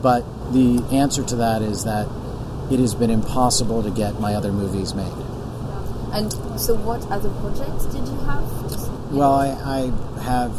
But 0.00 0.24
the 0.52 0.84
answer 0.92 1.24
to 1.24 1.36
that 1.36 1.62
is 1.62 1.84
that 1.84 2.06
it 2.70 2.78
has 2.78 2.94
been 2.94 3.10
impossible 3.10 3.82
to 3.82 3.90
get 3.90 4.20
my 4.20 4.34
other 4.34 4.52
movies 4.52 4.94
made. 4.94 5.12
And 6.12 6.32
so, 6.60 6.76
what 6.76 7.04
other 7.10 7.30
projects 7.40 7.86
did 7.86 8.06
you 8.06 8.16
have? 8.26 8.44
Just, 8.70 8.88
Well, 9.10 9.34
I, 9.34 9.48
I 9.48 10.20
have 10.22 10.52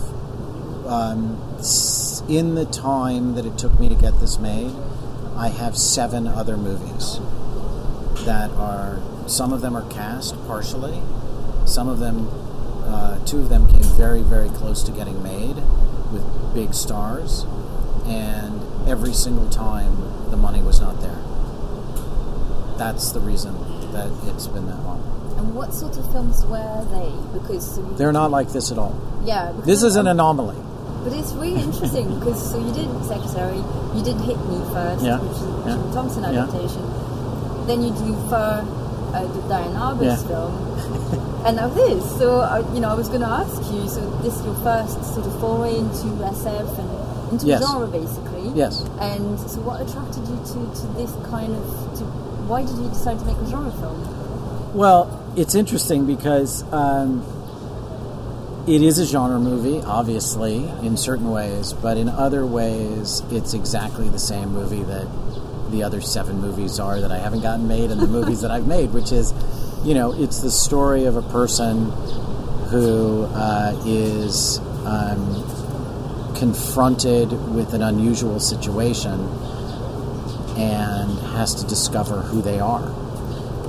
um, 0.86 1.40
in 2.28 2.56
the 2.56 2.66
time 2.66 3.36
that 3.36 3.46
it 3.46 3.58
took 3.58 3.80
me 3.80 3.88
to 3.88 3.96
get 3.96 4.20
this 4.20 4.40
made, 4.40 4.74
I 5.38 5.48
have 5.48 5.78
seven 5.78 6.28
other 6.28 6.58
movies 6.58 7.20
that 8.26 8.52
are 8.52 9.00
some 9.28 9.54
of 9.54 9.62
them 9.62 9.76
are 9.76 9.88
cast 9.90 10.36
partially, 10.48 11.02
some 11.66 11.88
of 11.88 12.00
them, 12.00 12.28
uh, 12.86 13.24
two 13.26 13.40
of 13.40 13.50
them 13.50 13.68
came 13.72 13.84
very 13.98 14.22
very 14.22 14.50
close 14.50 14.84
to 14.84 14.92
getting 14.92 15.22
made 15.24 15.56
with 16.12 16.24
big 16.54 16.74
stars, 16.74 17.46
and 18.06 18.62
every 18.88 19.14
single 19.14 19.50
time 19.50 20.30
the 20.30 20.38
money 20.38 20.62
was 20.62 20.80
not 20.82 21.02
there. 21.02 21.22
That's 22.78 23.12
the 23.12 23.20
reason 23.20 23.54
that 23.94 24.12
it's 24.28 24.48
been 24.48 24.68
that 24.68 24.84
long. 24.84 25.02
and 25.38 25.56
what 25.56 25.74
sort 25.74 25.98
of 25.98 26.12
films 26.12 26.44
were 26.46 26.86
they? 26.92 27.12
Because 27.38 27.80
They're 27.98 28.12
not 28.12 28.32
like 28.32 28.50
this 28.52 28.72
at 28.72 28.78
all. 28.78 28.94
yeah, 29.24 29.54
This 29.66 29.82
is 29.84 29.96
an 29.96 30.08
anomaly. 30.08 30.58
But 31.04 31.14
it's 31.14 31.34
really 31.34 31.62
interesting 31.62 32.20
because 32.20 32.52
so 32.52 32.58
you 32.60 32.74
did 32.74 32.90
Secretary, 33.06 33.58
you 33.96 34.04
did 34.04 34.18
Hit 34.26 34.38
Me 34.50 34.58
first, 34.74 35.06
Yeah, 35.06 35.20
which 35.22 35.32
is 35.38 35.40
the 35.40 35.70
yeah, 35.70 35.94
Thompson 35.94 36.24
yeah. 36.24 36.48
Then 37.68 37.82
you 37.82 37.90
do 37.92 38.14
Fur, 38.30 38.64
uh, 39.14 39.28
the 39.28 39.42
Diane 39.50 39.74
Arbus 39.76 40.04
Yeah. 40.06 40.28
film, 40.28 41.46
and 41.46 41.56
now 41.58 41.68
this. 41.70 42.04
So 42.18 42.42
uh, 42.42 42.64
you 42.74 42.80
know, 42.80 42.90
I 42.90 42.94
was 42.96 43.08
going 43.10 43.22
to 43.22 43.28
ask 43.28 43.58
you. 43.74 43.88
So 43.90 44.02
this 44.22 44.38
is 44.38 44.46
your 44.46 44.56
first 44.56 45.04
sort 45.14 45.26
of 45.26 45.40
foray 45.40 45.76
into 45.78 46.08
SF 46.22 46.78
and 46.80 47.32
into 47.34 47.46
Yes. 47.48 47.62
genre, 47.66 47.88
basically. 47.88 48.50
Yes. 48.54 48.82
And 49.00 49.40
so, 49.40 49.60
what 49.62 49.82
attracted 49.82 50.28
you 50.28 50.38
to, 50.38 50.82
to 50.82 50.88
this 50.96 51.12
kind 51.30 51.54
of? 51.56 51.66
To, 52.00 52.04
why 52.46 52.62
did 52.62 52.78
you 52.78 52.88
decide 52.90 53.18
to 53.20 53.26
make 53.26 53.38
a 53.38 53.48
genre 53.50 53.72
film? 53.72 54.76
Well, 54.76 55.10
it's 55.36 55.56
interesting 55.56 56.06
because 56.06 56.62
um, 56.72 57.24
it 58.68 58.82
is 58.84 59.00
a 59.00 59.06
genre 59.06 59.40
movie, 59.40 59.82
obviously, 59.86 60.58
in 60.84 60.98
certain 60.98 61.32
ways, 61.32 61.74
but 61.74 61.98
in 61.98 62.10
other 62.10 62.46
ways, 62.46 63.22
it's 63.32 63.54
exactly 63.56 64.10
the 64.10 64.20
same 64.20 64.50
movie 64.54 64.84
that 64.84 65.08
the 65.72 65.84
other 65.84 66.02
seven 66.02 66.40
movies 66.40 66.80
are 66.80 67.02
that 67.02 67.12
I 67.12 67.18
haven't 67.18 67.42
gotten 67.42 67.68
made 67.68 67.92
and 67.92 68.00
the 68.00 68.08
movies 68.08 68.42
that 68.42 68.52
I've 68.52 68.68
made, 68.68 68.92
which 68.92 69.12
is, 69.12 69.34
you 69.84 69.94
know, 69.94 70.14
it's 70.14 70.40
the 70.40 70.52
story 70.52 71.06
of 71.06 71.18
a 71.18 71.22
person 71.22 71.92
who 72.70 73.26
uh, 73.34 73.82
is 73.86 74.60
um, 74.86 76.34
confronted 76.36 77.32
with 77.54 77.74
an 77.74 77.82
unusual 77.82 78.40
situation 78.40 79.20
and 80.58 81.20
has 81.36 81.56
to 81.56 81.68
discover 81.68 82.22
who 82.22 82.42
they 82.42 82.60
are. 82.60 82.86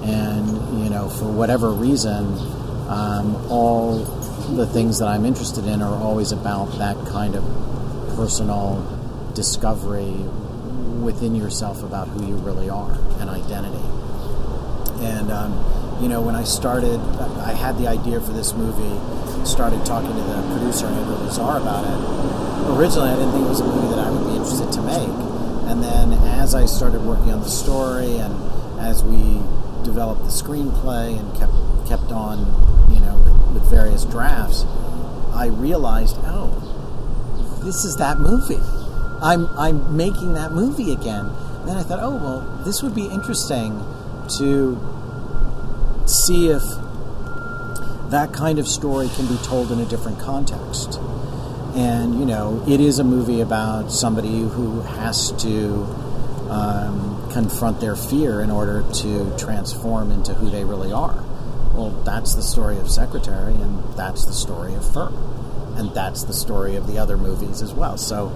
And 0.04 0.56
you 0.86 0.90
know 0.90 1.08
for 1.08 1.24
whatever 1.24 1.70
reason 1.70 2.26
um, 2.88 3.34
all 3.50 3.98
the 4.54 4.66
things 4.66 5.00
that 5.00 5.08
i'm 5.08 5.24
interested 5.24 5.66
in 5.66 5.82
are 5.82 5.96
always 5.96 6.30
about 6.30 6.66
that 6.78 6.96
kind 7.08 7.34
of 7.34 7.42
personal 8.14 8.84
discovery 9.34 10.14
within 11.06 11.36
yourself 11.36 11.84
about 11.84 12.08
who 12.08 12.26
you 12.26 12.34
really 12.34 12.68
are 12.68 12.98
and 13.20 13.30
identity. 13.30 13.86
And 15.00 15.30
um, 15.30 15.52
you 16.02 16.08
know 16.08 16.20
when 16.20 16.34
i 16.34 16.44
started 16.44 17.00
i 17.40 17.52
had 17.52 17.78
the 17.78 17.86
idea 17.86 18.20
for 18.20 18.32
this 18.32 18.52
movie 18.52 18.96
started 19.46 19.80
talking 19.86 20.12
to 20.12 20.22
the 20.28 20.42
producer 20.52 20.86
andrew 20.86 21.16
lazar 21.24 21.56
about 21.56 21.84
it. 21.88 21.98
Originally 22.76 23.08
i 23.08 23.14
didn't 23.14 23.32
think 23.32 23.46
it 23.46 23.48
was 23.48 23.60
a 23.60 23.64
movie 23.64 23.88
that 23.94 24.04
i 24.04 24.10
would 24.10 24.26
be 24.26 24.36
interested 24.36 24.70
to 24.72 24.82
make. 24.82 25.14
And 25.70 25.82
then 25.82 26.12
as 26.36 26.54
i 26.54 26.66
started 26.66 27.00
working 27.02 27.30
on 27.30 27.40
the 27.40 27.48
story 27.48 28.18
and 28.18 28.34
as 28.80 29.02
we 29.04 29.40
developed 29.84 30.22
the 30.24 30.34
screenplay 30.34 31.18
and 31.18 31.32
kept 31.38 31.54
kept 31.88 32.10
on 32.12 32.44
you 32.92 33.00
know 33.00 33.16
with, 33.24 33.62
with 33.62 33.70
various 33.70 34.04
drafts 34.04 34.64
i 35.32 35.46
realized 35.46 36.16
oh 36.24 36.50
this 37.62 37.84
is 37.84 37.96
that 37.96 38.18
movie 38.18 38.60
i'm 39.22 39.46
i'm 39.58 39.96
making 39.96 40.34
that 40.34 40.52
movie 40.52 40.92
again. 40.92 41.26
And 41.26 41.68
then 41.68 41.76
i 41.76 41.82
thought 41.82 42.00
oh 42.00 42.16
well 42.16 42.40
this 42.64 42.82
would 42.82 42.94
be 42.94 43.06
interesting 43.06 43.82
to 44.38 44.78
see 46.06 46.48
if 46.48 46.62
that 48.10 48.32
kind 48.32 48.58
of 48.58 48.68
story 48.68 49.08
can 49.16 49.26
be 49.26 49.36
told 49.38 49.72
in 49.72 49.80
a 49.80 49.84
different 49.84 50.18
context. 50.20 51.00
And 51.74 52.18
you 52.18 52.26
know 52.26 52.64
it 52.66 52.80
is 52.80 52.98
a 52.98 53.04
movie 53.04 53.40
about 53.40 53.90
somebody 53.90 54.40
who 54.40 54.80
has 54.82 55.32
to 55.42 55.84
um, 56.48 57.28
confront 57.32 57.80
their 57.80 57.96
fear 57.96 58.40
in 58.40 58.50
order 58.50 58.84
to 59.00 59.36
transform 59.36 60.10
into 60.10 60.34
who 60.34 60.50
they 60.50 60.64
really 60.64 60.92
are. 60.92 61.22
Well 61.74 61.90
that's 62.04 62.34
the 62.34 62.42
story 62.42 62.78
of 62.78 62.90
secretary 62.90 63.54
and 63.54 63.82
that's 63.94 64.24
the 64.24 64.32
story 64.32 64.74
of 64.74 64.92
fur 64.92 65.12
and 65.76 65.94
that's 65.94 66.24
the 66.24 66.32
story 66.32 66.76
of 66.76 66.86
the 66.86 66.98
other 66.98 67.16
movies 67.16 67.60
as 67.60 67.74
well. 67.74 67.98
So 67.98 68.28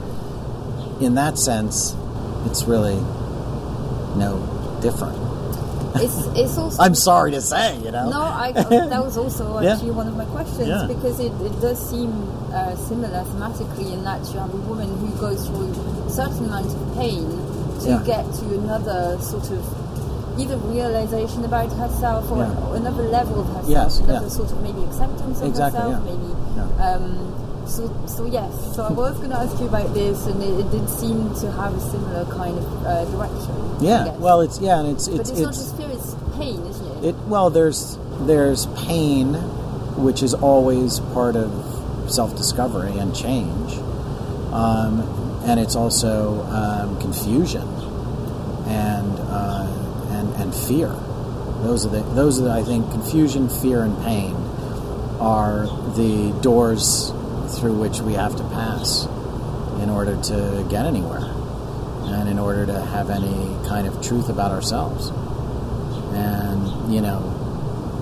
in 1.01 1.15
that 1.15 1.39
sense 1.39 1.95
it's 2.47 2.65
really 2.65 2.97
no 4.17 4.39
different 4.83 5.17
It's 5.97 6.17
it's 6.37 6.57
also. 6.63 6.83
i'm 6.83 6.95
sorry 6.95 7.31
to 7.33 7.41
say 7.41 7.77
you 7.79 7.91
know 7.91 8.09
No, 8.11 8.21
I, 8.23 8.53
that 8.53 9.03
was 9.05 9.17
also 9.23 9.61
Yeah. 9.61 9.73
actually 9.75 9.93
one 9.93 10.09
of 10.09 10.17
my 10.17 10.25
questions 10.27 10.69
Yeah. 10.69 10.87
because 10.89 11.21
it, 11.21 11.33
it 11.43 11.61
does 11.61 11.79
seem 11.91 12.11
uh, 12.53 12.75
similar 12.77 13.23
thematically 13.33 13.93
in 13.93 14.05
that 14.05 14.21
you 14.33 14.39
have 14.41 14.53
a 14.53 14.63
woman 14.71 14.89
who 14.99 15.09
goes 15.21 15.47
through 15.47 15.71
a 16.07 16.11
certain 16.11 16.45
amount 16.47 16.67
of 16.75 16.81
pain 16.97 17.25
to 17.85 17.89
Yeah. 17.91 18.03
get 18.05 18.25
to 18.41 18.45
another 18.61 19.19
sort 19.21 19.51
of 19.51 19.63
either 20.39 20.57
realization 20.57 21.45
about 21.45 21.71
herself 21.73 22.31
or, 22.31 22.39
Yeah. 22.39 22.65
or 22.69 22.77
another 22.77 23.03
level 23.05 23.41
of 23.41 23.47
herself, 23.49 23.69
Yes, 23.69 23.99
another 24.01 24.27
yeah. 24.27 24.39
sort 24.41 24.51
of 24.53 24.63
maybe 24.63 24.83
acceptance 24.85 25.41
of 25.41 25.47
Exactly, 25.49 25.81
herself, 25.81 26.05
yeah. 26.07 26.11
maybe. 26.11 26.31
Yeah. 26.57 26.87
Um, 26.87 27.05
so, 27.71 28.07
so 28.07 28.27
yes. 28.27 28.75
So 28.75 28.85
I 28.85 28.93
was 28.93 29.17
going 29.19 29.31
to 29.31 29.37
ask 29.37 29.59
you 29.61 29.69
about 29.69 29.95
this, 29.95 30.27
and 30.27 30.43
it, 30.43 30.67
it 30.67 30.71
did 30.71 30.89
seem 30.89 31.35
to 31.41 31.51
have 31.53 31.75
a 31.75 31.81
similar 31.81 32.25
kind 32.27 32.59
of 32.59 32.87
uh, 32.87 33.05
direction. 33.07 33.55
Yeah 33.81 34.11
well 34.21 34.43
it's 34.43 34.61
yeah 34.61 34.79
and 34.79 34.89
it's 34.89 35.09
but 35.09 35.21
it's 35.21 35.31
it's, 35.31 35.41
not 35.41 35.55
just 35.55 35.77
fear; 35.77 35.89
it's 35.91 36.15
pain, 36.37 36.61
isn't 36.67 37.05
it? 37.05 37.09
It 37.09 37.15
well, 37.27 37.51
there's 37.51 37.99
there's 38.21 38.67
pain, 38.87 39.35
which 39.97 40.23
is 40.23 40.35
always 40.35 41.01
part 41.01 41.37
of 41.37 41.51
self-discovery 42.13 42.99
and 42.99 43.15
change, 43.15 43.73
um, 44.53 45.01
and 45.45 45.59
it's 45.59 45.75
also 45.75 46.43
um, 46.47 47.01
confusion 47.01 47.67
and 48.67 49.19
uh, 49.19 49.67
and 50.11 50.29
and 50.35 50.55
fear. 50.55 50.89
Those 51.63 51.87
are 51.87 51.91
the 51.91 52.03
those 52.15 52.39
are 52.41 52.45
the, 52.45 52.51
I 52.51 52.63
think 52.63 52.91
confusion, 52.91 53.49
fear, 53.49 53.83
and 53.83 53.97
pain 54.05 54.35
are 55.21 55.67
the 55.97 56.39
doors 56.43 57.13
through 57.59 57.75
which 57.79 58.01
we 58.01 58.15
have 58.15 58.37
to 58.37 58.45
pass 58.45 59.07
in 59.83 59.91
order 59.91 60.21
to 60.23 60.67
get 60.71 60.85
anywhere 60.87 61.25
and 62.13 62.29
in 62.29 62.39
order 62.39 62.67
to 62.67 62.81
have 62.81 63.11
any 63.11 63.57
kind 63.69 63.87
of 63.87 64.01
truth 64.03 64.29
about 64.29 64.51
ourselves 64.51 65.09
and 66.13 66.93
you 66.95 67.01
know, 67.01 67.19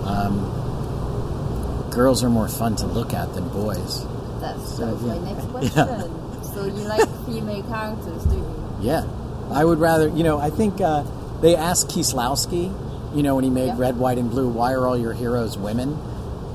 um, 0.07 1.91
girls 1.91 2.23
are 2.25 2.31
more 2.31 2.49
fun 2.49 2.77
to 2.77 2.87
look 2.87 3.13
at 3.13 3.33
than 3.35 3.49
boys. 3.51 4.05
That's, 4.41 4.77
So, 4.77 4.87
was 4.87 5.03
my 5.03 5.15
yeah. 5.15 5.21
next 5.33 5.45
Yeah. 5.77 5.85
question. 5.85 6.45
So 6.55 6.65
you 6.65 6.85
like 6.89 7.09
female 7.27 7.63
characters, 7.65 8.25
do 8.25 8.37
you? 8.37 8.77
Yeah, 8.81 9.05
I 9.51 9.65
would 9.65 9.79
rather. 9.79 10.09
You 10.09 10.23
know, 10.25 10.39
I 10.39 10.51
think 10.51 10.81
uh, 10.81 11.05
they 11.41 11.55
asked 11.57 11.89
Kieslowski, 11.89 12.73
you 13.17 13.23
know, 13.23 13.35
when 13.35 13.45
he 13.45 13.51
made 13.51 13.67
Yeah. 13.67 13.75
Red, 13.79 13.97
White, 13.99 14.19
and 14.19 14.31
Blue, 14.31 14.49
why 14.49 14.73
are 14.73 14.87
all 14.87 14.97
your 14.97 15.13
heroes 15.13 15.59
women? 15.59 15.99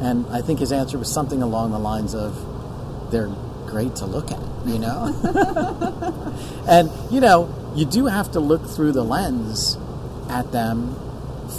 And 0.02 0.26
I 0.32 0.41
think 0.41 0.60
his 0.60 0.72
answer 0.72 0.98
was 0.98 1.12
something 1.12 1.41
along 1.44 1.72
the 1.72 1.80
lines 1.80 2.16
of, 2.16 2.36
they're 3.14 3.32
great 3.68 3.95
to 3.97 4.05
look 4.05 4.32
at, 4.32 4.39
you 4.66 4.80
know. 4.80 5.05
and 6.68 6.91
you 7.11 7.22
know, 7.22 7.47
you 7.76 7.86
do 7.86 8.07
have 8.07 8.32
to 8.32 8.39
look 8.39 8.66
through 8.66 8.91
the 8.91 9.03
lens 9.03 9.78
at 10.30 10.51
them 10.51 10.95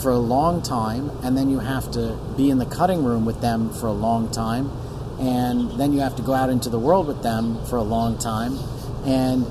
for 0.03 0.11
a 0.11 0.19
long 0.19 0.61
time, 0.63 1.11
and 1.23 1.37
then 1.37 1.49
you 1.49 1.61
have 1.61 1.91
to 1.93 2.19
be 2.37 2.51
in 2.51 2.59
the 2.59 2.67
cutting 2.67 3.05
room 3.05 3.25
with 3.25 3.41
them 3.41 3.73
for 3.73 3.87
a 3.87 3.93
long 3.93 4.31
time, 4.31 4.71
and 5.19 5.79
then 5.79 5.93
you 5.93 6.01
have 6.01 6.17
to 6.17 6.23
go 6.23 6.35
out 6.35 6.51
into 6.51 6.69
the 6.69 6.79
world 6.79 7.07
with 7.07 7.23
them 7.23 7.65
for 7.67 7.77
a 7.77 7.83
long 7.83 8.19
time, 8.19 8.59
and 9.07 9.47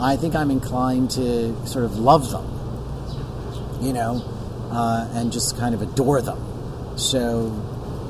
I 0.00 0.16
think 0.16 0.34
I'm 0.34 0.50
inclined 0.50 1.10
to 1.12 1.66
sort 1.66 1.84
of 1.84 1.98
love 1.98 2.30
them, 2.30 2.44
you 3.80 3.92
know, 3.92 4.22
uh, 4.70 5.08
and 5.14 5.32
just 5.32 5.56
kind 5.56 5.74
of 5.74 5.82
adore 5.82 6.20
them. 6.20 6.38
So 6.98 7.50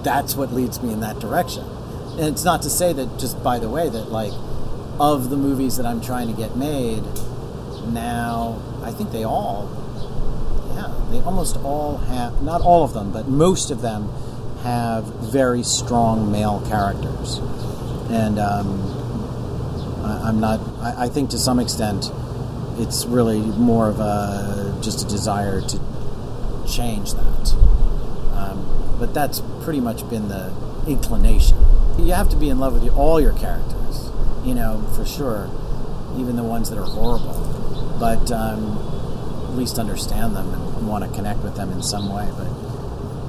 that's 0.03 0.35
what 0.35 0.53
leads 0.53 0.83
me 0.83 0.93
in 0.93 1.01
that 1.01 1.21
direction. 1.21 1.65
And 2.13 2.29
it's 2.29 2.45
not 2.45 2.63
to 2.63 2.71
say 2.71 2.93
that, 2.93 3.19
just 3.19 3.43
by 3.43 3.59
the 3.59 3.69
way, 3.69 3.89
that 3.89 4.11
like 4.11 4.33
of 5.01 5.31
the 5.31 5.37
movies 5.37 5.77
that 5.77 5.87
I'm 5.87 6.01
trying 6.01 6.29
to 6.29 6.35
get 6.35 6.57
made 6.57 7.03
now, 7.89 8.61
I 8.83 8.93
think 8.93 9.11
they 9.11 9.25
all 9.25 9.83
yeah, 10.75 10.93
They 11.11 11.21
almost 11.21 11.57
all 11.59 11.99
have, 11.99 12.43
not 12.43 12.63
all 12.63 12.85
of 12.85 12.95
them, 12.95 13.13
but 13.13 13.29
most 13.29 13.71
of 13.71 13.83
them 13.83 14.11
have 14.63 15.05
very 15.05 15.63
strong 15.63 16.31
male 16.31 16.65
characters. 16.69 17.39
And 18.11 18.39
um, 18.39 18.81
I, 20.05 20.29
I'm 20.29 20.41
not, 20.41 20.61
I, 20.81 21.05
I 21.05 21.09
think 21.09 21.31
to 21.31 21.39
some 21.39 21.59
extent, 21.59 22.11
it's 22.79 23.05
really 23.05 23.41
more 23.41 23.89
of 23.89 24.01
a 24.01 24.79
just 24.81 25.05
a 25.05 25.09
desire 25.09 25.61
to 25.61 25.81
change 26.67 27.13
that. 27.15 27.53
Um, 28.35 28.97
but 28.99 29.13
that's 29.13 29.43
pretty 29.63 29.81
much 29.81 30.09
been 30.09 30.29
the 30.29 30.53
inclination. 30.87 31.59
You 31.99 32.13
have 32.13 32.29
to 32.31 32.37
be 32.37 32.49
in 32.49 32.59
love 32.59 32.75
with 32.75 32.97
all 32.97 33.21
your 33.21 33.33
characters, 33.35 34.11
you 34.45 34.55
know, 34.55 34.83
for 34.95 35.05
sure, 35.05 35.51
even 36.17 36.37
the 36.37 36.43
ones 36.43 36.71
that 36.71 36.79
are 36.79 36.85
horrible. 36.85 37.97
But 37.99 38.31
um, 38.33 38.79
at 39.53 39.59
least 39.59 39.79
understand 39.79 40.35
them 40.35 40.53
and 40.53 40.89
want 40.89 41.05
to 41.05 41.11
connect 41.15 41.41
with 41.41 41.57
them 41.57 41.71
in 41.73 41.83
some 41.83 42.13
way. 42.13 42.29
But 42.37 42.53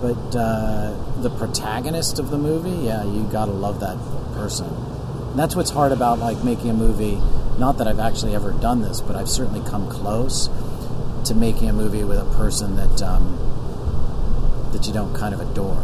but 0.03 0.35
uh, 0.35 1.21
the 1.21 1.29
protagonist 1.29 2.19
of 2.19 2.29
the 2.29 2.37
movie, 2.37 2.85
yeah, 2.85 3.05
you 3.05 3.23
gotta 3.31 3.51
love 3.51 3.79
that 3.79 3.97
person. 4.33 4.67
And 4.67 5.39
that's 5.39 5.55
what's 5.55 5.69
hard 5.69 5.91
about 5.91 6.19
like 6.19 6.43
making 6.43 6.69
a 6.69 6.73
movie. 6.73 7.21
Not 7.57 7.77
that 7.77 7.87
I've 7.87 7.99
actually 7.99 8.35
ever 8.35 8.51
done 8.51 8.81
this, 8.81 8.99
but 8.99 9.15
I've 9.15 9.29
certainly 9.29 9.61
come 9.69 9.89
close 9.89 10.49
to 11.25 11.35
making 11.35 11.69
a 11.69 11.73
movie 11.73 12.03
with 12.03 12.17
a 12.17 12.25
person 12.35 12.75
that 12.75 13.01
um, 13.01 14.69
that 14.73 14.87
you 14.87 14.93
don't 14.93 15.13
kind 15.13 15.33
of 15.33 15.39
adore. 15.39 15.81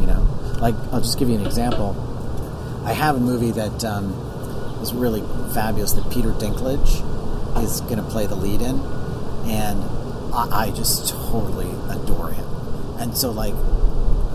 You 0.00 0.06
know, 0.06 0.26
like 0.60 0.74
I'll 0.92 1.00
just 1.00 1.18
give 1.18 1.28
you 1.28 1.36
an 1.36 1.46
example. 1.46 1.94
I 2.86 2.92
have 2.92 3.16
a 3.16 3.20
movie 3.20 3.50
that 3.50 3.84
um, 3.84 4.12
is 4.80 4.94
really 4.94 5.20
fabulous 5.52 5.92
that 5.94 6.08
Peter 6.10 6.30
Dinklage 6.30 7.02
is 7.62 7.80
going 7.82 7.96
to 7.96 8.02
play 8.04 8.26
the 8.26 8.36
lead 8.36 8.62
in, 8.62 8.78
and 9.46 9.82
I, 10.32 10.66
I 10.66 10.70
just 10.70 11.08
totally 11.08 11.70
adore 11.90 12.30
him. 12.30 12.46
And 13.00 13.16
so, 13.16 13.32
like 13.32 13.54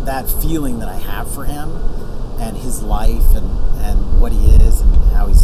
that 0.06 0.30
feeling 0.42 0.80
that 0.80 0.90
I 0.90 0.98
have 0.98 1.34
for 1.34 1.46
him 1.46 1.70
and 2.40 2.58
his 2.58 2.84
life 2.84 3.36
and 3.36 3.50
and 3.80 4.20
what 4.20 4.34
he 4.34 4.48
is 4.56 4.82
and 4.82 4.96
how 5.14 5.28
he's 5.28 5.44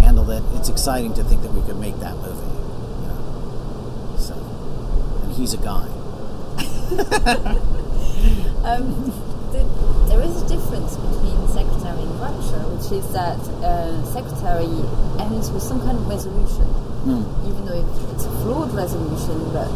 handled 0.00 0.30
it, 0.30 0.42
it's 0.54 0.68
exciting 0.68 1.14
to 1.14 1.22
think 1.22 1.42
that 1.42 1.52
we 1.52 1.62
could 1.62 1.78
make 1.78 2.00
that 2.00 2.16
movie. 2.16 2.58
So, 4.18 4.34
and 5.22 5.32
he's 5.32 5.54
a 5.54 5.58
guy. 5.58 5.88
Um, 8.64 9.27
the, 9.52 9.62
there 10.08 10.22
is 10.22 10.42
a 10.42 10.48
difference 10.48 10.96
between 10.96 11.36
Secretary 11.48 12.02
and 12.02 12.20
Rupture, 12.20 12.64
which 12.74 12.92
is 12.92 13.06
that 13.12 13.38
uh, 13.64 14.04
Secretary 14.12 14.68
ends 15.20 15.50
with 15.50 15.62
some 15.62 15.80
kind 15.80 15.96
of 15.98 16.06
resolution, 16.08 16.64
Hmm. 17.08 17.22
even 17.46 17.64
though 17.64 17.78
it, 17.78 17.86
it's 18.14 18.24
a 18.24 18.30
flawed 18.42 18.74
resolution. 18.74 19.38
But 19.54 19.68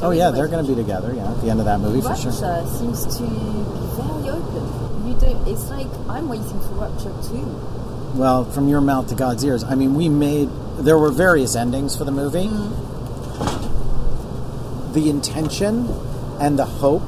Oh 0.00 0.10
yeah, 0.14 0.30
they're 0.30 0.48
going 0.48 0.64
to 0.64 0.68
be 0.68 0.74
together. 0.74 1.12
Yeah, 1.14 1.30
at 1.30 1.40
the 1.42 1.50
end 1.50 1.60
of 1.60 1.66
that 1.66 1.80
movie 1.80 2.00
for 2.00 2.14
sure. 2.16 2.32
seems 2.32 3.04
to 3.18 3.22
be 3.22 3.36
very 3.98 4.30
open. 4.30 4.64
You 5.06 5.14
don't. 5.20 5.46
It's 5.48 5.68
like 5.70 5.88
I'm 6.08 6.28
waiting 6.28 6.46
for 6.60 6.74
Rupture 6.80 7.14
too. 7.28 7.44
Well, 8.14 8.44
from 8.44 8.68
your 8.68 8.80
mouth 8.80 9.08
to 9.08 9.14
God's 9.14 9.44
ears. 9.44 9.62
I 9.64 9.74
mean, 9.74 9.94
we 9.94 10.08
made. 10.08 10.48
There 10.78 10.96
were 10.98 11.10
various 11.10 11.54
endings 11.56 11.96
for 11.96 12.04
the 12.04 12.12
movie. 12.12 12.48
The 14.94 15.10
intention 15.10 15.88
and 16.40 16.58
the 16.58 16.64
hope 16.64 17.02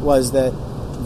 was 0.00 0.32
that 0.32 0.52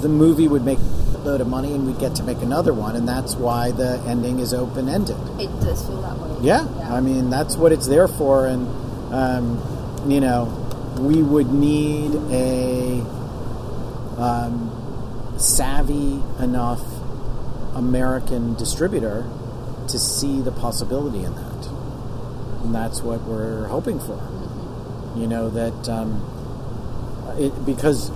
the 0.03 0.09
movie 0.09 0.49
would 0.49 0.65
make 0.65 0.79
a 0.79 1.19
load 1.19 1.41
of 1.41 1.47
money 1.47 1.73
and 1.73 1.87
we'd 1.87 1.99
get 1.99 2.17
to 2.17 2.23
make 2.25 2.43
another 2.43 2.75
one, 2.75 2.97
and 2.97 3.09
that's 3.09 3.37
why 3.37 3.71
the 3.71 4.03
ending 4.07 4.41
is 4.41 4.53
open 4.53 4.89
ended. 4.89 5.17
It 5.39 5.49
does 5.61 5.87
feel 5.87 6.03
that 6.03 6.19
way. 6.19 6.37
Yeah, 6.43 6.67
I 6.91 7.01
mean 7.01 7.31
that's 7.31 7.57
what 7.57 7.73
it's 7.73 7.87
there 7.87 8.09
for, 8.09 8.47
and 8.47 8.67
um, 9.15 10.05
you 10.11 10.21
know, 10.21 10.45
we 10.99 11.23
would 11.23 11.53
need 11.53 12.15
a 12.31 13.01
um, 14.19 15.35
savvy 15.39 16.21
enough 16.43 16.83
American 17.75 18.55
distributor 18.55 19.25
to 19.89 19.99
see 19.99 20.41
the 20.41 20.53
possibility 20.53 21.23
in 21.23 21.35
that, 21.35 21.67
and 22.65 22.75
that's 22.75 23.03
what 23.03 23.23
we're 23.23 23.69
hoping 23.69 24.01
for. 24.01 24.21
You 25.17 25.29
know 25.29 25.49
that 25.51 25.89
um, 25.89 27.37
it 27.39 27.65
because 27.65 28.11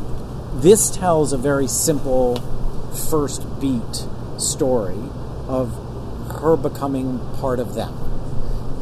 this 0.55 0.91
tells 0.91 1.33
a 1.33 1.39
very 1.39 1.67
simple 1.67 2.37
first 3.11 3.45
beat 3.61 4.07
story 4.39 4.99
of 5.49 5.73
her 6.41 6.57
becoming 6.57 7.21
part 7.39 7.59
of 7.59 7.75
them. 7.75 7.95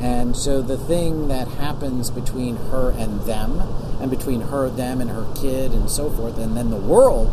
And 0.01 0.37
so 0.37 0.61
the 0.61 0.77
thing 0.77 1.29
that 1.29 1.49
happens 1.49 2.11
between 2.11 2.57
her 2.57 2.91
and 2.91 3.21
them, 3.23 3.61
and 4.01 4.11
between 4.11 4.43
her, 4.43 4.69
them, 4.69 5.01
and 5.01 5.11
her 5.11 5.27
kid, 5.35 5.73
and 5.73 5.89
so 5.89 6.11
forth, 6.11 6.37
and 6.39 6.57
then 6.57 6.71
the 6.71 6.77
world, 6.77 7.31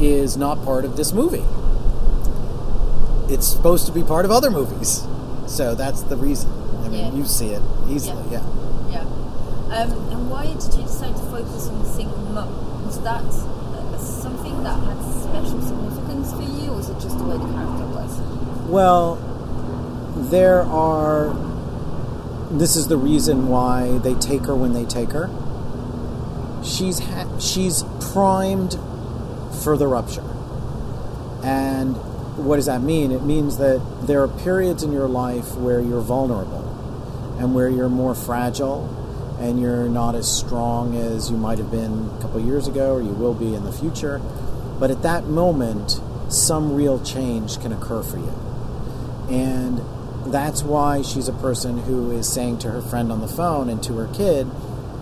is 0.00 0.36
not 0.36 0.64
part 0.64 0.84
of 0.84 0.96
this 0.96 1.12
movie. 1.12 1.44
It's 3.32 3.46
supposed 3.46 3.86
to 3.86 3.92
be 3.92 4.02
part 4.02 4.24
of 4.24 4.30
other 4.30 4.50
movies. 4.50 5.06
So 5.46 5.74
that's 5.74 6.02
the 6.02 6.16
reason. 6.16 6.50
I 6.84 6.88
mean, 6.88 7.06
Yeah. 7.06 7.12
you 7.14 7.24
see 7.24 7.50
it 7.50 7.62
easily, 7.88 8.22
yeah. 8.30 8.42
Yeah. 8.90 9.00
Um, 9.70 9.92
and 10.10 10.30
why 10.30 10.46
did 10.46 10.74
you 10.74 10.82
decide 10.82 11.14
to 11.16 11.22
focus 11.22 11.68
on 11.68 11.82
the 11.82 11.88
single 11.88 12.18
mum? 12.18 12.48
Was 12.94 13.02
that 13.02 13.98
something 14.00 14.62
that 14.62 14.78
had 14.78 14.96
special 15.02 15.60
significance 15.60 16.32
for 16.32 16.42
you, 16.42 16.70
or 16.70 16.76
was 16.76 16.90
it 16.90 17.00
just 17.00 17.18
the 17.18 17.24
way 17.24 17.36
the 17.36 17.52
character 17.52 17.86
was? 17.86 18.20
Well, 18.68 19.16
there 20.30 20.62
are. 20.62 21.34
This 22.52 22.76
is 22.76 22.86
the 22.86 22.96
reason 22.96 23.48
why 23.48 23.98
they 23.98 24.14
take 24.14 24.42
her 24.42 24.54
when 24.54 24.74
they 24.74 24.84
take 24.84 25.10
her. 25.10 25.28
She's 26.62 27.00
ha- 27.00 27.38
she's 27.40 27.82
primed 28.12 28.78
for 29.64 29.76
the 29.76 29.88
rupture, 29.88 30.22
and 31.42 31.96
what 32.36 32.56
does 32.56 32.66
that 32.66 32.80
mean? 32.80 33.10
It 33.10 33.24
means 33.24 33.58
that 33.58 34.06
there 34.06 34.22
are 34.22 34.28
periods 34.28 34.84
in 34.84 34.92
your 34.92 35.08
life 35.08 35.56
where 35.56 35.80
you're 35.80 36.00
vulnerable, 36.00 36.62
and 37.40 37.56
where 37.56 37.68
you're 37.68 37.88
more 37.88 38.14
fragile, 38.14 38.86
and 39.44 39.60
you're 39.60 39.88
not 39.90 40.14
as 40.14 40.26
strong 40.30 40.96
as 40.96 41.30
you 41.30 41.36
might 41.36 41.58
have 41.58 41.70
been 41.70 42.10
a 42.16 42.22
couple 42.22 42.40
years 42.40 42.66
ago, 42.66 42.94
or 42.94 43.02
you 43.02 43.10
will 43.10 43.34
be 43.34 43.54
in 43.54 43.64
the 43.64 43.72
future. 43.72 44.18
But 44.80 44.90
at 44.90 45.02
that 45.02 45.26
moment, 45.26 46.00
some 46.30 46.74
real 46.74 47.02
change 47.04 47.60
can 47.60 47.70
occur 47.70 48.02
for 48.02 48.16
you. 48.16 48.32
And 49.30 49.82
that's 50.32 50.62
why 50.62 51.02
she's 51.02 51.28
a 51.28 51.32
person 51.34 51.80
who 51.80 52.10
is 52.10 52.32
saying 52.32 52.60
to 52.60 52.70
her 52.70 52.80
friend 52.80 53.12
on 53.12 53.20
the 53.20 53.28
phone 53.28 53.68
and 53.68 53.82
to 53.82 53.92
her 53.98 54.08
kid, 54.14 54.50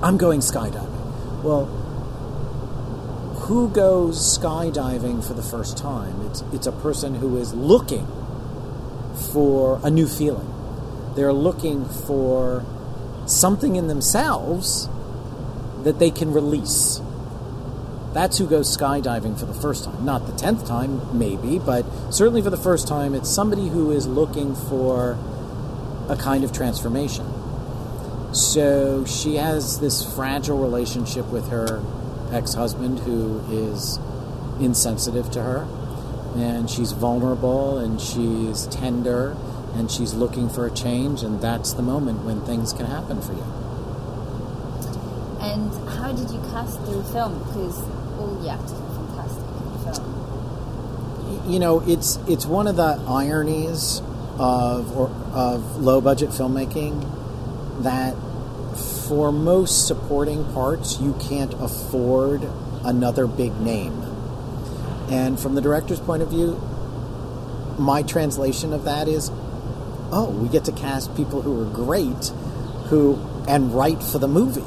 I'm 0.03 0.17
going 0.17 0.41
skydiving. 0.41 1.43
Well, 1.45 1.67
who 3.47 3.69
goes 3.69 4.19
skydiving 4.39 5.25
for 5.25 5.35
the 5.35 5.43
first 5.43 5.79
time? 5.79 6.21
It's, 6.27 6.43
it's 6.53 6.67
a 6.67 6.73
person 6.73 7.15
who 7.15 7.37
is 7.37 7.55
looking 7.55 8.09
for 9.33 9.81
a 9.85 9.91
new 9.91 10.09
feeling. 10.09 10.49
They're 11.15 11.33
looking 11.33 11.85
for 11.85 12.65
something 13.27 13.77
in 13.77 13.87
themselves 13.87 14.89
that 15.85 15.99
they 15.99 16.11
can 16.11 16.33
release. 16.33 17.01
That's 18.13 18.39
who 18.39 18.47
goes 18.47 18.77
skydiving 18.77 19.39
for 19.39 19.47
the 19.47 19.55
first 19.55 19.85
time. 19.85 20.05
Not 20.05 20.27
the 20.27 20.33
tenth 20.33 20.67
time, 20.67 21.19
maybe, 21.19 21.59
but 21.59 21.85
certainly 22.11 22.43
for 22.43 22.51
the 22.51 22.59
first 22.59 22.87
time, 22.87 23.15
it's 23.15 23.31
somebody 23.31 23.69
who 23.69 23.91
is 23.91 24.07
looking 24.07 24.55
for 24.55 25.19
a 26.09 26.17
kind 26.17 26.45
of 26.45 26.53
transformation. 26.53 27.27
So 28.35 29.05
she 29.07 29.37
has 29.37 29.81
this 29.81 30.15
fragile 30.15 30.59
relationship 30.59 31.27
with 31.31 31.49
her 31.49 31.83
ex 32.31 32.55
husband 32.55 33.01
who 33.01 33.41
is 33.51 33.99
insensitive 34.61 35.31
to 35.33 35.43
her, 35.43 35.67
and 36.37 36.69
she's 36.69 36.93
vulnerable 36.93 37.79
and 37.79 38.01
she's 38.01 38.67
tender 38.67 39.37
and 39.75 39.91
she's 39.91 40.15
looking 40.15 40.49
for 40.49 40.67
a 40.67 40.71
change, 40.71 41.23
and 41.23 41.41
that's 41.41 41.73
the 41.73 41.83
moment 41.83 42.25
when 42.25 42.41
things 42.45 42.73
can 42.73 42.87
happen 42.87 43.21
for 43.23 43.33
you. 43.33 43.45
And 45.41 45.73
how 45.89 46.13
did 46.13 46.31
you 46.31 46.41
cast 46.51 46.85
the 46.87 47.03
film? 47.05 47.39
Because 47.39 47.83
all 48.19 48.39
the 48.41 48.51
actors 48.51 48.73
are 48.73 48.95
fantastic 48.95 49.45
in 49.45 49.73
the 49.73 49.79
film. 49.95 51.53
you 51.53 51.59
know, 51.59 51.81
it's 51.81 52.19
it's 52.29 52.47
one 52.47 52.67
of 52.67 52.77
the 52.77 53.03
ironies 53.09 54.01
of 54.39 54.97
or, 54.97 55.09
of 55.33 55.77
low 55.79 56.01
budget 56.01 56.31
filmmaking 56.31 57.09
that 57.83 58.15
for 59.09 59.33
most 59.33 59.87
supporting 59.87 60.45
parts 60.53 61.01
you 61.01 61.15
can't 61.21 61.53
afford 61.55 62.49
another 62.85 63.27
big 63.27 63.59
name. 63.61 64.01
And 65.11 65.39
from 65.39 65.55
the 65.55 65.61
director's 65.61 66.01
point 66.01 66.23
of 66.23 66.31
view, 66.31 66.61
my 67.79 68.03
translation 68.03 68.73
of 68.73 68.85
that 68.85 69.09
is, 69.09 69.31
oh, 70.13 70.31
we 70.31 70.49
get 70.49 70.67
to 70.67 70.73
cast 70.73 71.15
people 71.17 71.43
who 71.43 71.61
are 71.63 71.73
great, 71.73 72.29
who 72.89 73.19
and 73.49 73.75
write 73.75 74.03
for 74.03 74.19
the 74.19 74.29
movie. 74.29 74.61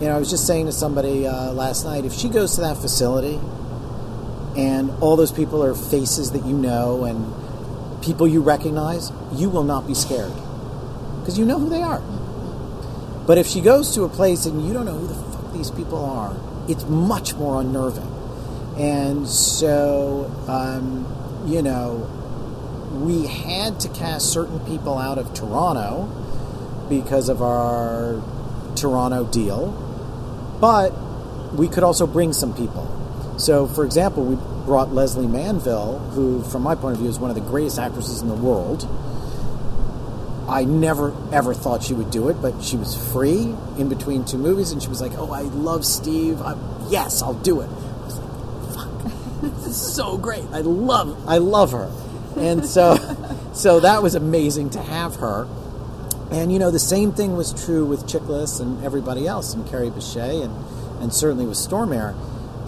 You 0.00 0.06
know, 0.08 0.16
I 0.16 0.18
was 0.18 0.30
just 0.30 0.46
saying 0.46 0.66
to 0.66 0.72
somebody 0.72 1.26
uh, 1.26 1.52
last 1.52 1.84
night, 1.84 2.04
if 2.04 2.14
she 2.14 2.28
goes 2.28 2.54
to 2.54 2.62
that 2.62 2.78
facility 2.78 3.38
and 4.56 4.90
all 5.00 5.16
those 5.16 5.32
people 5.32 5.62
are 5.62 5.74
faces 5.74 6.32
that 6.32 6.46
you 6.46 6.56
know 6.56 7.04
and 7.04 8.02
people 8.02 8.26
you 8.26 8.40
recognize, 8.40 9.12
you 9.34 9.50
will 9.50 9.64
not 9.64 9.86
be 9.86 9.94
scared 9.94 10.32
because 11.20 11.38
you 11.38 11.44
know 11.44 11.58
who 11.58 11.68
they 11.68 11.82
are. 11.82 12.00
But 13.26 13.38
if 13.38 13.46
she 13.46 13.60
goes 13.60 13.94
to 13.94 14.04
a 14.04 14.08
place 14.08 14.46
and 14.46 14.66
you 14.66 14.72
don't 14.72 14.86
know 14.86 14.96
who 14.96 15.06
the 15.06 15.14
fuck 15.14 15.52
these 15.52 15.70
people 15.70 16.04
are, 16.04 16.34
it's 16.68 16.84
much 16.86 17.34
more 17.34 17.60
unnerving. 17.60 18.06
And 18.78 19.28
so, 19.28 20.32
um, 20.48 21.06
you 21.46 21.60
know, 21.60 22.08
we 22.90 23.26
had 23.26 23.80
to 23.80 23.88
cast 23.88 24.32
certain 24.32 24.60
people 24.60 24.98
out 24.98 25.18
of 25.18 25.32
Toronto 25.32 26.08
because 26.88 27.28
of 27.28 27.40
our 27.40 28.20
Toronto 28.74 29.24
deal, 29.24 29.70
but 30.60 30.90
we 31.54 31.68
could 31.68 31.84
also 31.84 32.06
bring 32.06 32.32
some 32.32 32.54
people. 32.54 32.96
So, 33.38 33.66
for 33.66 33.84
example, 33.84 34.24
we 34.24 34.36
brought 34.66 34.92
Lesley 34.92 35.26
Manville, 35.26 35.98
who, 36.10 36.42
from 36.42 36.62
my 36.62 36.74
point 36.74 36.94
of 36.94 37.00
view, 37.00 37.08
is 37.08 37.18
one 37.18 37.30
of 37.30 37.36
the 37.36 37.42
greatest 37.42 37.78
actresses 37.78 38.22
in 38.22 38.28
the 38.28 38.34
world. 38.34 38.88
I 40.48 40.64
never 40.64 41.14
ever 41.32 41.54
thought 41.54 41.84
she 41.84 41.94
would 41.94 42.10
do 42.10 42.28
it, 42.28 42.42
but 42.42 42.60
she 42.62 42.76
was 42.76 42.96
free 43.12 43.54
in 43.78 43.88
between 43.88 44.24
two 44.24 44.36
movies, 44.36 44.72
and 44.72 44.82
she 44.82 44.88
was 44.88 45.00
like, 45.00 45.12
"Oh, 45.16 45.30
I 45.30 45.42
love 45.42 45.84
Steve. 45.84 46.42
i 46.42 46.56
yes, 46.88 47.22
I'll 47.22 47.34
do 47.34 47.60
it." 47.60 47.68
I 47.68 48.04
was 48.04 48.18
like, 48.18 48.74
"Fuck, 48.74 49.42
this 49.42 49.66
is 49.66 49.94
so 49.94 50.18
great. 50.18 50.44
I 50.52 50.60
love, 50.62 51.16
I 51.28 51.38
love 51.38 51.70
her," 51.70 51.88
and 52.36 52.64
so, 52.64 52.96
so 53.52 53.80
that 53.80 54.02
was 54.02 54.14
amazing 54.14 54.70
to 54.70 54.82
have 54.82 55.16
her. 55.16 55.48
And 56.30 56.52
you 56.52 56.58
know, 56.58 56.70
the 56.70 56.78
same 56.78 57.12
thing 57.12 57.36
was 57.36 57.52
true 57.64 57.84
with 57.84 58.06
Chiklis 58.06 58.60
and 58.60 58.84
everybody 58.84 59.26
else, 59.26 59.52
and 59.54 59.68
Kerry 59.68 59.90
Bishé, 59.90 60.44
and 60.44 60.54
and 61.02 61.12
certainly 61.12 61.46
with 61.46 61.58
Stormare. 61.58 62.14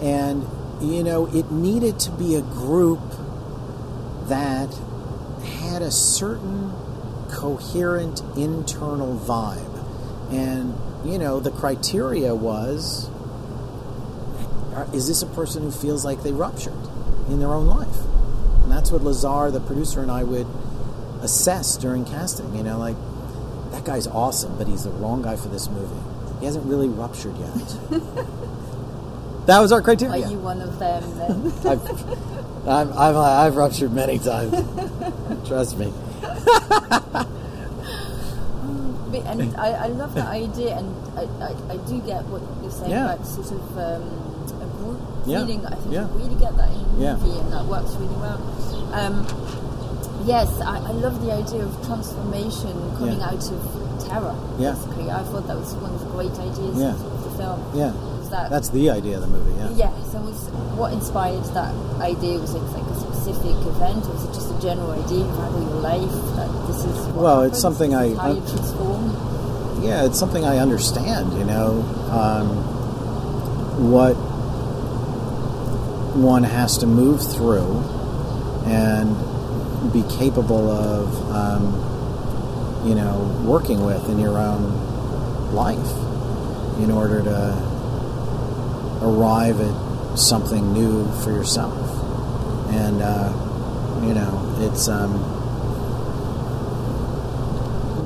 And 0.01 0.45
you 0.81 1.03
know, 1.03 1.27
it 1.27 1.51
needed 1.51 1.99
to 2.01 2.11
be 2.11 2.35
a 2.35 2.41
group 2.41 2.99
that 4.27 4.73
had 5.43 5.81
a 5.81 5.91
certain 5.91 6.73
coherent 7.29 8.21
internal 8.37 9.17
vibe. 9.17 9.69
And, 10.31 10.75
you 11.05 11.17
know, 11.17 11.39
the 11.39 11.51
criteria 11.51 12.33
was 12.35 13.09
uh, 14.73 14.87
is 14.93 15.07
this 15.07 15.21
a 15.21 15.27
person 15.27 15.63
who 15.63 15.71
feels 15.71 16.03
like 16.03 16.23
they 16.23 16.31
ruptured 16.31 16.73
in 17.27 17.39
their 17.39 17.49
own 17.49 17.67
life? 17.67 17.97
And 18.63 18.71
that's 18.71 18.91
what 18.91 19.03
Lazar, 19.03 19.51
the 19.51 19.59
producer, 19.59 20.01
and 20.01 20.09
I 20.11 20.23
would 20.23 20.47
assess 21.21 21.77
during 21.77 22.05
casting. 22.05 22.55
You 22.55 22.63
know, 22.63 22.77
like, 22.77 22.95
that 23.71 23.83
guy's 23.85 24.07
awesome, 24.07 24.57
but 24.57 24.67
he's 24.67 24.83
the 24.83 24.91
wrong 24.91 25.21
guy 25.21 25.35
for 25.35 25.49
this 25.49 25.69
movie. 25.69 26.01
He 26.39 26.45
hasn't 26.45 26.65
really 26.65 26.87
ruptured 26.89 27.35
yet. 27.37 27.53
that 29.47 29.59
was 29.59 29.71
our 29.71 29.81
criteria. 29.81 30.25
Are 30.25 30.29
you 30.31 30.37
one 30.37 30.61
of 30.61 30.79
them 30.79 31.03
then? 31.17 31.51
I've, 31.67 32.67
I've, 32.67 32.97
I've, 32.97 33.15
I've 33.17 33.55
ruptured 33.55 33.91
many 33.93 34.19
times. 34.19 34.53
Trust 35.47 35.77
me. 35.77 35.91
And 39.25 39.55
I, 39.57 39.85
I 39.85 39.87
love 39.87 40.13
that 40.15 40.27
idea, 40.27 40.77
and 40.77 40.93
I, 41.17 41.23
I, 41.43 41.73
I 41.73 41.77
do 41.87 41.99
get 42.01 42.23
what 42.25 42.41
you're 42.61 42.71
saying 42.71 42.91
Yeah. 42.91 43.13
about 43.13 43.25
sort 43.25 43.51
of 43.51 43.77
um, 43.77 44.32
Yeah. 45.25 45.39
feeling. 45.39 45.65
I 45.65 45.75
think 45.75 45.93
Yeah. 45.93 46.01
you 46.01 46.19
really 46.23 46.35
get 46.35 46.55
that 46.57 46.69
in 46.69 47.01
Yeah. 47.01 47.15
movie, 47.15 47.39
and 47.39 47.53
that 47.53 47.65
works 47.65 47.91
really 47.95 48.15
well. 48.19 48.39
Um, 48.93 49.25
yes, 50.25 50.49
I, 50.61 50.77
I 50.79 50.91
love 50.91 51.23
the 51.25 51.31
idea 51.33 51.63
of 51.63 51.71
transformation 51.85 52.73
coming 52.97 53.19
Yeah. 53.19 53.27
out 53.31 53.43
of 53.51 54.03
terror. 54.07 54.35
Yeah. 54.59 54.71
Basically, 54.73 55.11
I 55.11 55.23
thought 55.23 55.47
that 55.47 55.57
was 55.57 55.73
one 55.75 55.91
of 55.93 55.99
the 55.99 56.07
great 56.11 56.33
ideas 56.39 56.77
Yeah. 56.77 56.93
of 56.93 57.23
the 57.23 57.29
film. 57.37 57.59
Yeah. 57.73 57.91
That 58.29 58.49
That's 58.49 58.69
the 58.69 58.89
idea 58.89 59.17
of 59.17 59.21
the 59.21 59.27
movie, 59.27 59.51
yeah. 59.59 59.69
yeah, 59.75 59.89
so 60.11 60.17
was 60.17 60.49
what 60.75 60.91
inspired 60.91 61.43
that 61.53 61.71
idea? 62.01 62.39
Was 62.39 62.55
it 62.55 62.63
like 62.73 62.81
a 62.89 62.99
specific 62.99 63.55
event, 63.61 64.05
or 64.07 64.13
was 64.13 64.23
it 64.23 64.33
just 64.33 64.49
a 64.49 64.59
general 64.59 64.89
idea 64.91 65.23
had 65.25 65.53
your 65.53 65.81
life 65.85 66.11
that 66.37 66.49
this 66.65 66.77
is 66.83 66.97
what 67.13 67.23
Well, 67.23 67.41
it's 67.41 67.59
something 67.61 67.93
I- 67.93 68.15
how 68.15 68.29
I- 68.29 68.29
you 68.31 68.41
transform? 68.41 69.15
Yeah, 69.83 70.01
it's 70.05 70.17
something 70.17 70.43
I 70.45 70.57
understand, 70.57 71.33
you 71.33 71.43
know. 71.45 71.83
Um, 72.09 72.47
what 73.93 74.15
one 76.15 76.43
has 76.43 76.77
to 76.79 76.85
move 76.85 77.21
through 77.21 77.79
and 78.65 79.15
be 79.91 80.03
capable 80.17 80.69
of, 80.69 81.31
um, 81.31 82.85
you 82.87 82.95
know, 82.95 83.43
working 83.45 83.83
with 83.83 84.07
in 84.09 84.19
your 84.19 84.37
own 84.37 85.53
life 85.53 85.91
in 86.79 86.91
order 86.91 87.21
to 87.23 87.53
arrive 89.01 89.59
at 89.59 90.17
something 90.17 90.73
new 90.73 91.11
for 91.21 91.31
yourself. 91.31 91.77
And, 92.69 93.01
uh, 93.01 93.31
you 94.05 94.13
know, 94.13 94.55
it's. 94.59 94.87
Um, 94.87 95.33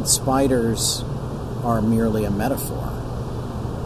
spiders 0.08 1.04
are 1.64 1.82
merely 1.82 2.24
a 2.24 2.32
metaphor, 2.32 2.88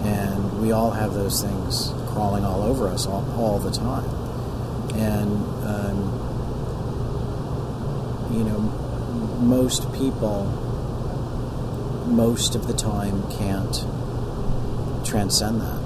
and 0.03 0.61
we 0.61 0.71
all 0.71 0.91
have 0.91 1.13
those 1.13 1.41
things 1.41 1.91
crawling 2.21 2.45
all 2.45 2.61
over 2.61 2.87
us 2.87 3.07
all, 3.07 3.25
all 3.35 3.57
the 3.57 3.71
time. 3.71 4.05
And 4.93 5.31
um, 5.65 5.97
you 8.31 8.43
know, 8.43 8.59
most 8.59 9.91
people, 9.91 10.45
most 12.05 12.53
of 12.53 12.67
the 12.67 12.73
time, 12.73 13.23
can't 13.31 13.73
transcend 15.03 15.61
that. 15.61 15.81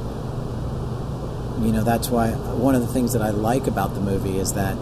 You 1.64 1.72
know, 1.72 1.86
that's 1.86 2.10
why 2.10 2.32
one 2.32 2.76
of 2.76 2.82
the 2.82 2.92
things 2.92 3.14
that 3.14 3.22
I 3.22 3.30
like 3.30 3.66
about 3.66 3.94
the 3.94 4.02
movie 4.02 4.38
is 4.38 4.56
that 4.56 4.78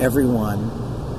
everyone 0.00 0.70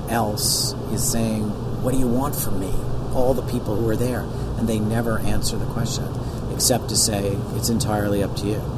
else 0.09 0.73
is 0.91 1.07
saying, 1.07 1.43
What 1.83 1.91
do 1.91 1.99
you 1.99 2.07
want 2.07 2.35
from 2.35 2.59
me? 2.59 2.73
All 3.13 3.35
the 3.35 3.43
people 3.43 3.75
who 3.75 3.87
are 3.87 3.95
there. 3.95 4.21
And 4.57 4.67
they 4.67 4.79
never 4.79 5.19
answer 5.19 5.57
the 5.57 5.65
question 5.67 6.07
except 6.51 6.89
to 6.89 6.95
say, 6.95 7.37
It's 7.53 7.69
entirely 7.69 8.23
up 8.23 8.35
to 8.37 8.47
you. 8.47 8.74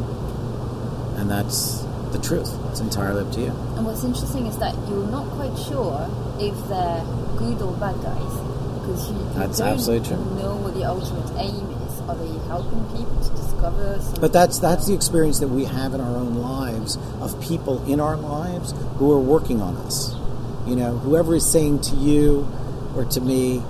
And 1.18 1.30
that's 1.30 1.82
the 2.12 2.20
truth. 2.20 2.50
It's 2.72 2.80
entirely 2.80 3.22
up 3.26 3.32
to 3.34 3.42
you. 3.42 3.48
And 3.76 3.86
what's 3.86 4.04
interesting 4.04 4.46
is 4.46 4.58
that 4.60 4.74
you're 4.88 5.08
not 5.08 5.28
quite 5.32 5.58
sure 5.58 6.08
if 6.40 6.56
they're 6.70 7.04
good 7.38 7.62
or 7.62 7.74
bad 7.78 8.00
guys 8.02 8.34
because 8.80 9.10
you, 9.12 9.18
you 9.18 9.34
That's 9.36 9.58
don't 9.58 9.68
absolutely 9.74 10.08
true. 10.08 10.18
know 10.40 10.56
what 10.56 10.74
the 10.76 10.86
ultimate 10.86 11.30
aim 11.38 11.68
is. 11.84 12.00
Are 12.08 12.16
they 12.16 12.32
helping 12.48 12.84
people 12.96 13.20
to 13.22 13.30
discover? 13.32 14.00
Something? 14.00 14.22
But 14.22 14.32
that's 14.32 14.60
that's 14.60 14.88
the 14.88 14.94
experience 14.94 15.40
that 15.40 15.50
we 15.50 15.66
have 15.66 15.94
in 15.94 16.00
our 16.00 16.16
own 16.16 16.36
lives 16.36 16.98
of 17.20 17.40
people 17.42 17.84
in 17.92 18.00
our 18.00 18.16
lives 18.16 18.74
who 18.98 19.12
are 19.12 19.20
working 19.20 19.62
on 19.62 19.76
us. 19.78 20.16
You 20.66 20.76
know, 20.78 20.98
whoever 20.98 21.36
is 21.36 21.50
saying 21.50 21.82
to 21.82 21.96
you 21.96 22.48
or 22.96 23.04
to 23.06 23.20
me, 23.22 23.62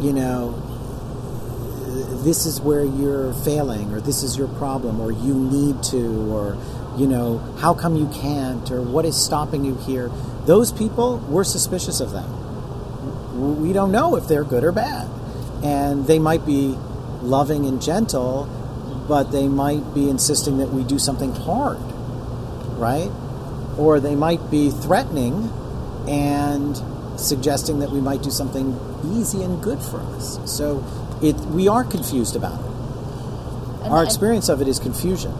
you 0.00 0.12
know, 0.12 0.60
this 2.22 2.46
is 2.46 2.60
where 2.60 2.84
you're 2.84 3.32
failing 3.32 3.92
or 3.92 4.00
this 4.00 4.22
is 4.22 4.36
your 4.36 4.48
problem 4.48 5.00
or 5.00 5.10
you 5.10 5.34
need 5.34 5.82
to 5.84 6.32
or 6.32 6.56
you 6.96 7.06
know, 7.06 7.38
how 7.58 7.72
come 7.72 7.96
you 7.96 8.06
can't 8.08 8.70
or 8.70 8.82
what 8.82 9.04
is 9.04 9.16
stopping 9.16 9.64
you 9.64 9.74
here? 9.76 10.10
Those 10.44 10.72
people, 10.72 11.18
we're 11.28 11.44
suspicious 11.44 12.00
of 12.00 12.12
them. 12.12 13.62
We 13.62 13.72
don't 13.72 13.92
know 13.92 14.16
if 14.16 14.28
they're 14.28 14.44
good 14.44 14.62
or 14.64 14.72
bad. 14.72 15.08
And 15.64 16.06
they 16.06 16.18
might 16.18 16.44
be 16.44 16.76
loving 17.22 17.66
and 17.66 17.80
gentle, 17.80 18.48
but 19.08 19.32
they 19.32 19.48
might 19.48 19.94
be 19.94 20.10
insisting 20.10 20.58
that 20.58 20.68
we 20.70 20.84
do 20.84 20.98
something 20.98 21.32
hard, 21.32 21.78
right? 22.78 23.10
Or 23.78 24.00
they 24.00 24.16
might 24.16 24.50
be 24.50 24.70
threatening 24.70 25.50
and 26.08 26.76
suggesting 27.18 27.78
that 27.78 27.90
we 27.90 28.00
might 28.00 28.22
do 28.22 28.30
something 28.30 28.78
easy 29.04 29.42
and 29.42 29.62
good 29.62 29.80
for 29.80 30.00
us. 30.00 30.38
So 30.50 30.84
it, 31.22 31.36
we 31.54 31.68
are 31.68 31.84
confused 31.84 32.36
about 32.36 32.58
it. 32.58 32.66
And 33.84 33.92
Our 33.92 34.00
I- 34.00 34.04
experience 34.04 34.48
of 34.48 34.60
it 34.60 34.68
is 34.68 34.78
confusion. 34.78 35.32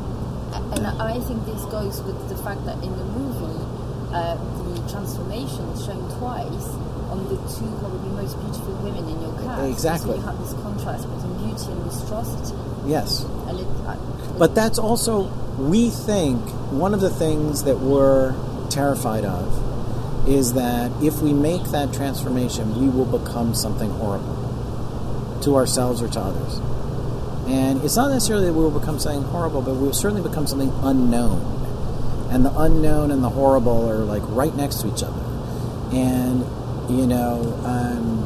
And 0.74 0.86
I 0.86 1.20
think 1.20 1.44
this 1.46 1.62
goes 1.66 2.02
with 2.02 2.28
the 2.28 2.36
fact 2.36 2.64
that 2.66 2.82
in 2.82 2.96
the 2.96 3.04
movie, 3.04 3.64
uh, 4.12 4.36
the 4.74 4.90
transformation 4.90 5.60
is 5.74 5.84
shown 5.84 6.02
twice 6.18 6.66
on 7.10 7.28
the 7.28 7.36
two 7.36 7.68
probably 7.80 8.10
most 8.10 8.38
beautiful 8.40 8.74
women 8.82 9.08
in 9.08 9.20
your 9.20 9.32
cast. 9.42 9.70
Exactly. 9.70 10.10
So 10.12 10.16
you 10.16 10.22
have 10.22 10.38
this 10.38 10.52
contrast 10.62 11.08
between 11.08 11.36
beauty 11.48 11.70
and 11.72 11.80
monstrosity. 11.86 12.56
Yes. 12.86 13.24
And 13.48 13.60
it, 13.60 13.66
uh, 13.86 13.96
But 14.38 14.54
that's 14.54 14.78
also, 14.78 15.30
we 15.58 15.90
think, 15.90 16.40
one 16.72 16.94
of 16.94 17.00
the 17.00 17.10
things 17.10 17.64
that 17.64 17.78
we're 17.80 18.34
terrified 18.70 19.24
of 19.24 20.28
is 20.28 20.54
that 20.54 20.90
if 21.02 21.20
we 21.20 21.32
make 21.32 21.64
that 21.70 21.92
transformation, 21.92 22.80
we 22.80 22.88
will 22.88 23.18
become 23.18 23.54
something 23.54 23.90
horrible 23.90 24.36
to 25.42 25.56
ourselves 25.56 26.02
or 26.02 26.08
to 26.08 26.20
others. 26.20 26.58
And 27.46 27.82
it's 27.82 27.96
not 27.96 28.10
necessarily 28.10 28.46
that 28.46 28.52
we 28.52 28.62
will 28.62 28.78
become 28.78 28.98
something 28.98 29.24
horrible, 29.24 29.62
but 29.62 29.74
we 29.74 29.86
will 29.86 29.92
certainly 29.92 30.26
become 30.26 30.46
something 30.46 30.72
unknown. 30.82 31.40
And 32.30 32.44
the 32.44 32.58
unknown 32.58 33.10
and 33.10 33.22
the 33.22 33.30
horrible 33.30 33.90
are 33.90 34.04
like 34.04 34.22
right 34.26 34.54
next 34.54 34.80
to 34.82 34.88
each 34.92 35.02
other. 35.02 35.20
And, 35.92 36.40
you 36.88 37.06
know, 37.06 37.60
um, 37.64 38.22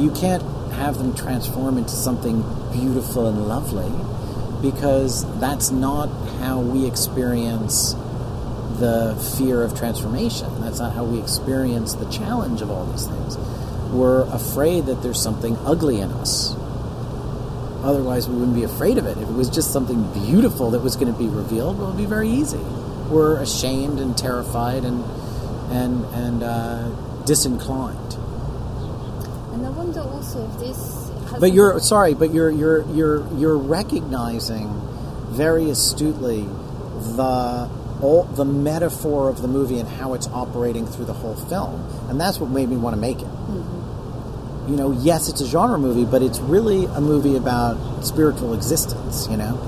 you 0.00 0.10
can't 0.12 0.42
have 0.74 0.98
them 0.98 1.14
transform 1.14 1.78
into 1.78 1.90
something 1.90 2.42
beautiful 2.72 3.26
and 3.28 3.48
lovely 3.48 3.90
because 4.60 5.24
that's 5.40 5.70
not 5.70 6.06
how 6.40 6.60
we 6.60 6.86
experience 6.86 7.94
the 8.78 9.14
fear 9.38 9.62
of 9.62 9.76
transformation. 9.76 10.60
That's 10.60 10.80
not 10.80 10.94
how 10.94 11.04
we 11.04 11.20
experience 11.20 11.94
the 11.94 12.10
challenge 12.10 12.60
of 12.60 12.70
all 12.70 12.86
these 12.86 13.06
things. 13.06 13.36
We're 13.94 14.22
afraid 14.22 14.86
that 14.86 15.02
there's 15.02 15.22
something 15.22 15.56
ugly 15.64 16.00
in 16.00 16.10
us. 16.10 16.52
Otherwise, 17.84 18.28
we 18.28 18.34
wouldn't 18.34 18.56
be 18.56 18.64
afraid 18.64 18.98
of 18.98 19.06
it. 19.06 19.18
If 19.18 19.28
it 19.28 19.34
was 19.34 19.48
just 19.48 19.72
something 19.72 20.12
beautiful 20.12 20.72
that 20.72 20.80
was 20.80 20.96
going 20.96 21.12
to 21.12 21.18
be 21.18 21.28
revealed, 21.28 21.78
well, 21.78 21.88
it'd 21.88 21.98
be 21.98 22.06
very 22.06 22.28
easy. 22.28 22.58
We're 23.08 23.40
ashamed 23.40 24.00
and 24.00 24.18
terrified 24.18 24.84
and 24.84 25.04
and 25.70 26.04
and 26.06 26.42
uh, 26.42 26.88
disinclined. 27.24 28.14
And 29.52 29.64
I 29.64 29.70
wonder 29.70 30.00
also 30.00 30.44
if 30.50 30.58
this. 30.58 31.10
Has 31.30 31.40
But 31.40 31.52
you're 31.52 31.78
sorry, 31.78 32.14
but 32.14 32.34
you're 32.34 32.50
you're 32.50 32.90
you're 32.90 33.32
you're 33.36 33.58
recognizing 33.58 34.80
very 35.28 35.70
astutely 35.70 36.42
the 37.16 37.70
all, 38.02 38.24
the 38.24 38.44
metaphor 38.44 39.28
of 39.28 39.40
the 39.40 39.48
movie 39.48 39.78
and 39.78 39.88
how 39.88 40.14
it's 40.14 40.26
operating 40.28 40.86
through 40.86 41.04
the 41.04 41.12
whole 41.12 41.36
film, 41.36 41.86
and 42.08 42.20
that's 42.20 42.40
what 42.40 42.50
made 42.50 42.68
me 42.68 42.76
want 42.76 42.94
to 42.94 43.00
make 43.00 43.20
it. 43.20 43.28
You 44.68 44.76
know, 44.76 44.92
yes, 44.92 45.28
it's 45.28 45.40
a 45.42 45.46
genre 45.46 45.78
movie, 45.78 46.04
but 46.04 46.22
it's 46.22 46.38
really 46.40 46.86
a 46.86 47.00
movie 47.00 47.36
about 47.36 47.76
spiritual 48.04 48.54
existence. 48.54 49.28
You 49.30 49.36
know, 49.36 49.58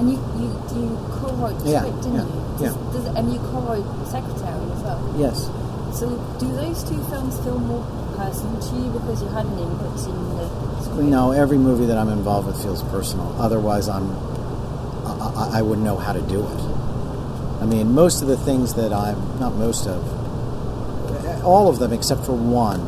And 0.00 0.10
you, 0.10 0.16
you, 0.38 0.48
you 0.80 0.98
co-wrote 1.22 1.58
the 1.62 1.70
Yeah, 1.70 1.80
script, 1.86 2.02
didn't 2.02 2.14
yeah, 2.16 2.24
you? 2.26 2.64
yeah. 2.66 2.92
Does, 2.92 3.04
does, 3.04 3.16
and 3.16 3.32
you 3.32 3.38
co-wrote 3.38 3.86
Secretary 4.08 4.70
as 4.72 4.82
well. 4.82 5.14
yes. 5.16 5.50
So 5.98 6.06
do 6.38 6.46
those 6.52 6.82
two 6.84 7.02
films 7.10 7.38
feel 7.40 7.58
more 7.58 7.82
personal 8.16 8.60
to 8.60 8.74
you 8.76 8.90
because 8.90 9.22
you 9.22 9.28
had 9.28 9.44
an 9.46 9.58
input 9.58 9.98
in 10.06 10.36
the 10.36 10.82
script? 10.82 11.02
No, 11.02 11.32
every 11.32 11.58
movie 11.58 11.86
that 11.86 11.98
I'm 11.98 12.08
involved 12.10 12.46
with 12.46 12.62
feels 12.62 12.82
personal. 12.84 13.34
Otherwise, 13.40 13.88
I'm 13.88 14.10
I, 15.06 15.32
I, 15.54 15.58
I 15.58 15.62
wouldn't 15.62 15.84
know 15.84 15.96
how 15.96 16.12
to 16.12 16.22
do 16.22 16.40
it. 16.46 16.60
I 17.62 17.66
mean, 17.66 17.92
most 17.92 18.22
of 18.22 18.28
the 18.28 18.36
things 18.36 18.74
that 18.74 18.92
I'm 18.92 19.38
not 19.40 19.54
most 19.54 19.86
of, 19.86 20.00
all 21.44 21.68
of 21.68 21.78
them 21.78 21.92
except 21.92 22.24
for 22.24 22.32
one, 22.32 22.80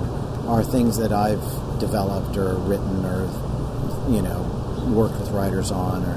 are 0.47 0.63
things 0.63 0.99
that 0.99 1.13
I've 1.13 1.43
developed 1.79 2.37
or 2.37 2.55
written 2.55 3.05
or 3.05 3.23
you 4.11 4.23
know 4.23 4.53
worked 4.89 5.19
with 5.19 5.31
writers 5.31 5.71
on. 5.71 6.05
Or 6.05 6.15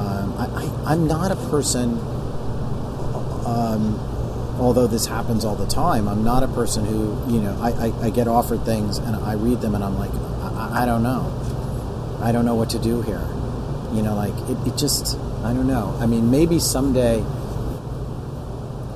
um, 0.00 0.34
I, 0.38 0.92
I'm 0.92 1.06
not 1.06 1.30
a 1.30 1.36
person. 1.36 1.98
Um, 3.46 3.98
although 4.60 4.86
this 4.86 5.06
happens 5.06 5.44
all 5.44 5.56
the 5.56 5.66
time, 5.66 6.08
I'm 6.08 6.22
not 6.22 6.42
a 6.42 6.48
person 6.48 6.84
who, 6.84 7.32
you 7.32 7.40
know, 7.40 7.58
I, 7.60 7.86
I, 7.86 8.06
I 8.06 8.10
get 8.10 8.28
offered 8.28 8.64
things 8.64 8.98
and 8.98 9.16
I 9.16 9.32
read 9.32 9.60
them 9.60 9.74
and 9.74 9.82
I'm 9.82 9.98
like, 9.98 10.12
I, 10.12 10.82
I 10.82 10.86
don't 10.86 11.02
know. 11.02 11.36
I 12.22 12.32
don't 12.32 12.44
know 12.44 12.54
what 12.54 12.70
to 12.70 12.78
do 12.78 13.00
here. 13.02 13.26
You 13.92 14.02
know, 14.02 14.14
like, 14.14 14.34
it, 14.48 14.68
it 14.68 14.76
just, 14.76 15.16
I 15.42 15.52
don't 15.52 15.66
know. 15.66 15.96
I 15.98 16.06
mean, 16.06 16.30
maybe 16.30 16.58
someday 16.58 17.24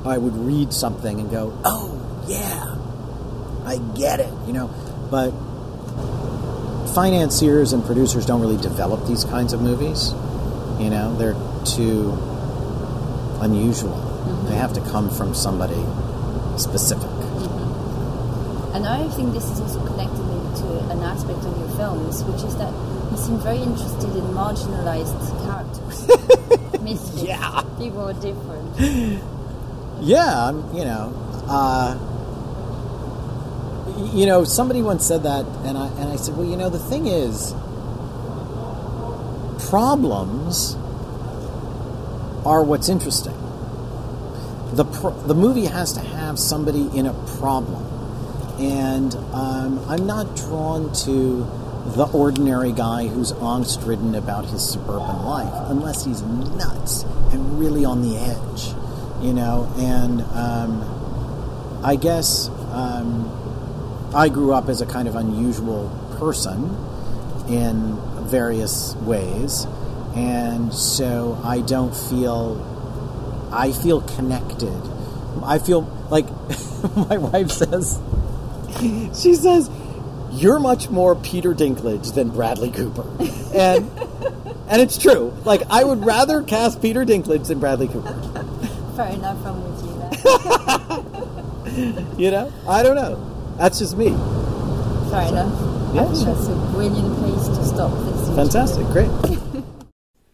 I 0.05 0.19
would 0.19 0.37
read 0.37 0.73
something 0.73 1.19
and 1.19 1.31
go, 1.31 1.59
oh, 1.65 1.91
yeah, 2.29 2.77
I 3.65 3.79
get 3.97 4.21
it, 4.21 4.33
you 4.47 4.53
know. 4.53 4.69
But 5.11 5.33
financiers 6.95 7.73
and 7.73 7.85
producers 7.85 8.25
don't 8.27 8.41
really 8.41 8.61
develop 8.61 9.07
these 9.07 9.25
kinds 9.25 9.53
of 9.53 9.61
movies. 9.61 10.13
You 10.79 10.91
know, 10.91 11.15
they're 11.17 11.37
too 11.65 12.13
unusual. 13.41 13.95
They 14.49 14.57
have 14.57 14.73
to 14.75 14.81
come 14.81 15.11
from 15.11 15.35
somebody 15.35 15.83
specific. 16.59 17.11
And 18.75 18.87
I 18.87 19.09
think 19.11 19.33
this 19.33 19.45
is 19.45 19.61
also 19.61 19.85
connected 19.87 20.19
maybe 20.19 20.57
to 20.59 20.91
an 20.91 21.01
aspect 21.03 21.39
of 21.45 21.57
your 21.59 21.69
films, 21.77 22.23
which 22.25 22.43
is 22.43 22.57
that 22.57 22.73
you 23.11 23.17
seem 23.17 23.39
very 23.39 23.59
interested 23.59 24.11
in 24.11 24.25
marginalized 24.35 25.23
characters. 25.47 26.81
Misfits. 26.83 27.23
Yeah. 27.23 27.63
People 27.79 28.09
are 28.09 28.15
different. 28.15 29.23
Yeah, 30.01 30.49
I'm, 30.49 30.75
you 30.75 30.85
know, 30.85 31.13
uh, 31.49 31.97
you 33.97 34.27
know, 34.27 34.45
somebody 34.45 34.83
once 34.83 35.07
said 35.07 35.23
that, 35.23 35.47
and 35.65 35.79
I 35.79 35.87
and 35.89 36.11
I 36.11 36.17
said, 36.17 36.37
well, 36.37 36.47
you 36.47 36.57
know, 36.57 36.69
the 36.69 36.79
thing 36.79 37.07
is, 37.07 37.53
problems 39.69 40.75
are 42.45 42.63
what's 42.63 42.89
interesting. 42.89 43.35
The 44.73 44.85
pro- 44.85 45.19
the 45.23 45.35
movie 45.35 45.67
has 45.67 45.93
to 45.93 46.01
have 46.01 46.39
somebody 46.39 46.89
in 46.97 47.07
a 47.07 47.15
problem, 47.39 47.85
and 48.61 49.15
um, 49.33 49.85
I'm 49.89 50.07
not 50.07 50.37
drawn 50.37 50.93
to 51.05 51.47
the 51.87 52.07
ordinary 52.13 52.73
guy 52.73 53.09
who's 53.09 53.33
angst-ridden 53.33 54.15
about 54.15 54.47
his 54.47 54.69
suburban 54.69 55.25
life, 55.25 55.53
unless 55.69 56.05
he's 56.05 56.23
nuts 56.23 57.03
and 57.31 57.61
really 57.61 57.85
on 57.85 58.03
the 58.03 58.17
edge 58.17 58.75
you 59.25 59.33
know 59.33 59.73
and 59.79 60.21
um, 60.35 61.81
i 61.83 61.97
guess 61.97 62.49
um, 62.73 63.44
i 64.15 64.29
grew 64.29 64.53
up 64.53 64.69
as 64.69 64.81
a 64.81 64.87
kind 64.87 65.09
of 65.09 65.17
unusual 65.17 65.91
person 66.19 66.77
in 67.49 67.99
various 68.27 68.95
ways 68.97 69.67
and 70.15 70.73
so 70.73 71.39
i 71.45 71.61
don't 71.61 71.95
feel 71.95 72.61
i 73.53 73.71
feel 73.73 74.01
connected. 74.01 74.91
I 75.45 75.59
feel 75.59 75.83
like 76.11 76.27
my 76.97 77.19
wife 77.19 77.51
says 77.51 78.01
she 78.81 79.35
says 79.35 79.71
you're 80.33 80.59
much 80.59 80.91
more 80.91 81.15
peter 81.15 81.55
dinklage 81.55 82.15
than 82.15 82.31
bradley 82.31 82.71
cooper. 82.71 83.07
And 83.55 83.89
and 84.69 84.81
it's 84.81 84.99
true. 84.99 85.33
Like 85.45 85.63
i 85.71 85.85
would 85.85 86.05
rather 86.05 86.43
cast 86.43 86.83
peter 86.83 87.05
dinklage 87.05 87.47
than 87.47 87.61
bradley 87.61 87.89
cooper. 87.89 88.15
Fair 88.97 89.11
enough, 89.11 89.45
I'm 89.45 89.63
with 89.65 89.85
you 89.85 89.95
there. 91.75 92.19
you 92.19 92.31
know? 92.31 92.53
I 92.69 92.83
don't 92.83 92.97
know 92.97 93.34
that's 93.57 93.79
just 93.79 93.97
me 93.97 94.11
Fair 95.11 95.29
enough. 95.29 95.95
Yeah, 95.95 96.03
I 96.03 96.05
think 96.07 96.17
sure. 96.25 96.35
that's 96.35 96.49
a 96.49 96.57
brilliant 96.73 97.17
place 97.19 97.47
to 97.47 97.65
stop 97.65 97.93
this. 98.05 98.29
fantastic 98.35 98.85
great 98.89 99.11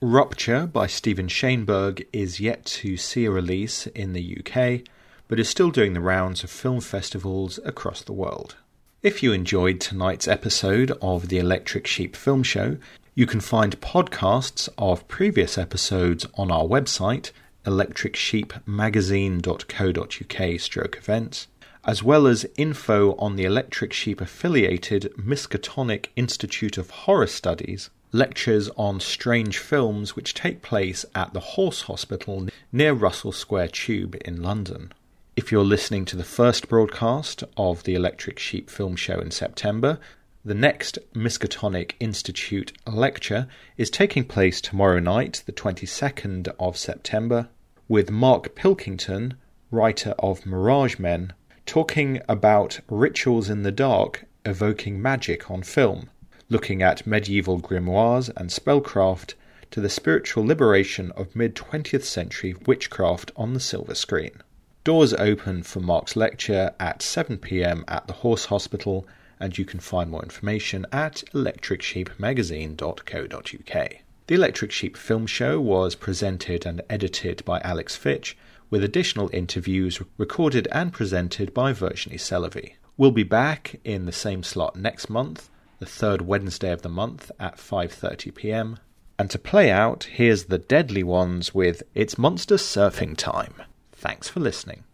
Rupture 0.00 0.66
by 0.66 0.86
Steven 0.86 1.28
Shainberg 1.28 2.06
is 2.14 2.40
yet 2.40 2.64
to 2.64 2.96
see 2.96 3.26
a 3.26 3.30
release 3.30 3.86
in 3.88 4.14
the 4.14 4.38
UK, 4.38 4.80
but 5.28 5.38
is 5.38 5.50
still 5.50 5.70
doing 5.70 5.92
the 5.92 6.00
rounds 6.00 6.42
of 6.42 6.48
film 6.50 6.80
festivals 6.80 7.60
across 7.62 8.00
the 8.00 8.14
world. 8.14 8.56
If 9.02 9.22
you 9.22 9.34
enjoyed 9.34 9.80
tonight's 9.80 10.26
episode 10.26 10.92
of 11.02 11.28
the 11.28 11.36
Electric 11.38 11.86
Sheep 11.86 12.16
Film 12.16 12.42
Show, 12.42 12.78
you 13.14 13.26
can 13.26 13.40
find 13.40 13.78
podcasts 13.82 14.70
of 14.78 15.06
previous 15.08 15.58
episodes 15.58 16.24
on 16.34 16.50
our 16.50 16.64
website, 16.64 17.32
electricsheepmagazine.co.uk 17.66 20.60
stroke 20.60 20.96
events, 20.96 21.48
as 21.84 22.02
well 22.02 22.26
as 22.26 22.46
info 22.56 23.14
on 23.16 23.36
the 23.36 23.44
Electric 23.44 23.92
Sheep 23.92 24.20
affiliated 24.20 25.12
Miskatonic 25.16 26.06
Institute 26.14 26.76
of 26.76 26.90
Horror 26.90 27.26
Studies, 27.26 27.90
lectures 28.12 28.68
on 28.76 29.00
strange 29.00 29.58
films 29.58 30.14
which 30.14 30.34
take 30.34 30.62
place 30.62 31.04
at 31.14 31.32
the 31.32 31.40
Horse 31.40 31.82
Hospital 31.82 32.48
near 32.72 32.92
Russell 32.92 33.32
Square 33.32 33.68
Tube 33.68 34.16
in 34.24 34.42
London. 34.42 34.92
If 35.36 35.50
you're 35.50 35.64
listening 35.64 36.04
to 36.06 36.16
the 36.16 36.24
first 36.24 36.68
broadcast 36.68 37.44
of 37.56 37.84
the 37.84 37.94
Electric 37.94 38.38
Sheep 38.38 38.68
Film 38.68 38.96
Show 38.96 39.18
in 39.18 39.30
September, 39.30 39.98
the 40.44 40.54
next 40.54 40.98
Miskatonic 41.14 41.92
Institute 42.00 42.72
lecture 42.86 43.46
is 43.76 43.90
taking 43.90 44.24
place 44.24 44.60
tomorrow 44.60 44.98
night, 44.98 45.42
the 45.46 45.52
22nd 45.52 46.48
of 46.58 46.76
September, 46.76 47.48
with 47.88 48.10
Mark 48.10 48.54
Pilkington, 48.54 49.34
writer 49.70 50.14
of 50.18 50.44
Mirage 50.44 50.98
Men, 50.98 51.32
talking 51.66 52.20
about 52.28 52.80
rituals 52.88 53.50
in 53.50 53.62
the 53.62 53.72
dark 53.72 54.24
evoking 54.44 55.00
magic 55.00 55.50
on 55.50 55.62
film, 55.62 56.10
looking 56.48 56.82
at 56.82 57.06
medieval 57.06 57.60
grimoires 57.60 58.30
and 58.36 58.50
spellcraft 58.50 59.34
to 59.70 59.80
the 59.80 59.88
spiritual 59.88 60.44
liberation 60.44 61.12
of 61.12 61.36
mid 61.36 61.54
20th 61.54 62.04
century 62.04 62.54
witchcraft 62.66 63.30
on 63.36 63.54
the 63.54 63.60
silver 63.60 63.94
screen. 63.94 64.42
Doors 64.82 65.12
open 65.14 65.62
for 65.62 65.80
Mark's 65.80 66.16
lecture 66.16 66.72
at 66.80 67.00
7pm 67.00 67.84
at 67.86 68.06
the 68.06 68.14
Horse 68.14 68.46
Hospital, 68.46 69.06
and 69.38 69.58
you 69.58 69.64
can 69.64 69.78
find 69.78 70.10
more 70.10 70.22
information 70.22 70.86
at 70.90 71.22
electricsheepmagazine.co.uk. 71.34 73.92
The 74.26 74.34
Electric 74.34 74.72
Sheep 74.72 74.96
Film 74.96 75.26
Show 75.26 75.60
was 75.60 75.94
presented 75.94 76.64
and 76.64 76.80
edited 76.88 77.44
by 77.44 77.60
Alex 77.60 77.96
Fitch, 77.96 78.38
with 78.70 78.84
additional 78.84 79.28
interviews 79.32 80.00
recorded 80.16 80.68
and 80.72 80.92
presented 80.92 81.52
by 81.52 81.72
Virginie 81.72 82.16
Sélavy. 82.16 82.74
We'll 82.96 83.10
be 83.10 83.24
back 83.24 83.80
in 83.84 84.06
the 84.06 84.12
same 84.12 84.42
slot 84.42 84.76
next 84.76 85.10
month, 85.10 85.50
the 85.78 85.86
third 85.86 86.22
Wednesday 86.22 86.70
of 86.70 86.82
the 86.82 86.88
month 86.88 87.30
at 87.40 87.56
5:30 87.56 88.34
p.m. 88.34 88.78
And 89.18 89.30
to 89.30 89.38
play 89.38 89.70
out, 89.70 90.04
here's 90.04 90.44
the 90.44 90.58
Deadly 90.58 91.02
Ones 91.02 91.54
with 91.54 91.82
It's 91.94 92.16
Monster 92.16 92.56
Surfing 92.56 93.16
Time. 93.16 93.54
Thanks 93.92 94.28
for 94.28 94.40
listening. 94.40 94.84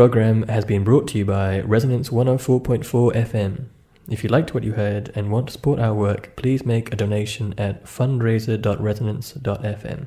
Program 0.00 0.48
has 0.48 0.64
been 0.64 0.82
brought 0.82 1.06
to 1.06 1.18
you 1.18 1.26
by 1.26 1.60
Resonance 1.60 2.08
104.4 2.08 3.14
FM. 3.14 3.66
If 4.08 4.24
you 4.24 4.30
liked 4.30 4.54
what 4.54 4.64
you 4.64 4.72
heard 4.72 5.12
and 5.14 5.30
want 5.30 5.48
to 5.48 5.52
support 5.52 5.78
our 5.78 5.92
work, 5.92 6.34
please 6.36 6.64
make 6.64 6.90
a 6.90 6.96
donation 6.96 7.54
at 7.58 7.84
fundraiser.resonance.fm. 7.84 10.06